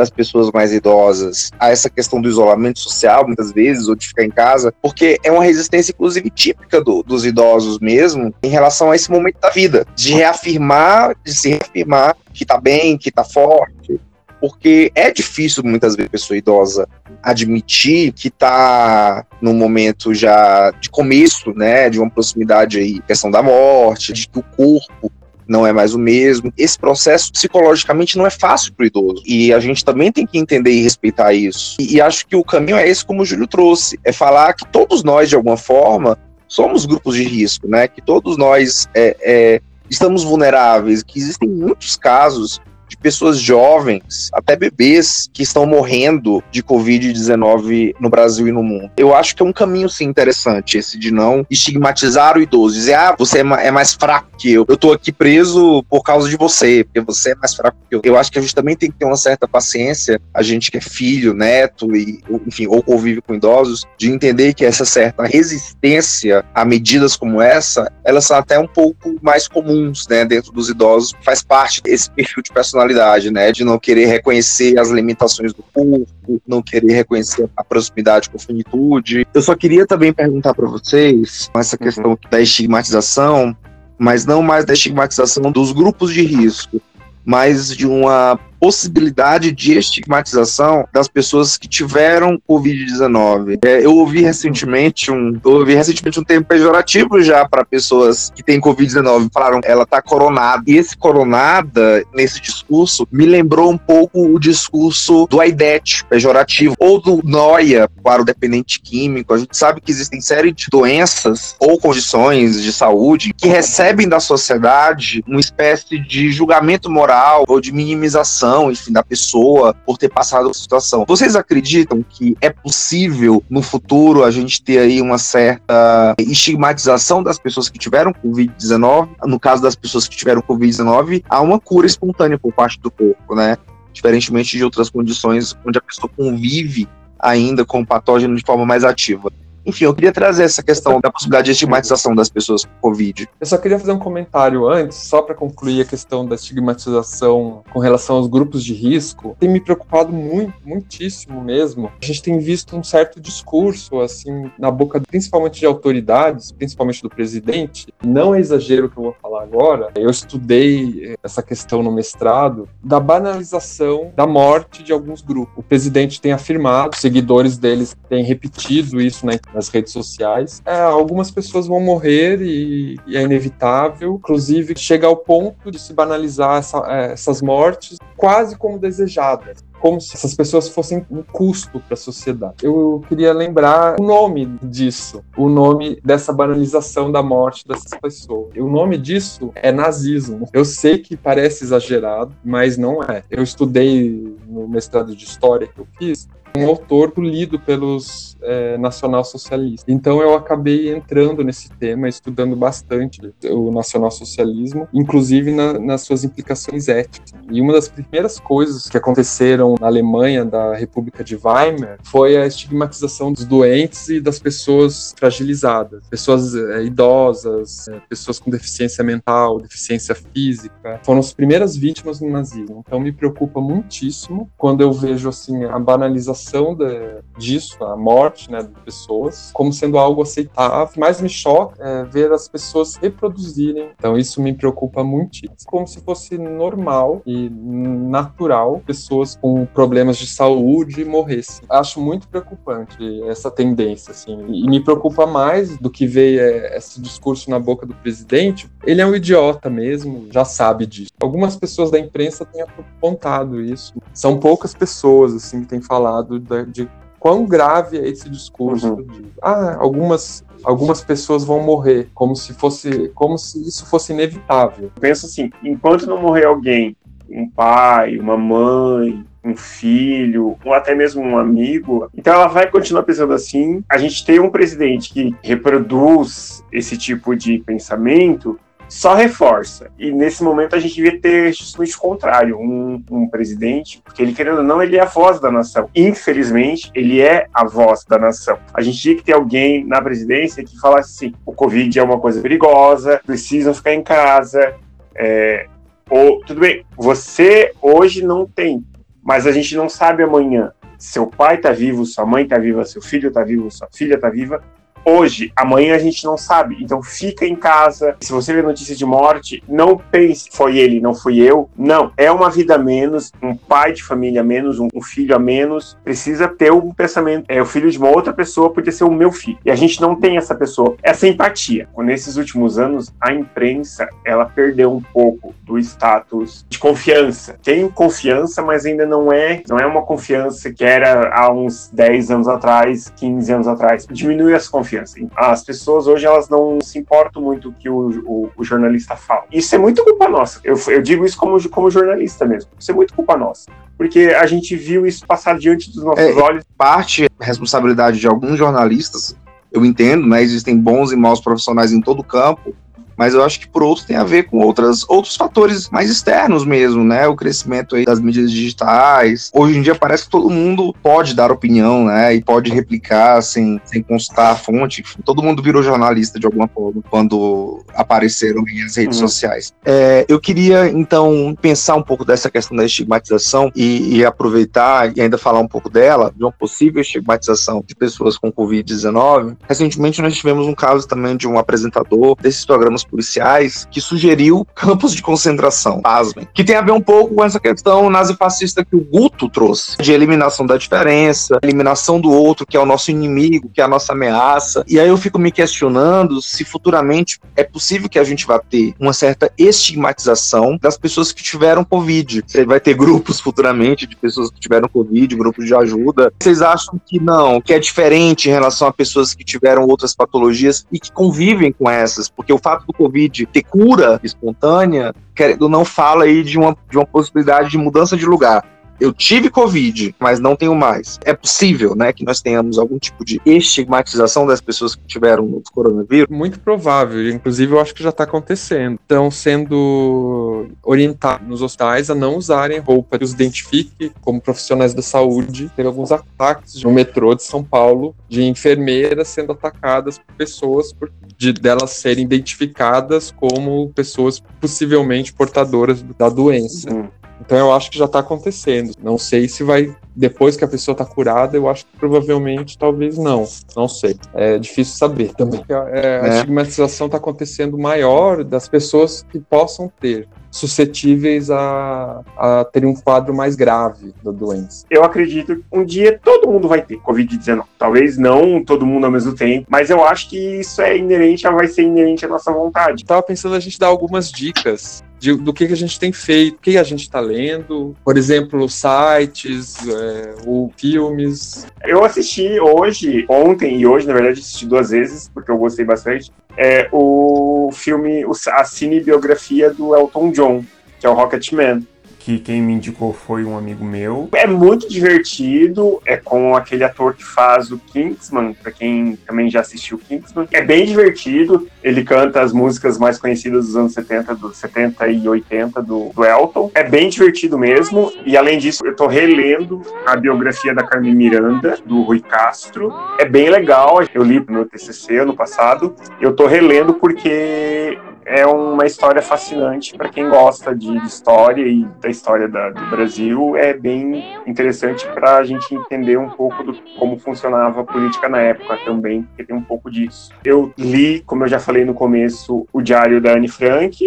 das 0.00 0.10
pessoas 0.10 0.50
mais 0.50 0.72
idosas 0.72 1.50
a 1.58 1.68
essa 1.68 1.90
questão 1.90 2.20
do 2.20 2.28
isolamento 2.28 2.80
social, 2.80 3.26
muitas 3.26 3.52
vezes, 3.52 3.86
ou 3.86 3.94
de 3.94 4.08
ficar 4.08 4.24
em 4.24 4.30
casa, 4.30 4.72
porque 4.80 5.18
é 5.22 5.30
uma 5.30 5.44
resistência, 5.44 5.92
inclusive, 5.92 6.30
típica 6.30 6.82
do, 6.82 7.02
dos 7.02 7.26
idosos 7.26 7.78
mesmo, 7.78 8.34
em 8.42 8.48
relação 8.48 8.90
a 8.90 8.96
esse 8.96 9.10
momento 9.10 9.38
da 9.40 9.50
vida, 9.50 9.86
de 9.94 10.14
reafirmar, 10.14 11.14
de 11.22 11.34
se 11.34 11.50
reafirmar 11.50 12.16
que 12.32 12.46
tá 12.46 12.58
bem, 12.58 12.96
que 12.96 13.10
tá 13.10 13.22
forte, 13.22 14.00
porque 14.40 14.90
é 14.94 15.10
difícil 15.10 15.62
muitas 15.62 15.94
vezes 15.94 16.08
a 16.08 16.12
pessoa 16.12 16.38
idosa 16.38 16.88
admitir 17.22 18.12
que 18.12 18.28
está 18.28 19.26
num 19.42 19.52
momento 19.52 20.14
já 20.14 20.70
de 20.80 20.88
começo, 20.88 21.52
né, 21.54 21.90
de 21.90 21.98
uma 22.00 22.08
proximidade 22.08 22.78
aí, 22.78 23.00
questão 23.02 23.30
da 23.30 23.42
morte, 23.42 24.14
de 24.14 24.26
que 24.26 24.38
o 24.38 24.42
corpo 24.42 25.12
não 25.50 25.66
é 25.66 25.72
mais 25.72 25.94
o 25.94 25.98
mesmo. 25.98 26.52
Esse 26.56 26.78
processo 26.78 27.32
psicologicamente 27.32 28.16
não 28.16 28.24
é 28.24 28.30
fácil 28.30 28.72
para 28.72 28.84
o 28.84 28.86
idoso. 28.86 29.22
E 29.26 29.52
a 29.52 29.58
gente 29.58 29.84
também 29.84 30.12
tem 30.12 30.24
que 30.24 30.38
entender 30.38 30.70
e 30.70 30.82
respeitar 30.82 31.34
isso. 31.34 31.76
E, 31.80 31.96
e 31.96 32.00
acho 32.00 32.24
que 32.26 32.36
o 32.36 32.44
caminho 32.44 32.76
é 32.76 32.88
esse, 32.88 33.04
como 33.04 33.22
o 33.22 33.26
Júlio 33.26 33.48
trouxe: 33.48 33.98
é 34.04 34.12
falar 34.12 34.54
que 34.54 34.64
todos 34.68 35.02
nós, 35.02 35.28
de 35.28 35.34
alguma 35.34 35.56
forma, 35.56 36.16
somos 36.46 36.86
grupos 36.86 37.16
de 37.16 37.24
risco, 37.24 37.66
né? 37.66 37.88
Que 37.88 38.00
todos 38.00 38.36
nós 38.36 38.88
é, 38.94 39.16
é, 39.20 39.60
estamos 39.90 40.22
vulneráveis, 40.22 41.02
que 41.02 41.18
existem 41.18 41.48
muitos 41.48 41.96
casos 41.96 42.60
pessoas 43.00 43.38
jovens, 43.38 44.30
até 44.32 44.56
bebês, 44.56 45.28
que 45.32 45.42
estão 45.42 45.66
morrendo 45.66 46.42
de 46.50 46.62
Covid-19 46.62 47.94
no 47.98 48.10
Brasil 48.10 48.46
e 48.46 48.52
no 48.52 48.62
mundo. 48.62 48.90
Eu 48.96 49.14
acho 49.14 49.34
que 49.34 49.42
é 49.42 49.46
um 49.46 49.52
caminho, 49.52 49.88
sim, 49.88 50.04
interessante, 50.04 50.78
esse 50.78 50.98
de 50.98 51.10
não 51.10 51.44
estigmatizar 51.50 52.36
o 52.36 52.42
idoso, 52.42 52.74
dizer, 52.74 52.94
ah, 52.94 53.14
você 53.18 53.38
é, 53.38 53.66
é 53.66 53.70
mais 53.70 53.94
fraco 53.94 54.30
que 54.38 54.52
eu, 54.52 54.64
eu 54.68 54.76
tô 54.76 54.92
aqui 54.92 55.12
preso 55.12 55.82
por 55.88 56.02
causa 56.02 56.28
de 56.28 56.36
você, 56.36 56.84
porque 56.84 57.00
você 57.00 57.32
é 57.32 57.34
mais 57.34 57.54
fraco 57.54 57.76
que 57.88 57.96
eu. 57.96 58.00
Eu 58.04 58.16
acho 58.16 58.30
que 58.30 58.38
a 58.38 58.42
gente 58.42 58.54
também 58.54 58.76
tem 58.76 58.90
que 58.90 58.98
ter 58.98 59.04
uma 59.04 59.16
certa 59.16 59.46
paciência, 59.48 60.20
a 60.34 60.42
gente 60.42 60.70
que 60.70 60.78
é 60.78 60.80
filho, 60.80 61.34
neto, 61.34 61.94
e, 61.94 62.22
enfim, 62.46 62.66
ou 62.66 62.82
convive 62.82 63.20
com 63.20 63.34
idosos, 63.34 63.86
de 63.98 64.10
entender 64.10 64.54
que 64.54 64.64
essa 64.64 64.84
certa 64.84 65.24
resistência 65.24 66.44
a 66.54 66.64
medidas 66.64 67.16
como 67.16 67.40
essa, 67.40 67.90
elas 68.04 68.24
são 68.24 68.36
até 68.36 68.58
um 68.58 68.66
pouco 68.66 69.16
mais 69.22 69.48
comuns, 69.48 70.06
né, 70.08 70.24
dentro 70.24 70.52
dos 70.52 70.68
idosos, 70.68 71.14
faz 71.22 71.42
parte 71.42 71.82
desse 71.82 72.10
perfil 72.10 72.42
de 72.42 72.52
personalidade 72.52 72.89
personalidade, 72.90 73.30
né? 73.30 73.52
De 73.52 73.64
não 73.64 73.78
querer 73.78 74.06
reconhecer 74.06 74.78
as 74.78 74.90
limitações 74.90 75.52
do 75.52 75.62
corpo, 75.62 76.42
não 76.46 76.62
querer 76.62 76.92
reconhecer 76.92 77.48
a 77.56 77.64
proximidade 77.64 78.28
com 78.28 78.36
a 78.36 78.40
finitude. 78.40 79.26
Eu 79.32 79.42
só 79.42 79.54
queria 79.54 79.86
também 79.86 80.12
perguntar 80.12 80.54
para 80.54 80.66
vocês 80.66 81.48
essa 81.54 81.76
uhum. 81.76 81.84
questão 81.84 82.10
uhum. 82.10 82.18
da 82.30 82.40
estigmatização, 82.40 83.56
mas 83.98 84.26
não 84.26 84.42
mais 84.42 84.64
da 84.64 84.72
estigmatização 84.72 85.50
dos 85.50 85.72
grupos 85.72 86.12
de 86.12 86.22
risco, 86.22 86.80
mas 87.24 87.74
de 87.74 87.86
uma 87.86 88.38
possibilidade 88.60 89.50
de 89.52 89.78
estigmatização 89.78 90.86
das 90.92 91.08
pessoas 91.08 91.56
que 91.56 91.66
tiveram 91.66 92.38
Covid-19. 92.48 93.58
É, 93.64 93.84
eu 93.84 93.96
ouvi 93.96 94.20
recentemente 94.20 95.10
um, 95.10 95.40
eu 95.42 95.52
ouvi 95.52 95.74
recentemente 95.74 96.20
um 96.20 96.24
termo 96.24 96.44
pejorativo 96.44 97.22
já 97.22 97.48
para 97.48 97.64
pessoas 97.64 98.30
que 98.34 98.42
têm 98.42 98.60
Covid-19. 98.60 99.30
Falaram, 99.32 99.60
ela 99.64 99.86
tá 99.86 100.02
coronada. 100.02 100.62
E 100.66 100.76
esse 100.76 100.96
coronada, 100.96 102.04
nesse 102.14 102.40
discurso, 102.40 103.08
me 103.10 103.24
lembrou 103.24 103.70
um 103.70 103.78
pouco 103.78 104.26
o 104.26 104.38
discurso 104.38 105.26
do 105.30 105.40
AIDS, 105.40 106.02
pejorativo, 106.02 106.74
ou 106.78 107.00
do 107.00 107.20
Noia 107.24 107.88
para 108.04 108.20
o 108.20 108.24
dependente 108.24 108.78
químico. 108.80 109.32
A 109.32 109.38
gente 109.38 109.56
sabe 109.56 109.80
que 109.80 109.90
existem 109.90 110.20
série 110.20 110.52
de 110.52 110.66
doenças 110.70 111.56
ou 111.58 111.78
condições 111.78 112.62
de 112.62 112.72
saúde 112.72 113.32
que 113.34 113.48
recebem 113.48 114.06
da 114.06 114.20
sociedade 114.20 115.24
uma 115.26 115.40
espécie 115.40 115.98
de 115.98 116.30
julgamento 116.30 116.90
moral 116.90 117.44
ou 117.48 117.60
de 117.60 117.72
minimização 117.72 118.49
enfim, 118.70 118.92
da 118.92 119.02
pessoa 119.02 119.74
por 119.86 119.98
ter 119.98 120.08
passado 120.08 120.48
por 120.48 120.54
situação. 120.54 121.04
Vocês 121.06 121.36
acreditam 121.36 122.04
que 122.08 122.36
é 122.40 122.50
possível 122.50 123.42
no 123.48 123.62
futuro 123.62 124.24
a 124.24 124.30
gente 124.30 124.62
ter 124.62 124.78
aí 124.78 125.00
uma 125.00 125.18
certa 125.18 126.14
estigmatização 126.18 127.22
das 127.22 127.38
pessoas 127.38 127.68
que 127.68 127.78
tiveram 127.78 128.12
Covid-19? 128.12 129.08
No 129.24 129.38
caso 129.38 129.62
das 129.62 129.76
pessoas 129.76 130.08
que 130.08 130.16
tiveram 130.16 130.42
Covid-19, 130.42 131.22
há 131.28 131.40
uma 131.40 131.60
cura 131.60 131.86
espontânea 131.86 132.38
por 132.38 132.52
parte 132.52 132.80
do 132.80 132.90
corpo, 132.90 133.34
né? 133.34 133.56
Diferentemente 133.92 134.56
de 134.56 134.64
outras 134.64 134.88
condições 134.90 135.56
onde 135.64 135.78
a 135.78 135.82
pessoa 135.82 136.10
convive 136.16 136.88
ainda 137.18 137.64
com 137.64 137.80
o 137.80 137.86
patógeno 137.86 138.34
de 138.34 138.42
forma 138.44 138.64
mais 138.64 138.84
ativa. 138.84 139.30
Enfim, 139.64 139.84
eu 139.84 139.94
queria 139.94 140.12
trazer 140.12 140.44
essa 140.44 140.62
questão 140.62 141.00
da 141.00 141.10
possibilidade 141.10 141.46
de 141.46 141.52
estigmatização 141.52 142.14
das 142.14 142.28
pessoas 142.28 142.64
com 142.64 142.70
Covid. 142.80 143.28
Eu 143.38 143.46
só 143.46 143.58
queria 143.58 143.78
fazer 143.78 143.92
um 143.92 143.98
comentário 143.98 144.66
antes, 144.68 144.98
só 144.98 145.22
para 145.22 145.34
concluir 145.34 145.82
a 145.82 145.84
questão 145.84 146.26
da 146.26 146.34
estigmatização 146.34 147.62
com 147.72 147.78
relação 147.78 148.16
aos 148.16 148.26
grupos 148.26 148.64
de 148.64 148.72
risco. 148.72 149.36
Tem 149.38 149.48
me 149.48 149.60
preocupado 149.60 150.12
muito, 150.12 150.54
muitíssimo 150.64 151.42
mesmo. 151.42 151.90
A 152.00 152.04
gente 152.04 152.22
tem 152.22 152.38
visto 152.38 152.76
um 152.76 152.82
certo 152.82 153.20
discurso, 153.20 154.00
assim, 154.00 154.50
na 154.58 154.70
boca 154.70 155.00
principalmente 155.00 155.60
de 155.60 155.66
autoridades, 155.66 156.52
principalmente 156.52 157.02
do 157.02 157.10
presidente. 157.10 157.92
Não 158.04 158.34
é 158.34 158.40
exagero 158.40 158.86
o 158.86 158.90
que 158.90 158.98
eu 158.98 159.04
vou 159.04 159.16
falar 159.20 159.42
agora. 159.42 159.90
Eu 159.94 160.10
estudei 160.10 161.14
essa 161.22 161.42
questão 161.42 161.82
no 161.82 161.92
mestrado, 161.92 162.68
da 162.82 162.98
banalização 162.98 164.12
da 164.16 164.26
morte 164.26 164.82
de 164.82 164.92
alguns 164.92 165.20
grupos. 165.20 165.52
O 165.56 165.62
presidente 165.62 166.20
tem 166.20 166.32
afirmado, 166.32 166.96
seguidores 166.96 167.58
deles 167.58 167.96
têm 168.08 168.24
repetido 168.24 169.00
isso 169.00 169.26
na 169.26 169.34
nas 169.54 169.68
redes 169.68 169.92
sociais. 169.92 170.62
É, 170.64 170.80
algumas 170.80 171.30
pessoas 171.30 171.66
vão 171.66 171.80
morrer 171.80 172.40
e, 172.42 172.98
e, 173.06 173.16
é 173.16 173.22
inevitável, 173.22 174.14
inclusive 174.14 174.74
chega 174.76 175.06
ao 175.06 175.16
ponto 175.16 175.70
de 175.70 175.78
se 175.78 175.92
banalizar 175.92 176.58
essa, 176.58 176.78
é, 176.88 177.12
essas 177.12 177.42
mortes 177.42 177.98
quase 178.16 178.56
como 178.56 178.78
desejadas 178.78 179.70
como 179.80 180.00
se 180.00 180.14
essas 180.14 180.34
pessoas 180.34 180.68
fossem 180.68 181.04
um 181.10 181.22
custo 181.22 181.80
para 181.80 181.94
a 181.94 181.96
sociedade. 181.96 182.56
Eu 182.62 183.02
queria 183.08 183.32
lembrar 183.32 183.96
o 183.98 184.04
nome 184.04 184.46
disso, 184.62 185.24
o 185.36 185.48
nome 185.48 185.98
dessa 186.04 186.32
banalização 186.32 187.10
da 187.10 187.22
morte 187.22 187.66
dessas 187.66 187.98
pessoas. 187.98 188.50
O 188.56 188.68
nome 188.68 188.98
disso 188.98 189.50
é 189.54 189.72
nazismo. 189.72 190.46
Eu 190.52 190.64
sei 190.64 190.98
que 190.98 191.16
parece 191.16 191.64
exagerado, 191.64 192.32
mas 192.44 192.76
não 192.76 193.02
é. 193.02 193.24
Eu 193.30 193.42
estudei 193.42 194.36
no 194.46 194.68
mestrado 194.68 195.16
de 195.16 195.24
história 195.24 195.66
que 195.66 195.80
eu 195.80 195.86
fiz 195.98 196.28
um 196.56 196.66
autor 196.66 197.12
lido 197.18 197.58
pelos 197.58 198.36
é, 198.42 198.76
nacional-socialistas. 198.78 199.84
Então 199.86 200.20
eu 200.20 200.34
acabei 200.34 200.94
entrando 200.94 201.44
nesse 201.44 201.70
tema, 201.70 202.08
estudando 202.08 202.56
bastante 202.56 203.20
o 203.44 203.70
nacional-socialismo, 203.70 204.88
inclusive 204.92 205.52
na, 205.52 205.78
nas 205.78 206.02
suas 206.02 206.24
implicações 206.24 206.88
éticas. 206.88 207.32
E 207.50 207.60
uma 207.60 207.72
das 207.72 207.88
primeiras 207.88 208.40
coisas 208.40 208.88
que 208.88 208.96
aconteceram 208.96 209.74
na 209.80 209.86
Alemanha 209.86 210.44
da 210.44 210.74
República 210.74 211.22
de 211.22 211.36
Weimar 211.36 211.98
foi 212.04 212.36
a 212.36 212.46
estigmatização 212.46 213.32
dos 213.32 213.44
doentes 213.44 214.08
e 214.08 214.20
das 214.20 214.38
pessoas 214.38 215.14
fragilizadas, 215.16 216.06
pessoas 216.08 216.54
é, 216.54 216.82
idosas, 216.82 217.88
é, 217.88 218.00
pessoas 218.08 218.38
com 218.38 218.50
deficiência 218.50 219.04
mental, 219.04 219.60
deficiência 219.60 220.14
física. 220.14 221.00
Foram 221.04 221.20
as 221.20 221.32
primeiras 221.32 221.76
vítimas 221.76 222.18
do 222.18 222.28
nazismo. 222.28 222.82
Então 222.86 222.98
me 222.98 223.12
preocupa 223.12 223.60
muitíssimo 223.60 224.50
quando 224.56 224.80
eu 224.80 224.92
vejo 224.92 225.28
assim 225.28 225.64
a 225.64 225.78
banalização 225.78 226.39
de, 226.40 227.22
disso, 227.38 227.82
a 227.84 227.96
morte 227.96 228.50
né, 228.50 228.62
de 228.62 228.80
pessoas, 228.84 229.50
como 229.52 229.72
sendo 229.72 229.98
algo 229.98 230.22
aceitável. 230.22 230.88
Mais 230.96 231.20
me 231.20 231.28
choca 231.28 231.76
é, 231.78 232.04
ver 232.04 232.32
as 232.32 232.48
pessoas 232.48 232.96
reproduzirem. 232.96 233.90
Então 233.96 234.16
isso 234.16 234.40
me 234.40 234.52
preocupa 234.52 235.02
muitíssimo. 235.04 235.56
Como 235.66 235.86
se 235.86 236.00
fosse 236.00 236.36
normal 236.38 237.22
e 237.26 237.48
natural 237.50 238.82
pessoas 238.84 239.36
com 239.40 239.66
problemas 239.66 240.16
de 240.18 240.26
saúde 240.26 241.04
morressem. 241.04 241.64
Acho 241.68 242.00
muito 242.00 242.28
preocupante 242.28 242.96
essa 243.24 243.50
tendência, 243.50 244.12
assim. 244.12 244.38
E 244.48 244.68
me 244.68 244.82
preocupa 244.82 245.26
mais 245.26 245.76
do 245.78 245.90
que 245.90 246.06
ver 246.06 246.40
é, 246.40 246.76
esse 246.76 247.00
discurso 247.00 247.50
na 247.50 247.58
boca 247.58 247.86
do 247.86 247.94
presidente. 247.94 248.70
Ele 248.84 249.00
é 249.00 249.06
um 249.06 249.14
idiota 249.14 249.68
mesmo, 249.68 250.28
já 250.30 250.44
sabe 250.44 250.86
disso. 250.86 251.10
Algumas 251.20 251.56
pessoas 251.56 251.90
da 251.90 251.98
imprensa 251.98 252.44
têm 252.44 252.62
apontado 252.62 253.60
isso. 253.60 253.94
São 254.12 254.38
poucas 254.38 254.74
pessoas, 254.74 255.34
assim, 255.34 255.62
que 255.62 255.68
têm 255.68 255.80
falado 255.80 256.29
de, 256.38 256.66
de 256.66 256.88
quão 257.18 257.44
grave 257.44 257.98
é 257.98 258.08
esse 258.08 258.28
discurso 258.28 258.94
uhum. 258.94 259.02
de 259.02 259.24
ah, 259.42 259.76
algumas 259.78 260.44
algumas 260.62 261.02
pessoas 261.02 261.44
vão 261.44 261.62
morrer, 261.62 262.08
como 262.14 262.36
se 262.36 262.52
fosse 262.54 263.10
como 263.14 263.38
se 263.38 263.66
isso 263.66 263.86
fosse 263.86 264.12
inevitável. 264.12 264.90
Penso 265.00 265.26
assim, 265.26 265.50
enquanto 265.62 266.06
não 266.06 266.20
morrer 266.20 266.46
alguém, 266.46 266.96
um 267.30 267.48
pai, 267.48 268.18
uma 268.18 268.36
mãe, 268.36 269.24
um 269.42 269.56
filho, 269.56 270.56
ou 270.64 270.74
até 270.74 270.94
mesmo 270.94 271.22
um 271.22 271.38
amigo. 271.38 272.08
Então 272.14 272.34
ela 272.34 272.46
vai 272.46 272.70
continuar 272.70 273.02
pensando 273.02 273.32
assim. 273.32 273.82
A 273.88 273.96
gente 273.96 274.24
tem 274.24 274.38
um 274.40 274.50
presidente 274.50 275.12
que 275.12 275.34
reproduz 275.42 276.64
esse 276.72 276.96
tipo 276.96 277.34
de 277.34 277.58
pensamento, 277.60 278.58
só 278.90 279.14
reforça. 279.14 279.88
E 279.96 280.10
nesse 280.10 280.42
momento 280.42 280.74
a 280.74 280.80
gente 280.80 280.96
devia 280.96 281.18
ter 281.18 281.54
justamente 281.54 281.96
o 281.96 282.00
contrário, 282.00 282.58
um, 282.58 283.02
um, 283.10 283.28
presidente, 283.28 284.02
porque 284.04 284.20
ele, 284.20 284.34
querendo 284.34 284.58
ou 284.58 284.64
não, 284.64 284.82
ele 284.82 284.96
é 284.96 285.00
a 285.00 285.06
voz 285.06 285.40
da 285.40 285.50
nação. 285.50 285.88
Infelizmente, 285.94 286.90
ele 286.92 287.20
é 287.20 287.46
a 287.54 287.64
voz 287.64 288.04
da 288.04 288.18
nação. 288.18 288.58
A 288.74 288.82
gente 288.82 288.98
tinha 288.98 289.14
que 289.14 289.22
ter 289.22 289.32
alguém 289.32 289.86
na 289.86 290.02
presidência 290.02 290.64
que 290.64 290.78
falasse 290.78 291.26
assim: 291.26 291.34
o 291.46 291.52
Covid 291.52 291.96
é 291.98 292.02
uma 292.02 292.18
coisa 292.18 292.42
perigosa, 292.42 293.20
precisam 293.24 293.72
ficar 293.72 293.94
em 293.94 294.02
casa. 294.02 294.74
É, 295.14 295.66
ou, 296.10 296.40
tudo 296.40 296.60
bem, 296.60 296.84
você 296.96 297.72
hoje 297.80 298.24
não 298.24 298.44
tem, 298.44 298.84
mas 299.22 299.46
a 299.46 299.52
gente 299.52 299.76
não 299.76 299.88
sabe 299.88 300.24
amanhã. 300.24 300.72
Seu 300.98 301.28
pai 301.28 301.54
está 301.54 301.70
vivo, 301.70 302.04
sua 302.04 302.26
mãe 302.26 302.42
está 302.42 302.58
viva, 302.58 302.84
seu 302.84 303.00
filho 303.00 303.28
está 303.28 303.44
vivo, 303.44 303.70
sua 303.70 303.88
filha 303.92 304.16
está 304.16 304.28
viva 304.28 304.60
hoje, 305.04 305.52
amanhã 305.56 305.94
a 305.94 305.98
gente 305.98 306.24
não 306.24 306.36
sabe. 306.36 306.78
Então 306.80 307.02
fica 307.02 307.46
em 307.46 307.56
casa. 307.56 308.16
Se 308.20 308.32
você 308.32 308.52
vê 308.52 308.62
notícia 308.62 308.94
de 308.94 309.04
morte, 309.04 309.62
não 309.68 309.96
pense 309.96 310.48
foi 310.52 310.78
ele, 310.78 311.00
não 311.00 311.14
fui 311.14 311.38
eu. 311.38 311.68
Não, 311.76 312.12
é 312.16 312.30
uma 312.30 312.50
vida 312.50 312.74
a 312.74 312.78
menos, 312.78 313.32
um 313.42 313.54
pai 313.54 313.92
de 313.92 314.02
família 314.02 314.40
a 314.40 314.44
menos, 314.44 314.78
um, 314.78 314.88
filho 315.02 315.34
a 315.34 315.38
menos. 315.38 315.96
Precisa 316.04 316.48
ter 316.48 316.72
um 316.72 316.92
pensamento. 316.92 317.44
É 317.48 317.60
o 317.60 317.66
filho 317.66 317.90
de 317.90 317.98
uma 317.98 318.08
outra 318.08 318.32
pessoa, 318.32 318.72
podia 318.72 318.92
ser 318.92 319.04
o 319.04 319.10
meu 319.10 319.32
filho. 319.32 319.58
E 319.64 319.70
a 319.70 319.76
gente 319.76 320.00
não 320.00 320.14
tem 320.14 320.36
essa 320.36 320.54
pessoa, 320.54 320.96
essa 321.02 321.26
empatia. 321.26 321.88
Nesses 321.98 322.36
últimos 322.36 322.78
anos, 322.78 323.12
a 323.20 323.32
imprensa 323.32 324.08
ela 324.24 324.44
perdeu 324.44 324.92
um 324.92 325.00
pouco 325.00 325.54
do 325.62 325.78
status 325.78 326.66
de 326.68 326.78
confiança. 326.78 327.58
Tem 327.62 327.88
confiança, 327.88 328.62
mas 328.62 328.84
ainda 328.84 329.06
não 329.06 329.32
é, 329.32 329.62
não 329.68 329.78
é 329.78 329.86
uma 329.86 330.02
confiança 330.02 330.72
que 330.72 330.84
era 330.84 331.32
há 331.32 331.52
uns 331.52 331.88
10 331.92 332.30
anos 332.30 332.48
atrás, 332.48 333.12
15 333.16 333.52
anos 333.52 333.68
atrás. 333.68 334.06
Diminui 334.10 334.52
essa 334.52 334.70
confiança 334.70 334.89
confiança. 334.90 335.16
As 335.36 335.62
pessoas 335.62 336.06
hoje 336.06 336.26
elas 336.26 336.48
não 336.48 336.80
se 336.80 336.98
importam 336.98 337.42
muito 337.42 337.68
o 337.68 337.72
que 337.72 337.88
o, 337.88 338.22
o, 338.26 338.50
o 338.56 338.64
jornalista 338.64 339.16
fala. 339.16 339.44
Isso 339.52 339.74
é 339.74 339.78
muito 339.78 340.02
culpa 340.04 340.28
nossa. 340.28 340.60
Eu, 340.64 340.76
eu 340.88 341.02
digo 341.02 341.24
isso 341.24 341.36
como, 341.36 341.68
como 341.68 341.90
jornalista 341.90 342.44
mesmo. 342.44 342.70
Isso 342.78 342.90
é 342.90 342.94
muito 342.94 343.14
culpa 343.14 343.36
nossa. 343.36 343.70
Porque 343.96 344.34
a 344.38 344.46
gente 344.46 344.74
viu 344.76 345.06
isso 345.06 345.26
passar 345.26 345.58
diante 345.58 345.92
dos 345.92 346.02
nossos 346.02 346.24
é, 346.24 346.32
olhos. 346.32 346.64
Parte 346.76 347.28
responsabilidade 347.40 348.18
de 348.18 348.26
alguns 348.26 348.58
jornalistas, 348.58 349.36
eu 349.70 349.84
entendo, 349.84 350.26
né? 350.26 350.42
Existem 350.42 350.76
bons 350.76 351.12
e 351.12 351.16
maus 351.16 351.40
profissionais 351.40 351.92
em 351.92 352.00
todo 352.00 352.20
o 352.20 352.24
campo, 352.24 352.74
mas 353.20 353.34
eu 353.34 353.44
acho 353.44 353.60
que 353.60 353.68
por 353.68 353.82
outro 353.82 354.06
tem 354.06 354.16
a 354.16 354.24
ver 354.24 354.44
com 354.44 354.60
outras, 354.60 355.04
outros 355.06 355.36
fatores 355.36 355.90
mais 355.90 356.08
externos 356.08 356.64
mesmo, 356.64 357.04
né? 357.04 357.28
O 357.28 357.36
crescimento 357.36 357.94
aí 357.94 358.06
das 358.06 358.18
mídias 358.18 358.50
digitais. 358.50 359.50
Hoje 359.52 359.76
em 359.76 359.82
dia 359.82 359.94
parece 359.94 360.24
que 360.24 360.30
todo 360.30 360.48
mundo 360.48 360.94
pode 361.02 361.34
dar 361.34 361.52
opinião, 361.52 362.06
né? 362.06 362.34
E 362.34 362.42
pode 362.42 362.70
replicar 362.70 363.42
sem, 363.42 363.78
sem 363.84 364.02
constar 364.02 364.52
a 364.52 364.56
fonte. 364.56 365.04
Todo 365.22 365.42
mundo 365.42 365.62
virou 365.62 365.82
jornalista 365.82 366.40
de 366.40 366.46
alguma 366.46 366.66
forma 366.66 367.02
quando 367.10 367.84
apareceram 367.94 368.64
as 368.86 368.96
redes 368.96 369.20
uhum. 369.20 369.28
sociais. 369.28 369.74
É, 369.84 370.24
eu 370.26 370.40
queria, 370.40 370.88
então, 370.88 371.54
pensar 371.60 371.96
um 371.96 372.02
pouco 372.02 372.24
dessa 372.24 372.50
questão 372.50 372.74
da 372.74 372.86
estigmatização 372.86 373.70
e, 373.76 374.16
e 374.16 374.24
aproveitar 374.24 375.14
e 375.14 375.20
ainda 375.20 375.36
falar 375.36 375.60
um 375.60 375.68
pouco 375.68 375.90
dela, 375.90 376.32
de 376.34 376.42
uma 376.42 376.52
possível 376.52 377.02
estigmatização 377.02 377.84
de 377.86 377.94
pessoas 377.94 378.38
com 378.38 378.50
Covid-19. 378.50 379.58
Recentemente 379.68 380.22
nós 380.22 380.34
tivemos 380.34 380.66
um 380.66 380.74
caso 380.74 381.06
também 381.06 381.36
de 381.36 381.46
um 381.46 381.58
apresentador 381.58 382.34
desses 382.40 382.64
programas 382.64 383.04
policiais 383.10 383.86
que 383.90 384.00
sugeriu 384.00 384.66
campos 384.74 385.14
de 385.14 385.22
concentração, 385.22 386.00
pasmem, 386.00 386.48
que 386.54 386.64
tem 386.64 386.76
a 386.76 386.82
ver 386.82 386.92
um 386.92 387.00
pouco 387.00 387.34
com 387.34 387.44
essa 387.44 387.58
questão 387.58 388.08
nazifascista 388.08 388.84
que 388.84 388.96
o 388.96 389.00
Guto 389.00 389.48
trouxe, 389.48 389.96
de 389.98 390.12
eliminação 390.12 390.64
da 390.64 390.76
diferença, 390.76 391.58
eliminação 391.62 392.20
do 392.20 392.30
outro, 392.30 392.66
que 392.66 392.76
é 392.76 392.80
o 392.80 392.86
nosso 392.86 393.10
inimigo, 393.10 393.70
que 393.72 393.80
é 393.80 393.84
a 393.84 393.88
nossa 393.88 394.12
ameaça. 394.12 394.84
E 394.86 394.98
aí 394.98 395.08
eu 395.08 395.16
fico 395.16 395.38
me 395.38 395.50
questionando 395.50 396.40
se 396.40 396.64
futuramente 396.64 397.38
é 397.56 397.64
possível 397.64 398.08
que 398.08 398.18
a 398.18 398.24
gente 398.24 398.46
vá 398.46 398.58
ter 398.58 398.94
uma 398.98 399.12
certa 399.12 399.50
estigmatização 399.58 400.78
das 400.80 400.96
pessoas 400.96 401.32
que 401.32 401.42
tiveram 401.42 401.84
Covid. 401.84 402.44
Você 402.46 402.64
vai 402.64 402.80
ter 402.80 402.94
grupos 402.94 403.40
futuramente 403.40 404.06
de 404.06 404.16
pessoas 404.16 404.50
que 404.50 404.60
tiveram 404.60 404.88
Covid, 404.88 405.34
grupos 405.36 405.66
de 405.66 405.74
ajuda. 405.74 406.32
Vocês 406.40 406.62
acham 406.62 407.00
que 407.04 407.20
não, 407.20 407.60
que 407.60 407.72
é 407.72 407.78
diferente 407.78 408.48
em 408.48 408.52
relação 408.52 408.88
a 408.88 408.92
pessoas 408.92 409.34
que 409.34 409.44
tiveram 409.44 409.86
outras 409.86 410.14
patologias 410.14 410.86
e 410.90 410.98
que 410.98 411.12
convivem 411.12 411.72
com 411.72 411.88
essas? 411.88 412.28
Porque 412.28 412.52
o 412.52 412.58
fato 412.58 412.86
do 412.86 412.92
Covid 413.00 413.46
ter 413.46 413.62
cura 413.62 414.20
espontânea, 414.22 415.14
querendo 415.34 415.70
não 415.70 415.86
fala 415.86 416.24
aí 416.24 416.44
de 416.44 416.58
uma, 416.58 416.76
de 416.90 416.98
uma 416.98 417.06
possibilidade 417.06 417.70
de 417.70 417.78
mudança 417.78 418.14
de 418.14 418.26
lugar 418.26 418.62
eu 419.00 419.12
tive 419.12 419.50
Covid, 419.50 420.14
mas 420.18 420.38
não 420.38 420.54
tenho 420.54 420.74
mais. 420.74 421.18
É 421.24 421.34
possível, 421.34 421.94
né, 421.94 422.12
que 422.12 422.24
nós 422.24 422.40
tenhamos 422.40 422.78
algum 422.78 422.98
tipo 422.98 423.24
de 423.24 423.40
estigmatização 423.44 424.46
das 424.46 424.60
pessoas 424.60 424.94
que 424.94 425.02
tiveram 425.06 425.44
o 425.44 425.62
coronavírus? 425.72 426.28
Muito 426.28 426.60
provável, 426.60 427.28
inclusive 427.30 427.72
eu 427.72 427.80
acho 427.80 427.94
que 427.94 428.02
já 428.02 428.10
está 428.10 428.24
acontecendo. 428.24 428.98
Estão 429.00 429.30
sendo 429.30 430.68
orientados 430.82 431.48
nos 431.48 431.62
hospitais 431.62 432.10
a 432.10 432.14
não 432.14 432.36
usarem 432.36 432.78
roupa 432.78 433.18
que 433.18 433.24
os 433.24 433.32
identifique 433.32 434.12
como 434.20 434.40
profissionais 434.40 434.92
da 434.92 435.02
saúde. 435.02 435.70
Teve 435.74 435.88
alguns 435.88 436.12
ataques 436.12 436.82
no 436.82 436.92
metrô 436.92 437.34
de 437.34 437.42
São 437.42 437.64
Paulo 437.64 438.14
de 438.28 438.42
enfermeiras 438.42 439.28
sendo 439.28 439.52
atacadas 439.52 440.18
por 440.18 440.34
pessoas 440.34 440.92
por, 440.92 441.10
de 441.36 441.52
delas 441.52 441.90
serem 441.90 442.24
identificadas 442.24 443.30
como 443.30 443.90
pessoas 443.94 444.42
possivelmente 444.60 445.32
portadoras 445.32 446.02
da 446.18 446.28
doença. 446.28 446.92
Uhum. 446.92 447.08
Então 447.40 447.58
eu 447.58 447.72
acho 447.72 447.90
que 447.90 447.98
já 447.98 448.04
está 448.04 448.18
acontecendo. 448.20 448.92
Não 449.02 449.16
sei 449.18 449.48
se 449.48 449.62
vai 449.62 449.94
depois 450.14 450.56
que 450.56 450.64
a 450.64 450.68
pessoa 450.68 450.92
está 450.92 451.04
curada, 451.04 451.56
eu 451.56 451.68
acho 451.68 451.86
que 451.86 451.96
provavelmente 451.96 452.76
talvez 452.76 453.16
não. 453.16 453.46
Não 453.74 453.88
sei. 453.88 454.18
É 454.34 454.58
difícil 454.58 454.96
saber 454.96 455.32
também. 455.34 455.64
É, 455.68 456.20
a 456.20 456.26
é. 456.26 456.36
estigmatização 456.36 457.06
está 457.06 457.16
acontecendo 457.16 457.78
maior 457.78 458.44
das 458.44 458.68
pessoas 458.68 459.24
que 459.30 459.38
possam 459.40 459.90
ter 460.00 460.28
suscetíveis 460.50 461.48
a, 461.50 462.22
a 462.36 462.64
ter 462.64 462.84
um 462.84 462.94
quadro 462.94 463.32
mais 463.32 463.54
grave 463.54 464.12
da 464.22 464.32
doença. 464.32 464.84
Eu 464.90 465.04
acredito 465.04 465.56
que 465.56 465.64
um 465.72 465.84
dia 465.84 466.18
todo 466.22 466.50
mundo 466.50 466.68
vai 466.68 466.82
ter 466.82 466.98
Covid-19. 466.98 467.62
Talvez 467.78 468.18
não 468.18 468.62
todo 468.64 468.84
mundo 468.84 469.04
ao 469.04 469.12
mesmo 469.12 469.34
tempo, 469.34 469.66
mas 469.70 469.90
eu 469.90 470.04
acho 470.04 470.28
que 470.28 470.60
isso 470.60 470.82
é 470.82 470.98
inerente, 470.98 471.44
vai 471.44 471.68
ser 471.68 471.82
inerente 471.82 472.24
à 472.24 472.28
nossa 472.28 472.52
vontade. 472.52 473.02
Estava 473.02 473.22
pensando 473.22 473.54
a 473.54 473.60
gente 473.60 473.78
dar 473.78 473.86
algumas 473.86 474.30
dicas 474.30 475.02
de, 475.20 475.34
do 475.34 475.52
que, 475.52 475.66
que 475.66 475.72
a 475.74 475.76
gente 475.76 476.00
tem 476.00 476.12
feito, 476.12 476.56
o 476.56 476.60
que 476.60 476.78
a 476.78 476.82
gente 476.82 477.02
está 477.02 477.20
lendo, 477.20 477.94
por 478.02 478.16
exemplo, 478.16 478.66
sites 478.68 479.76
é, 479.86 480.34
ou 480.46 480.72
filmes. 480.76 481.66
Eu 481.84 482.02
assisti 482.02 482.58
hoje, 482.58 483.26
ontem 483.28 483.78
e 483.78 483.86
hoje, 483.86 484.06
na 484.06 484.14
verdade, 484.14 484.40
assisti 484.40 484.66
duas 484.66 484.90
vezes, 484.90 485.30
porque 485.32 485.50
eu 485.50 485.58
gostei 485.58 485.84
bastante, 485.84 486.32
é, 486.56 486.88
o 486.90 487.70
filme, 487.72 488.24
a 488.48 488.64
cinebiografia 488.64 489.70
do 489.70 489.94
Elton 489.94 490.32
John, 490.32 490.64
que 490.98 491.06
é 491.06 491.10
o 491.10 491.14
Rocketman. 491.14 491.86
Que 492.20 492.38
quem 492.38 492.62
me 492.62 492.74
indicou 492.74 493.12
foi 493.12 493.44
um 493.44 493.56
amigo 493.56 493.84
meu. 493.84 494.28
É 494.32 494.46
muito 494.46 494.88
divertido, 494.88 496.00
é 496.04 496.16
com 496.16 496.54
aquele 496.54 496.84
ator 496.84 497.14
que 497.14 497.24
faz 497.24 497.72
o 497.72 497.78
Kingsman, 497.78 498.52
para 498.52 498.70
quem 498.70 499.16
também 499.26 499.50
já 499.50 499.60
assistiu 499.60 499.98
Kingsman. 499.98 500.46
É 500.52 500.62
bem 500.62 500.84
divertido, 500.84 501.66
ele 501.82 502.04
canta 502.04 502.42
as 502.42 502.52
músicas 502.52 502.98
mais 502.98 503.18
conhecidas 503.18 503.66
dos 503.66 503.76
anos 503.76 503.94
70, 503.94 504.34
do 504.34 504.54
70 504.54 505.08
e 505.08 505.28
80 505.28 505.82
do, 505.82 506.10
do 506.14 506.24
Elton. 506.24 506.70
É 506.74 506.84
bem 506.84 507.08
divertido 507.08 507.58
mesmo, 507.58 508.12
e 508.24 508.36
além 508.36 508.58
disso, 508.58 508.84
eu 508.84 508.94
tô 508.94 509.06
relendo 509.06 509.82
a 510.06 510.14
biografia 510.14 510.74
da 510.74 510.84
Carmen 510.84 511.14
Miranda, 511.14 511.78
do 511.86 512.02
Rui 512.02 512.20
Castro. 512.20 512.92
É 513.18 513.24
bem 513.24 513.48
legal, 513.48 514.00
eu 514.14 514.22
li 514.22 514.44
no 514.48 514.66
TCC 514.66 515.18
ano 515.18 515.34
passado. 515.34 515.96
Eu 516.20 516.36
tô 516.36 516.46
relendo 516.46 516.94
porque 516.94 517.98
é 518.30 518.46
uma 518.46 518.86
história 518.86 519.20
fascinante 519.20 519.96
para 519.96 520.08
quem 520.08 520.28
gosta 520.28 520.74
de, 520.74 520.96
história 521.04 521.66
e 521.66 521.84
da 522.00 522.08
história 522.08 522.48
da, 522.48 522.70
do 522.70 522.86
Brasil. 522.86 523.56
É 523.56 523.74
bem 523.74 524.38
interessante 524.46 525.04
para 525.08 525.38
a 525.38 525.44
gente 525.44 525.74
entender 525.74 526.16
um 526.16 526.30
pouco 526.30 526.62
do 526.62 526.80
como 526.96 527.18
funcionava 527.18 527.80
a 527.80 527.84
política 527.84 528.28
na 528.28 528.40
época 528.40 528.78
também, 528.84 529.22
porque 529.22 529.44
tem 529.44 529.56
um 529.56 529.62
pouco 529.62 529.90
disso. 529.90 530.30
Eu 530.44 530.72
li, 530.78 531.20
como 531.26 531.42
eu 531.44 531.48
já 531.48 531.58
falei 531.58 531.84
no 531.84 531.92
começo, 531.92 532.66
o 532.72 532.80
Diário 532.80 533.20
da 533.20 533.32
Anne 533.32 533.48
Frank. 533.48 533.98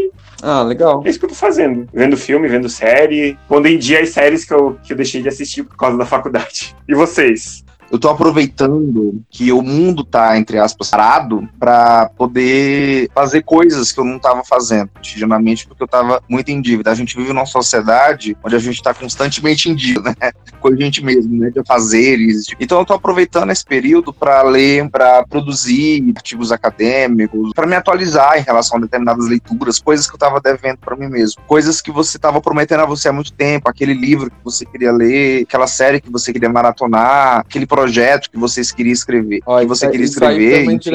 Ah, 0.41 0.63
legal. 0.63 1.03
É 1.05 1.09
isso 1.09 1.19
que 1.19 1.26
eu 1.26 1.30
tô 1.30 1.36
fazendo. 1.36 1.88
Vendo 1.93 2.15
filme, 2.15 2.47
vendo 2.47 2.69
série, 2.69 3.38
pondo 3.47 3.67
em 3.67 3.78
dia 3.78 3.99
as 3.99 4.09
séries 4.09 4.45
que 4.45 4.53
eu, 4.53 4.78
que 4.82 4.93
eu 4.93 4.97
deixei 4.97 5.21
de 5.21 5.28
assistir 5.28 5.63
por 5.63 5.76
causa 5.76 5.97
da 5.97 6.05
faculdade. 6.05 6.74
E 6.88 6.95
vocês? 6.95 7.63
Eu 7.94 8.00
tô 8.00 8.10
aproveitando 8.10 9.24
que 9.30 9.52
o 9.52 9.62
mundo 9.62 10.04
tá, 10.04 10.36
entre 10.36 10.58
aspas, 10.58 10.89
parado 10.89 11.48
para 11.60 12.10
poder 12.18 13.08
fazer 13.14 13.44
coisas 13.44 13.91
que 13.91 14.00
eu 14.00 14.04
não 14.04 14.18
tava 14.18 14.44
fazendo 14.44 14.89
cotidianamente, 14.96 15.68
porque 15.68 15.84
eu 15.84 15.88
tava 15.88 16.20
muito 16.28 16.50
em 16.50 16.60
dívida. 16.60 16.89
A 16.89 16.96
gente 16.96 17.16
vive 17.16 17.32
numa 17.32 17.46
sociedade 17.46 18.36
onde 18.44 18.56
a 18.56 18.60
gente 18.60 18.82
tá 18.82 18.96
constantemente 18.96 19.70
em 19.70 19.76
dívida, 19.76 20.16
né? 20.20 20.32
Com 20.60 20.70
a 20.70 20.76
gente 20.76 21.04
mesmo, 21.04 21.39
né? 21.39 21.52
De 21.52 21.64
fazeres. 21.68 22.48
Então 22.60 22.80
eu 22.80 22.86
tô 22.86 22.94
aproveitando 22.94 23.52
esse 23.52 23.64
período 23.64 24.12
para 24.12 24.41
ler, 24.41 24.89
para 24.89 25.24
produzir 25.28 26.14
artigos 26.16 26.52
acadêmicos, 26.52 27.52
para 27.54 27.68
me 27.68 27.76
atualizar 27.76 28.39
em 28.39 28.41
relação 28.44 28.80
a 28.80 28.82
determinadas 28.82 29.28
leituras, 29.28 29.78
coisas 29.78 30.08
que 30.08 30.16
eu 30.16 30.20
tava 30.20 30.41
devendo 30.41 30.80
para 30.80 30.96
mim 30.96 31.10
mesmo, 31.10 31.44
coisas 31.46 31.80
que 31.80 31.91
você 31.91 32.18
tava 32.18 32.41
prometendo 32.41 32.80
a 32.80 32.86
você 32.88 33.08
há 33.08 33.14
muito 33.14 33.34
tempo, 33.34 33.70
aquele 33.70 33.94
livro 33.94 34.32
que 34.32 34.44
você 34.44 34.66
queria 34.66 34.91
ler, 34.91 35.44
aquela 35.44 35.68
série 35.68 36.02
que 36.02 36.10
você 36.10 36.34
queria 36.34 36.50
maratonar, 36.50 37.41
aquele 37.41 37.68
projeto 37.68 37.83
projeto 37.84 38.30
que 38.30 38.38
vocês 38.38 38.72
queriam 38.72 38.94
escrever, 38.94 39.42
Ó, 39.46 39.60
que 39.60 39.66
você 39.66 39.90
queria 39.90 40.06
escrever, 40.06 40.66
enfim, 40.66 40.92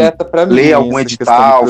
ler 0.49 0.73
algum 0.73 0.99
edital. 0.99 1.65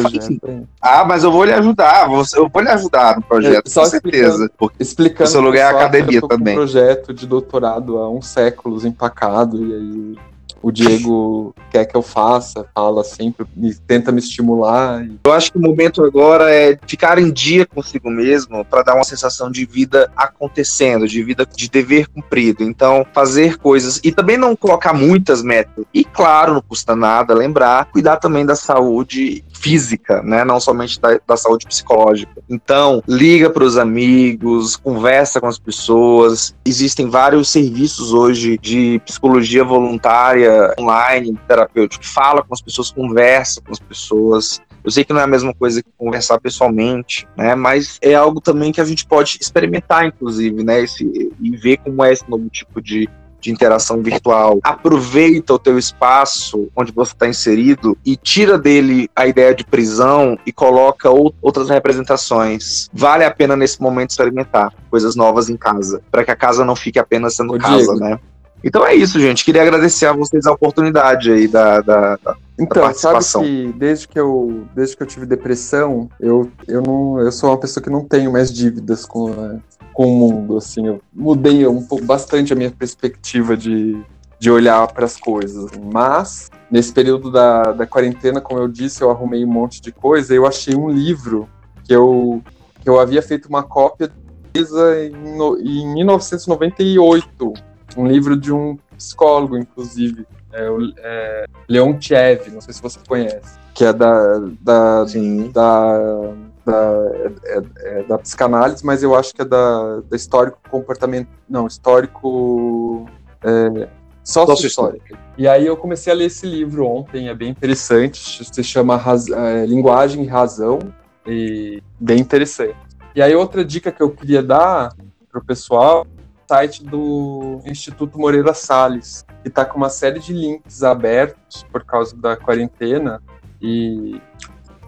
ah, 0.80 1.04
mas 1.04 1.24
eu 1.24 1.32
vou 1.32 1.44
lhe 1.44 1.52
ajudar, 1.52 2.08
eu 2.36 2.48
vou 2.48 2.62
lhe 2.62 2.68
ajudar 2.68 3.16
no 3.16 3.22
projeto, 3.22 3.68
é, 3.68 3.74
com 3.74 3.84
certeza. 3.86 4.50
Porque 4.56 4.82
explicando 4.82 5.28
o 5.28 5.32
seu 5.32 5.40
lugar 5.40 5.72
é 5.72 5.74
a 5.74 5.78
academia 5.78 6.20
também. 6.22 6.54
Um 6.54 6.58
projeto 6.58 7.12
de 7.12 7.26
doutorado 7.26 7.98
há 7.98 8.08
uns 8.10 8.26
séculos 8.26 8.84
empacado, 8.84 9.64
e 9.64 9.74
aí 9.74 10.18
o 10.62 10.72
Diego 10.72 11.54
quer 11.70 11.84
que 11.84 11.96
eu 11.96 12.02
faça, 12.02 12.66
fala 12.74 13.04
sempre, 13.04 13.46
me, 13.56 13.74
tenta 13.74 14.10
me 14.10 14.18
estimular. 14.18 15.06
Eu 15.24 15.32
acho 15.32 15.52
que 15.52 15.58
o 15.58 15.60
momento 15.60 16.04
agora 16.04 16.52
é 16.52 16.78
ficar 16.86 17.18
em 17.18 17.30
dia 17.30 17.66
consigo 17.66 18.10
mesmo 18.10 18.64
para 18.64 18.82
dar 18.82 18.94
uma 18.94 19.04
sensação 19.04 19.50
de 19.50 19.64
vida 19.64 20.10
acontecendo, 20.16 21.06
de 21.06 21.22
vida 21.22 21.46
de 21.46 21.70
dever 21.70 22.08
cumprido. 22.08 22.62
Então, 22.64 23.06
fazer 23.12 23.58
coisas 23.58 24.00
e 24.02 24.10
também 24.10 24.36
não 24.36 24.56
colocar 24.56 24.92
muitas 24.92 25.42
metas. 25.42 25.84
E 25.92 26.04
claro, 26.04 26.54
não 26.54 26.62
custa 26.62 26.96
nada 26.96 27.34
lembrar, 27.34 27.86
cuidar 27.86 28.16
também 28.16 28.44
da 28.44 28.56
saúde 28.56 29.44
física, 29.52 30.22
né? 30.22 30.44
Não 30.44 30.60
somente 30.60 31.00
da, 31.00 31.18
da 31.26 31.36
saúde 31.36 31.66
psicológica. 31.66 32.32
Então, 32.48 33.02
liga 33.06 33.50
para 33.50 33.64
os 33.64 33.76
amigos, 33.76 34.76
conversa 34.76 35.40
com 35.40 35.46
as 35.46 35.58
pessoas. 35.58 36.54
Existem 36.64 37.08
vários 37.08 37.50
serviços 37.50 38.12
hoje 38.12 38.58
de 38.58 39.00
psicologia 39.04 39.64
voluntária 39.64 40.47
online, 40.78 41.38
terapêutico. 41.46 42.04
Fala 42.06 42.42
com 42.42 42.54
as 42.54 42.60
pessoas, 42.60 42.90
conversa 42.90 43.60
com 43.60 43.72
as 43.72 43.78
pessoas. 43.78 44.60
Eu 44.84 44.90
sei 44.90 45.04
que 45.04 45.12
não 45.12 45.20
é 45.20 45.24
a 45.24 45.28
mesma 45.28 45.52
coisa 45.52 45.82
que 45.82 45.88
conversar 45.96 46.40
pessoalmente, 46.40 47.28
né? 47.36 47.54
Mas 47.54 47.98
é 48.00 48.14
algo 48.14 48.40
também 48.40 48.72
que 48.72 48.80
a 48.80 48.84
gente 48.84 49.06
pode 49.06 49.38
experimentar, 49.40 50.06
inclusive, 50.06 50.62
né? 50.64 50.80
Esse, 50.80 51.04
e 51.40 51.56
ver 51.56 51.78
como 51.78 52.02
é 52.04 52.12
esse 52.12 52.28
novo 52.28 52.48
tipo 52.48 52.80
de, 52.80 53.08
de 53.40 53.50
interação 53.50 54.02
virtual. 54.02 54.58
Aproveita 54.62 55.54
o 55.54 55.58
teu 55.58 55.78
espaço 55.78 56.68
onde 56.74 56.92
você 56.92 57.12
está 57.12 57.28
inserido 57.28 57.98
e 58.04 58.16
tira 58.16 58.56
dele 58.56 59.10
a 59.14 59.26
ideia 59.26 59.54
de 59.54 59.64
prisão 59.64 60.38
e 60.46 60.52
coloca 60.52 61.10
outras 61.10 61.68
representações. 61.68 62.88
Vale 62.92 63.24
a 63.24 63.30
pena 63.30 63.56
nesse 63.56 63.80
momento 63.82 64.10
experimentar 64.10 64.72
coisas 64.90 65.14
novas 65.14 65.48
em 65.48 65.56
casa, 65.56 66.00
para 66.10 66.24
que 66.24 66.30
a 66.30 66.36
casa 66.36 66.64
não 66.64 66.76
fique 66.76 66.98
apenas 66.98 67.36
sendo 67.36 67.54
Ô, 67.54 67.58
casa, 67.58 67.76
Diego. 67.76 68.00
né? 68.00 68.18
Então 68.62 68.84
é 68.84 68.94
isso, 68.94 69.20
gente. 69.20 69.44
Queria 69.44 69.62
agradecer 69.62 70.06
a 70.06 70.12
vocês 70.12 70.46
a 70.46 70.52
oportunidade 70.52 71.30
aí 71.30 71.46
da, 71.46 71.80
da, 71.80 72.16
da 72.16 72.36
então, 72.58 72.82
participação. 72.82 73.42
sabe 73.42 73.66
que 73.66 73.72
desde 73.78 74.08
que 74.08 74.18
eu, 74.18 74.64
desde 74.74 74.96
que 74.96 75.02
eu 75.02 75.06
tive 75.06 75.26
depressão, 75.26 76.08
eu, 76.18 76.50
eu, 76.66 76.82
não, 76.82 77.20
eu 77.20 77.30
sou 77.30 77.50
uma 77.50 77.58
pessoa 77.58 77.82
que 77.82 77.90
não 77.90 78.04
tenho 78.04 78.32
mais 78.32 78.52
dívidas 78.52 79.06
com, 79.06 79.60
com 79.92 80.06
o 80.06 80.16
mundo, 80.16 80.56
assim, 80.56 80.86
eu 80.86 81.00
mudei 81.12 81.66
um 81.66 81.82
pouco, 81.82 82.04
bastante 82.04 82.52
a 82.52 82.56
minha 82.56 82.70
perspectiva 82.70 83.56
de, 83.56 84.00
de 84.38 84.50
olhar 84.50 84.86
para 84.88 85.04
as 85.04 85.16
coisas. 85.16 85.66
Assim. 85.66 85.80
Mas, 85.92 86.50
nesse 86.70 86.92
período 86.92 87.30
da, 87.30 87.72
da 87.72 87.86
quarentena, 87.86 88.40
como 88.40 88.60
eu 88.60 88.68
disse, 88.68 89.02
eu 89.02 89.10
arrumei 89.10 89.44
um 89.44 89.52
monte 89.52 89.80
de 89.80 89.92
coisa, 89.92 90.34
eu 90.34 90.46
achei 90.46 90.74
um 90.74 90.88
livro 90.88 91.48
que 91.84 91.94
eu, 91.94 92.42
que 92.82 92.88
eu 92.88 92.98
havia 92.98 93.22
feito 93.22 93.48
uma 93.48 93.62
cópia 93.62 94.10
em, 94.54 95.82
em 95.82 95.94
1998, 95.94 97.52
um 97.96 98.06
livro 98.06 98.36
de 98.36 98.52
um 98.52 98.78
psicólogo, 98.96 99.56
inclusive, 99.56 100.26
é, 100.52 100.70
o, 100.70 100.92
é, 100.98 101.46
Leon 101.68 101.98
Tchev, 101.98 102.50
não 102.50 102.60
sei 102.60 102.74
se 102.74 102.82
você 102.82 102.98
conhece, 103.06 103.58
que 103.74 103.84
é 103.84 103.92
da, 103.92 104.38
da, 104.60 105.06
Sim. 105.06 105.50
da 105.50 106.34
da, 106.68 107.10
é, 107.44 107.62
é, 107.78 108.02
da 108.02 108.18
psicanálise, 108.18 108.84
mas 108.84 109.02
eu 109.02 109.14
acho 109.14 109.34
que 109.34 109.40
é 109.40 109.44
da, 109.44 110.00
da 110.00 110.14
histórico 110.14 110.58
comportamento. 110.70 111.28
Não, 111.48 111.66
histórico. 111.66 113.08
É, 113.42 113.88
sócio-histórico. 114.22 115.16
E 115.38 115.48
aí 115.48 115.64
eu 115.64 115.76
comecei 115.76 116.12
a 116.12 116.16
ler 116.16 116.26
esse 116.26 116.44
livro 116.44 116.86
ontem, 116.86 117.28
é 117.28 117.34
bem 117.34 117.48
interessante, 117.48 118.44
se 118.44 118.62
chama 118.62 118.96
Raz, 118.96 119.26
é, 119.28 119.64
Linguagem 119.64 120.24
e 120.24 120.26
Razão, 120.26 120.78
e 121.26 121.82
bem 121.98 122.20
interessante. 122.20 122.76
E 123.14 123.22
aí 123.22 123.34
outra 123.34 123.64
dica 123.64 123.90
que 123.90 124.02
eu 124.02 124.10
queria 124.10 124.42
dar 124.42 124.94
para 125.30 125.40
o 125.40 125.44
pessoal 125.44 126.06
site 126.48 126.82
do 126.84 127.60
Instituto 127.66 128.18
Moreira 128.18 128.54
Salles, 128.54 129.24
que 129.42 129.48
está 129.48 129.64
com 129.64 129.76
uma 129.76 129.90
série 129.90 130.18
de 130.18 130.32
links 130.32 130.82
abertos 130.82 131.64
por 131.70 131.84
causa 131.84 132.16
da 132.16 132.36
quarentena 132.36 133.22
e 133.60 134.20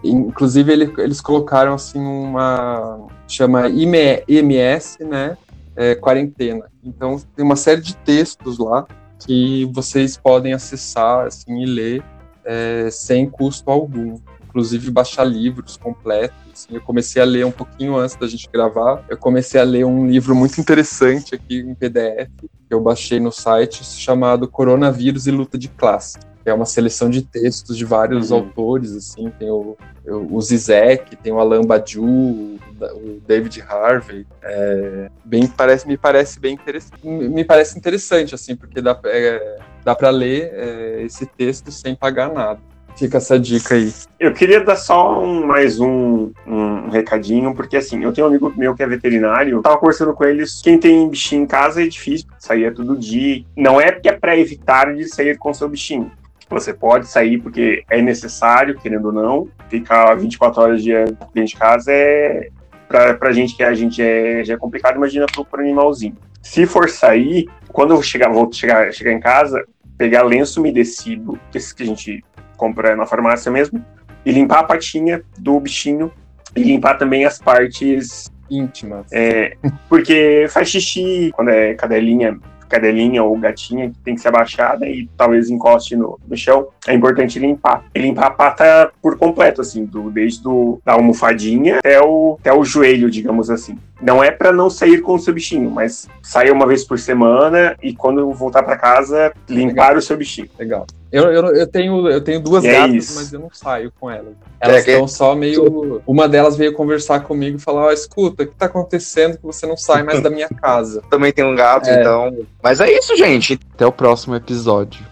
Inclusive, 0.02 0.72
ele, 0.72 0.94
eles 0.98 1.20
colocaram 1.20 1.74
assim 1.74 2.00
uma. 2.00 3.06
chama 3.28 3.68
IMS, 3.68 4.98
né? 5.00 5.36
É, 5.76 5.94
quarentena. 5.94 6.70
Então, 6.82 7.20
tem 7.36 7.44
uma 7.44 7.56
série 7.56 7.80
de 7.80 7.94
textos 7.96 8.58
lá 8.58 8.86
que 9.18 9.66
vocês 9.72 10.16
podem 10.16 10.54
acessar 10.54 11.26
assim, 11.26 11.62
e 11.62 11.66
ler 11.66 12.04
é, 12.44 12.88
sem 12.90 13.28
custo 13.28 13.70
algum. 13.70 14.18
Inclusive, 14.51 14.90
baixar 14.90 15.24
livros 15.24 15.76
completos. 15.76 16.36
Assim. 16.53 16.74
Eu 16.74 16.80
comecei 16.80 17.22
a 17.22 17.24
ler 17.24 17.46
um 17.46 17.53
pouquinho 17.53 17.96
antes 17.96 18.16
da 18.16 18.26
gente 18.26 18.48
gravar. 18.53 19.05
Eu 19.09 19.16
comecei 19.16 19.61
a 19.61 19.64
ler 19.64 19.86
um 19.86 20.07
livro 20.07 20.34
muito 20.34 20.61
interessante 20.61 21.34
aqui 21.34 21.61
em 21.61 21.74
PDF, 21.74 22.28
que 22.40 22.74
eu 22.74 22.80
baixei 22.80 23.20
no 23.20 23.30
site, 23.30 23.84
chamado 23.84 24.48
Coronavírus 24.48 25.26
e 25.26 25.30
Luta 25.30 25.57
de 25.57 25.68
Classe 25.68 26.18
é 26.44 26.55
uma 26.55 26.66
seleção 26.66 27.11
de 27.11 27.22
textos 27.22 27.76
de 27.76 27.84
vários 27.84 28.30
uhum. 28.30 28.38
autores, 28.38 28.94
assim, 28.96 29.30
tem 29.38 29.51
o, 29.51 29.76
o 30.07 30.40
Zizek, 30.40 31.16
tem 31.16 31.32
o 31.32 31.38
Alain 31.38 31.64
Badiou, 31.64 32.07
o 32.07 33.20
David 33.26 33.62
Harvey, 33.62 34.26
é, 34.42 35.11
bem, 35.24 35.46
parece, 35.46 35.86
me 35.86 35.96
parece 35.96 36.40
bem 36.40 36.55
interessante, 36.55 37.07
me 37.07 37.44
parece 37.44 37.78
interessante, 37.78 38.34
assim, 38.34 38.57
porque 38.57 38.80
dá, 38.80 38.98
é, 39.05 39.59
dá 39.84 39.94
para 39.94 40.11
ler 40.11 40.51
é, 40.53 41.03
esse 41.03 41.26
texto 41.26 41.70
sem 41.70 41.94
pagar 41.94 42.32
nada. 42.32 42.61
Fica 42.97 43.18
essa 43.18 43.38
dica 43.38 43.74
aí. 43.74 43.93
Eu 44.18 44.32
queria 44.32 44.61
dar 44.61 44.76
só 44.76 45.22
um, 45.22 45.47
mais 45.47 45.80
um, 45.80 46.30
um, 46.47 46.88
recadinho, 46.91 47.55
porque 47.55 47.76
assim, 47.76 48.03
eu 48.03 48.12
tenho 48.12 48.26
um 48.26 48.30
amigo 48.30 48.53
meu 48.57 48.74
que 48.74 48.82
é 48.82 48.86
veterinário, 48.86 49.62
tava 49.62 49.78
conversando 49.78 50.12
com 50.12 50.24
eles, 50.24 50.61
quem 50.62 50.78
tem 50.78 51.09
bichinho 51.09 51.45
em 51.45 51.47
casa 51.47 51.82
é 51.82 51.86
difícil, 51.86 52.26
sair 52.38 52.64
é 52.64 52.70
todo 52.70 52.99
dia. 52.99 53.45
Não 53.57 53.80
é 53.80 53.91
porque 53.91 54.09
é 54.09 54.12
para 54.12 54.36
evitar 54.36 54.95
de 54.95 55.09
sair 55.09 55.38
com 55.38 55.55
seu 55.55 55.68
bichinho, 55.68 56.11
você 56.51 56.74
pode 56.74 57.07
sair 57.07 57.38
porque 57.38 57.84
é 57.88 58.03
necessário, 58.03 58.76
querendo 58.76 59.07
ou 59.07 59.12
não. 59.12 59.49
Ficar 59.68 60.14
24 60.16 60.61
horas 60.61 60.82
dentro 60.84 61.45
de 61.45 61.57
casa 61.57 61.93
é. 61.93 62.49
Pra, 62.88 63.14
pra 63.14 63.32
gente 63.32 63.55
que 63.55 63.62
a 63.62 63.72
gente 63.72 64.03
é, 64.03 64.43
já 64.43 64.55
é 64.55 64.57
complicado, 64.57 64.97
imagina 64.97 65.24
pro, 65.32 65.45
pro 65.45 65.61
animalzinho. 65.61 66.16
Se 66.43 66.66
for 66.66 66.91
sair, 66.91 67.49
quando 67.68 67.95
eu 67.95 68.03
chegar, 68.03 68.28
vou 68.30 68.53
chegar, 68.53 68.93
chegar 68.93 69.12
em 69.12 69.20
casa, 69.20 69.64
pegar 69.97 70.22
lenço 70.22 70.59
umedecido, 70.59 71.38
esse 71.55 71.72
que 71.72 71.84
a 71.84 71.86
gente 71.86 72.24
compra 72.61 72.94
na 72.94 73.06
farmácia 73.06 73.50
mesmo, 73.50 73.82
e 74.24 74.30
limpar 74.30 74.61
a 74.61 74.64
patinha 74.64 75.22
do 75.38 75.58
bichinho 75.58 76.12
e 76.54 76.62
limpar 76.62 76.98
também 76.98 77.24
as 77.24 77.38
partes 77.38 78.30
íntimas. 78.50 79.06
É, 79.11 79.56
porque 79.88 80.46
faz 80.50 80.68
xixi 80.68 81.30
quando 81.34 81.48
é 81.48 81.72
cadelinha, 81.74 82.38
cadelinha 82.68 83.22
ou 83.22 83.38
gatinha 83.38 83.90
que 83.90 83.98
tem 84.00 84.14
que 84.14 84.20
ser 84.20 84.28
abaixada 84.28 84.86
e 84.86 85.08
talvez 85.16 85.48
encoste 85.48 85.96
no, 85.96 86.18
no 86.28 86.36
chão, 86.36 86.68
é 86.86 86.92
importante 86.92 87.38
limpar. 87.38 87.84
E 87.94 87.98
limpar 87.98 88.26
a 88.26 88.30
pata 88.30 88.92
por 89.00 89.16
completo, 89.16 89.62
assim, 89.62 89.86
do, 89.86 90.11
desde 90.11 90.42
do, 90.42 90.80
da 90.84 90.92
almofadinha 90.92 91.78
até 91.78 92.00
o, 92.00 92.36
até 92.40 92.52
o 92.52 92.62
joelho, 92.62 93.11
digamos 93.11 93.48
assim. 93.48 93.78
Não 94.01 94.22
é 94.22 94.30
para 94.30 94.53
não 94.53 94.70
sair 94.70 95.01
com 95.01 95.14
o 95.14 95.18
seu 95.18 95.34
bichinho, 95.34 95.70
mas 95.70 96.09
sair 96.22 96.51
uma 96.51 96.66
vez 96.66 96.84
por 96.84 96.98
semana 96.98 97.76
e 97.82 97.94
quando 97.94 98.32
voltar 98.32 98.62
para 98.62 98.76
casa, 98.76 99.32
limpar 99.48 99.88
Legal. 99.88 99.98
o 99.98 100.03
seu 100.03 100.16
bichinho. 100.16 100.48
Legal. 100.59 100.86
Eu, 101.12 101.24
eu, 101.24 101.46
eu, 101.57 101.66
tenho, 101.66 102.09
eu 102.09 102.20
tenho 102.20 102.40
duas 102.40 102.64
é 102.64 102.72
gatas, 102.72 103.16
mas 103.16 103.32
eu 103.32 103.40
não 103.40 103.51
saio 103.53 103.92
com 103.98 104.09
elas. 104.09 104.32
Elas 104.61 104.86
é, 104.86 104.92
estão 104.92 105.07
que... 105.07 105.12
só 105.12 105.34
meio. 105.34 106.01
Uma 106.07 106.28
delas 106.28 106.57
veio 106.57 106.72
conversar 106.72 107.20
comigo 107.20 107.57
e 107.57 107.61
falar: 107.61 107.86
oh, 107.86 107.92
escuta, 107.92 108.44
o 108.44 108.46
que 108.46 108.55
tá 108.55 108.66
acontecendo 108.66 109.36
que 109.36 109.42
você 109.42 109.66
não 109.66 109.76
sai 109.76 110.05
mais 110.05 110.22
da 110.22 110.30
minha 110.30 110.48
casa? 110.48 111.03
Também 111.11 111.32
tem 111.32 111.44
um 111.44 111.57
gato, 111.57 111.88
é. 111.88 112.01
então. 112.01 112.46
Mas 112.62 112.80
é 112.80 112.92
isso, 112.92 113.16
gente. 113.16 113.59
Até 113.74 113.84
o 113.84 113.92
próximo 113.92 114.36
episódio. 114.36 115.09